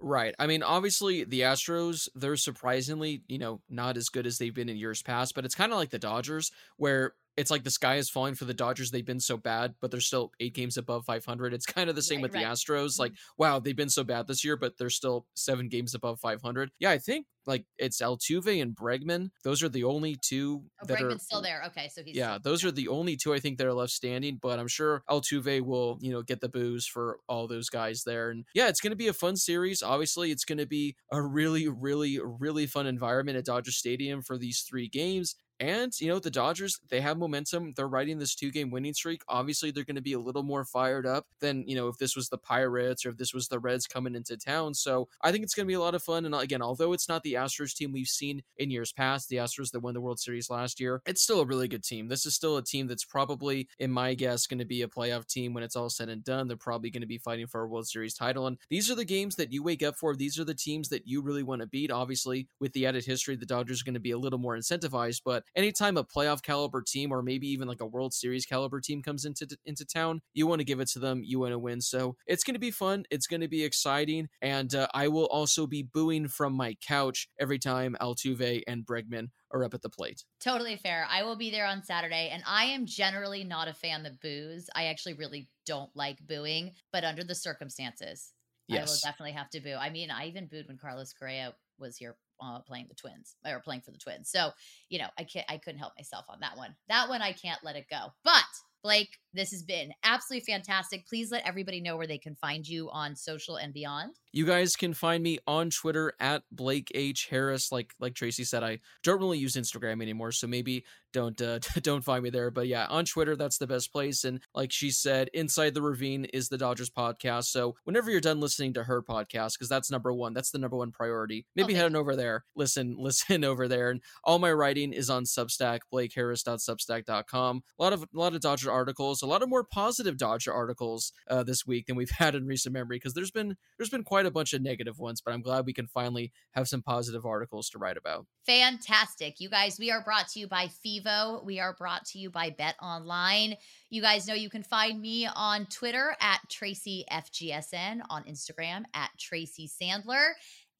Right. 0.00 0.34
I 0.38 0.46
mean, 0.46 0.62
obviously 0.62 1.24
the 1.24 1.40
Astros, 1.40 2.08
they're 2.14 2.36
surprisingly, 2.36 3.22
you 3.28 3.38
know, 3.38 3.60
not 3.68 3.96
as 3.96 4.08
good 4.08 4.26
as 4.26 4.38
they've 4.38 4.54
been 4.54 4.68
in 4.68 4.76
years 4.76 5.02
past, 5.02 5.34
but 5.34 5.44
it's 5.44 5.54
kind 5.54 5.72
of 5.72 5.78
like 5.78 5.90
the 5.90 5.98
Dodgers 5.98 6.52
where 6.76 7.14
it's 7.36 7.50
like 7.50 7.64
the 7.64 7.70
sky 7.70 7.96
is 7.96 8.08
falling 8.08 8.34
for 8.34 8.44
the 8.44 8.54
Dodgers. 8.54 8.90
They've 8.90 9.04
been 9.04 9.20
so 9.20 9.36
bad, 9.36 9.74
but 9.80 9.90
they're 9.90 10.00
still 10.00 10.32
eight 10.40 10.54
games 10.54 10.76
above 10.76 11.04
500. 11.04 11.52
It's 11.52 11.66
kind 11.66 11.90
of 11.90 11.96
the 11.96 12.02
same 12.02 12.18
right, 12.18 12.22
with 12.22 12.34
right. 12.34 12.44
the 12.44 12.50
Astros. 12.50 12.92
Mm-hmm. 12.92 13.02
Like, 13.02 13.12
wow, 13.36 13.58
they've 13.58 13.76
been 13.76 13.90
so 13.90 14.04
bad 14.04 14.26
this 14.26 14.44
year, 14.44 14.56
but 14.56 14.78
they're 14.78 14.90
still 14.90 15.26
seven 15.34 15.68
games 15.68 15.94
above 15.94 16.20
500. 16.20 16.70
Yeah, 16.78 16.90
I 16.90 16.98
think 16.98 17.26
like 17.46 17.64
it's 17.78 18.00
Altuve 18.00 18.60
and 18.60 18.74
Bregman. 18.74 19.30
Those 19.44 19.62
are 19.62 19.68
the 19.68 19.84
only 19.84 20.16
two 20.20 20.64
oh, 20.82 20.86
that 20.86 20.98
Bregman's 20.98 21.14
are 21.14 21.18
still 21.18 21.42
there. 21.42 21.62
Okay, 21.68 21.88
so 21.88 22.02
he's 22.04 22.16
yeah. 22.16 22.38
Those 22.42 22.64
are 22.64 22.70
the 22.70 22.88
only 22.88 23.16
two 23.16 23.34
I 23.34 23.38
think 23.38 23.58
that 23.58 23.66
are 23.66 23.72
left 23.72 23.92
standing. 23.92 24.38
But 24.40 24.58
I'm 24.58 24.68
sure 24.68 25.02
Altuve 25.08 25.62
will 25.62 25.98
you 26.00 26.12
know 26.12 26.22
get 26.22 26.40
the 26.40 26.48
booze 26.48 26.86
for 26.86 27.18
all 27.28 27.46
those 27.46 27.68
guys 27.68 28.02
there. 28.04 28.30
And 28.30 28.44
yeah, 28.54 28.68
it's 28.68 28.80
going 28.80 28.92
to 28.92 28.96
be 28.96 29.08
a 29.08 29.12
fun 29.12 29.36
series. 29.36 29.82
Obviously, 29.82 30.30
it's 30.30 30.44
going 30.44 30.58
to 30.58 30.66
be 30.66 30.96
a 31.10 31.22
really, 31.22 31.68
really, 31.68 32.20
really 32.22 32.66
fun 32.66 32.86
environment 32.86 33.38
at 33.38 33.44
Dodger 33.44 33.72
Stadium 33.72 34.22
for 34.22 34.38
these 34.38 34.60
three 34.60 34.88
games. 34.88 35.36
And, 35.58 35.92
you 36.00 36.08
know, 36.08 36.18
the 36.18 36.30
Dodgers, 36.30 36.78
they 36.90 37.00
have 37.00 37.16
momentum. 37.16 37.72
They're 37.74 37.88
riding 37.88 38.18
this 38.18 38.34
two 38.34 38.50
game 38.50 38.70
winning 38.70 38.92
streak. 38.92 39.22
Obviously, 39.28 39.70
they're 39.70 39.84
going 39.84 39.96
to 39.96 40.02
be 40.02 40.12
a 40.12 40.20
little 40.20 40.42
more 40.42 40.64
fired 40.64 41.06
up 41.06 41.26
than, 41.40 41.64
you 41.66 41.74
know, 41.74 41.88
if 41.88 41.96
this 41.96 42.14
was 42.14 42.28
the 42.28 42.38
Pirates 42.38 43.06
or 43.06 43.10
if 43.10 43.16
this 43.16 43.32
was 43.32 43.48
the 43.48 43.58
Reds 43.58 43.86
coming 43.86 44.14
into 44.14 44.36
town. 44.36 44.74
So 44.74 45.08
I 45.22 45.32
think 45.32 45.44
it's 45.44 45.54
going 45.54 45.64
to 45.66 45.70
be 45.70 45.74
a 45.74 45.80
lot 45.80 45.94
of 45.94 46.02
fun. 46.02 46.26
And 46.26 46.34
again, 46.34 46.60
although 46.60 46.92
it's 46.92 47.08
not 47.08 47.22
the 47.22 47.35
Astros 47.36 47.74
team 47.74 47.92
we've 47.92 48.06
seen 48.06 48.42
in 48.56 48.70
years 48.70 48.92
past, 48.92 49.28
the 49.28 49.36
Astros 49.36 49.70
that 49.72 49.80
won 49.80 49.94
the 49.94 50.00
World 50.00 50.18
Series 50.20 50.50
last 50.50 50.80
year, 50.80 51.00
it's 51.06 51.22
still 51.22 51.40
a 51.40 51.46
really 51.46 51.68
good 51.68 51.84
team. 51.84 52.08
This 52.08 52.26
is 52.26 52.34
still 52.34 52.56
a 52.56 52.62
team 52.62 52.86
that's 52.86 53.04
probably, 53.04 53.68
in 53.78 53.90
my 53.90 54.14
guess, 54.14 54.46
going 54.46 54.58
to 54.58 54.64
be 54.64 54.82
a 54.82 54.88
playoff 54.88 55.26
team 55.26 55.54
when 55.54 55.64
it's 55.64 55.76
all 55.76 55.90
said 55.90 56.08
and 56.08 56.24
done. 56.24 56.48
They're 56.48 56.56
probably 56.56 56.90
going 56.90 57.02
to 57.02 57.06
be 57.06 57.18
fighting 57.18 57.46
for 57.46 57.62
a 57.62 57.68
World 57.68 57.86
Series 57.86 58.14
title. 58.14 58.46
And 58.46 58.58
these 58.70 58.90
are 58.90 58.94
the 58.94 59.04
games 59.04 59.36
that 59.36 59.52
you 59.52 59.62
wake 59.62 59.82
up 59.82 59.96
for. 59.96 60.14
These 60.14 60.38
are 60.38 60.44
the 60.44 60.54
teams 60.54 60.88
that 60.88 61.06
you 61.06 61.22
really 61.22 61.42
want 61.42 61.60
to 61.62 61.66
beat. 61.66 61.90
Obviously, 61.90 62.48
with 62.60 62.72
the 62.72 62.86
added 62.86 63.04
history, 63.04 63.36
the 63.36 63.46
Dodgers 63.46 63.80
are 63.80 63.84
going 63.84 63.94
to 63.94 64.00
be 64.00 64.10
a 64.10 64.18
little 64.18 64.38
more 64.38 64.56
incentivized. 64.56 65.22
But 65.24 65.44
anytime 65.54 65.96
a 65.96 66.04
playoff 66.04 66.42
caliber 66.42 66.82
team 66.82 67.12
or 67.12 67.22
maybe 67.22 67.48
even 67.48 67.68
like 67.68 67.80
a 67.80 67.86
World 67.86 68.14
Series 68.14 68.46
caliber 68.46 68.80
team 68.80 69.02
comes 69.02 69.24
into 69.24 69.46
into 69.64 69.84
town, 69.84 70.20
you 70.34 70.46
want 70.46 70.60
to 70.60 70.64
give 70.64 70.80
it 70.80 70.88
to 70.88 70.98
them. 70.98 71.22
You 71.24 71.40
want 71.40 71.52
to 71.52 71.58
win. 71.58 71.80
So 71.80 72.16
it's 72.26 72.44
going 72.44 72.54
to 72.54 72.60
be 72.60 72.70
fun. 72.70 73.04
It's 73.10 73.26
going 73.26 73.40
to 73.40 73.48
be 73.48 73.64
exciting, 73.64 74.28
and 74.40 74.74
uh, 74.74 74.88
I 74.94 75.08
will 75.08 75.26
also 75.26 75.66
be 75.66 75.82
booing 75.82 76.28
from 76.28 76.52
my 76.52 76.76
couch 76.86 77.25
much 77.26 77.42
every 77.42 77.58
time 77.58 77.96
Altuve 78.00 78.62
and 78.66 78.84
Bregman 78.84 79.28
are 79.52 79.64
up 79.64 79.74
at 79.74 79.82
the 79.82 79.90
plate. 79.90 80.24
Totally 80.40 80.76
fair. 80.76 81.06
I 81.10 81.22
will 81.22 81.36
be 81.36 81.50
there 81.50 81.66
on 81.66 81.82
Saturday, 81.82 82.30
and 82.32 82.42
I 82.46 82.64
am 82.66 82.86
generally 82.86 83.44
not 83.44 83.68
a 83.68 83.74
fan 83.74 84.02
that 84.04 84.20
booze. 84.20 84.68
I 84.74 84.86
actually 84.86 85.14
really 85.14 85.48
don't 85.66 85.90
like 85.94 86.18
booing, 86.26 86.72
but 86.92 87.04
under 87.04 87.24
the 87.24 87.34
circumstances, 87.34 88.32
yes. 88.68 88.78
I 88.78 88.90
will 88.90 88.98
definitely 89.12 89.32
have 89.32 89.50
to 89.50 89.60
boo. 89.60 89.76
I 89.78 89.90
mean, 89.90 90.10
I 90.10 90.26
even 90.26 90.46
booed 90.46 90.68
when 90.68 90.78
Carlos 90.78 91.12
Correa 91.12 91.54
was 91.78 91.96
here 91.96 92.16
uh, 92.42 92.60
playing 92.60 92.86
the 92.88 92.94
Twins 92.94 93.36
or 93.46 93.60
playing 93.60 93.82
for 93.82 93.90
the 93.90 93.98
Twins. 93.98 94.30
So, 94.30 94.50
you 94.88 94.98
know, 94.98 95.08
I 95.18 95.24
can't, 95.24 95.46
I 95.48 95.58
couldn't 95.58 95.78
help 95.78 95.92
myself 95.98 96.26
on 96.28 96.40
that 96.40 96.56
one. 96.56 96.74
That 96.88 97.08
one 97.08 97.22
I 97.22 97.32
can't 97.32 97.62
let 97.64 97.76
it 97.76 97.86
go. 97.90 98.12
But 98.24 98.44
Blake, 98.82 99.18
this 99.32 99.50
has 99.50 99.62
been 99.62 99.92
absolutely 100.04 100.44
fantastic. 100.52 101.06
Please 101.06 101.32
let 101.32 101.46
everybody 101.46 101.80
know 101.80 101.96
where 101.96 102.06
they 102.06 102.18
can 102.18 102.36
find 102.36 102.66
you 102.66 102.88
on 102.90 103.16
social 103.16 103.56
and 103.56 103.72
beyond. 103.72 104.14
You 104.36 104.44
guys 104.44 104.76
can 104.76 104.92
find 104.92 105.22
me 105.22 105.38
on 105.46 105.70
Twitter 105.70 106.12
at 106.20 106.42
Blake 106.52 106.92
H 106.94 107.28
Harris. 107.30 107.72
Like 107.72 107.94
like 107.98 108.14
Tracy 108.14 108.44
said, 108.44 108.62
I 108.62 108.80
don't 109.02 109.18
really 109.18 109.38
use 109.38 109.56
Instagram 109.56 110.02
anymore, 110.02 110.30
so 110.30 110.46
maybe 110.46 110.84
don't 111.16 111.40
uh, 111.40 111.58
don't 111.82 112.04
find 112.04 112.22
me 112.22 112.28
there. 112.28 112.50
But 112.50 112.68
yeah, 112.68 112.86
on 112.86 113.06
Twitter, 113.06 113.34
that's 113.34 113.56
the 113.56 113.66
best 113.66 113.90
place. 113.90 114.24
And 114.24 114.42
like 114.54 114.70
she 114.70 114.90
said, 114.90 115.30
Inside 115.32 115.72
the 115.72 115.80
Ravine 115.80 116.26
is 116.26 116.50
the 116.50 116.58
Dodgers 116.58 116.90
podcast. 116.90 117.44
So 117.44 117.76
whenever 117.84 118.10
you're 118.10 118.20
done 118.20 118.38
listening 118.38 118.74
to 118.74 118.84
her 118.84 119.02
podcast, 119.02 119.54
because 119.54 119.70
that's 119.70 119.90
number 119.90 120.12
one, 120.12 120.34
that's 120.34 120.50
the 120.50 120.58
number 120.58 120.76
one 120.76 120.92
priority. 120.92 121.46
Maybe 121.56 121.72
okay. 121.72 121.76
head 121.76 121.86
on 121.86 121.96
over 121.96 122.14
there, 122.14 122.44
listen, 122.54 122.96
listen 122.98 123.42
over 123.42 123.66
there. 123.66 123.90
And 123.90 124.02
all 124.22 124.38
my 124.38 124.52
writing 124.52 124.92
is 124.92 125.08
on 125.08 125.24
Substack, 125.24 125.80
BlakeHarris.substack.com. 125.92 127.62
A 127.78 127.82
lot 127.82 127.94
of 127.94 128.02
a 128.02 128.06
lot 128.12 128.34
of 128.34 128.42
Dodger 128.42 128.70
articles, 128.70 129.22
a 129.22 129.26
lot 129.26 129.42
of 129.42 129.48
more 129.48 129.64
positive 129.64 130.18
Dodger 130.18 130.52
articles 130.52 131.12
uh, 131.30 131.42
this 131.42 131.66
week 131.66 131.86
than 131.86 131.96
we've 131.96 132.10
had 132.18 132.34
in 132.34 132.46
recent 132.46 132.74
memory 132.74 132.96
because 132.96 133.14
there's 133.14 133.30
been 133.30 133.56
there's 133.78 133.90
been 133.90 134.04
quite 134.04 134.25
a 134.26 134.30
bunch 134.30 134.52
of 134.52 134.62
negative 134.62 134.98
ones, 134.98 135.20
but 135.20 135.32
I'm 135.32 135.42
glad 135.42 135.66
we 135.66 135.72
can 135.72 135.86
finally 135.86 136.32
have 136.52 136.68
some 136.68 136.82
positive 136.82 137.24
articles 137.24 137.70
to 137.70 137.78
write 137.78 137.96
about. 137.96 138.26
Fantastic. 138.46 139.40
You 139.40 139.48
guys, 139.48 139.78
we 139.78 139.90
are 139.90 140.02
brought 140.02 140.28
to 140.28 140.40
you 140.40 140.48
by 140.48 140.68
Fivo. 140.84 141.44
We 141.44 141.60
are 141.60 141.74
brought 141.74 142.04
to 142.06 142.18
you 142.18 142.30
by 142.30 142.50
BetOnline. 142.50 143.56
You 143.90 144.02
guys 144.02 144.26
know 144.26 144.34
you 144.34 144.50
can 144.50 144.62
find 144.62 145.00
me 145.00 145.26
on 145.34 145.66
Twitter 145.66 146.16
at 146.20 146.40
TracyFGSN, 146.50 148.00
on 148.10 148.24
Instagram 148.24 148.84
at 148.94 149.10
Tracy 149.18 149.68
Sandler. 149.68 150.32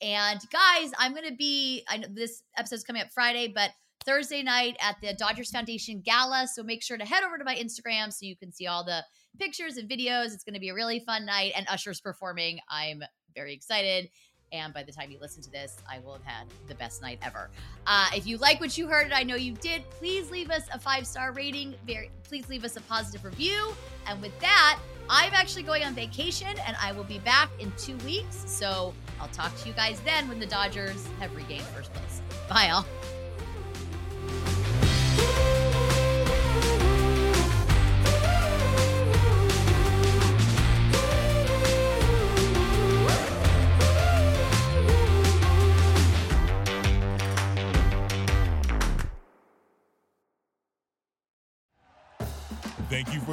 And 0.03 0.40
guys, 0.53 0.92
I'm 0.99 1.12
going 1.12 1.28
to 1.28 1.34
be, 1.34 1.84
I 1.88 1.97
know 1.99 2.09
this 2.12 2.42
episode's 2.57 2.84
coming 2.84 3.03
up 3.03 3.09
Friday, 3.12 3.49
but 3.49 3.70
Thursday 4.05 4.42
night 4.42 4.76
at 4.80 4.97
the 5.03 5.14
Dodgers 5.14 5.51
Foundation 5.51 6.03
Gala. 6.05 6.47
So 6.53 6.62
make 6.62 6.82
sure 6.82 6.97
to 6.97 7.05
head 7.05 7.24
over 7.24 7.38
to 7.38 7.44
my 7.44 7.57
Instagram 7.57 8.12
so 8.12 8.26
you 8.26 8.36
can 8.36 8.53
see 8.53 8.66
all 8.66 8.84
the 8.84 9.03
pictures 9.39 9.76
and 9.76 9.89
videos. 9.89 10.34
It's 10.34 10.45
going 10.45 10.55
to 10.55 10.61
be 10.61 10.70
a 10.70 10.74
really 10.74 11.01
fun 11.01 11.26
night, 11.26 11.53
and 11.57 11.66
Usher's 11.68 12.01
performing. 12.01 12.61
I'm 12.70 13.03
very 13.34 13.53
excited. 13.55 14.11
And 14.53 14.72
by 14.72 14.84
the 14.84 14.93
time 14.93 15.11
you 15.11 15.18
listen 15.20 15.43
to 15.43 15.51
this, 15.51 15.76
I 15.91 15.99
will 15.99 16.12
have 16.14 16.24
had 16.24 16.47
the 16.68 16.74
best 16.76 17.03
night 17.03 17.18
ever. 17.22 17.51
Uh, 17.87 18.09
if 18.14 18.26
you 18.26 18.39
like 18.39 18.61
what 18.61 18.78
you 18.78 18.87
heard, 18.87 19.05
and 19.07 19.14
I 19.14 19.22
know 19.24 19.34
you 19.34 19.53
did, 19.55 19.89
please 19.91 20.30
leave 20.30 20.51
us 20.51 20.62
a 20.72 20.78
five 20.78 21.07
star 21.07 21.32
rating. 21.32 21.74
Very, 21.87 22.11
please 22.22 22.49
leave 22.49 22.64
us 22.64 22.76
a 22.76 22.80
positive 22.82 23.24
review. 23.24 23.74
And 24.07 24.22
with 24.22 24.39
that, 24.41 24.78
I'm 25.09 25.32
actually 25.34 25.62
going 25.62 25.82
on 25.84 25.95
vacation 25.95 26.49
and 26.66 26.76
I 26.80 26.93
will 26.93 27.05
be 27.05 27.18
back 27.20 27.51
in 27.59 27.72
two 27.76 27.97
weeks. 27.99 28.45
So 28.47 28.95
I'll 29.20 29.28
talk 29.28 29.57
to 29.59 29.68
you 29.68 29.74
guys 29.74 30.01
then 30.01 30.28
when 30.28 30.39
the 30.39 30.47
Dodgers 30.47 31.07
have 31.20 31.34
regained 31.34 31.64
first 31.64 31.93
place. 31.93 32.22
Bye, 32.49 32.70
all. 32.70 32.87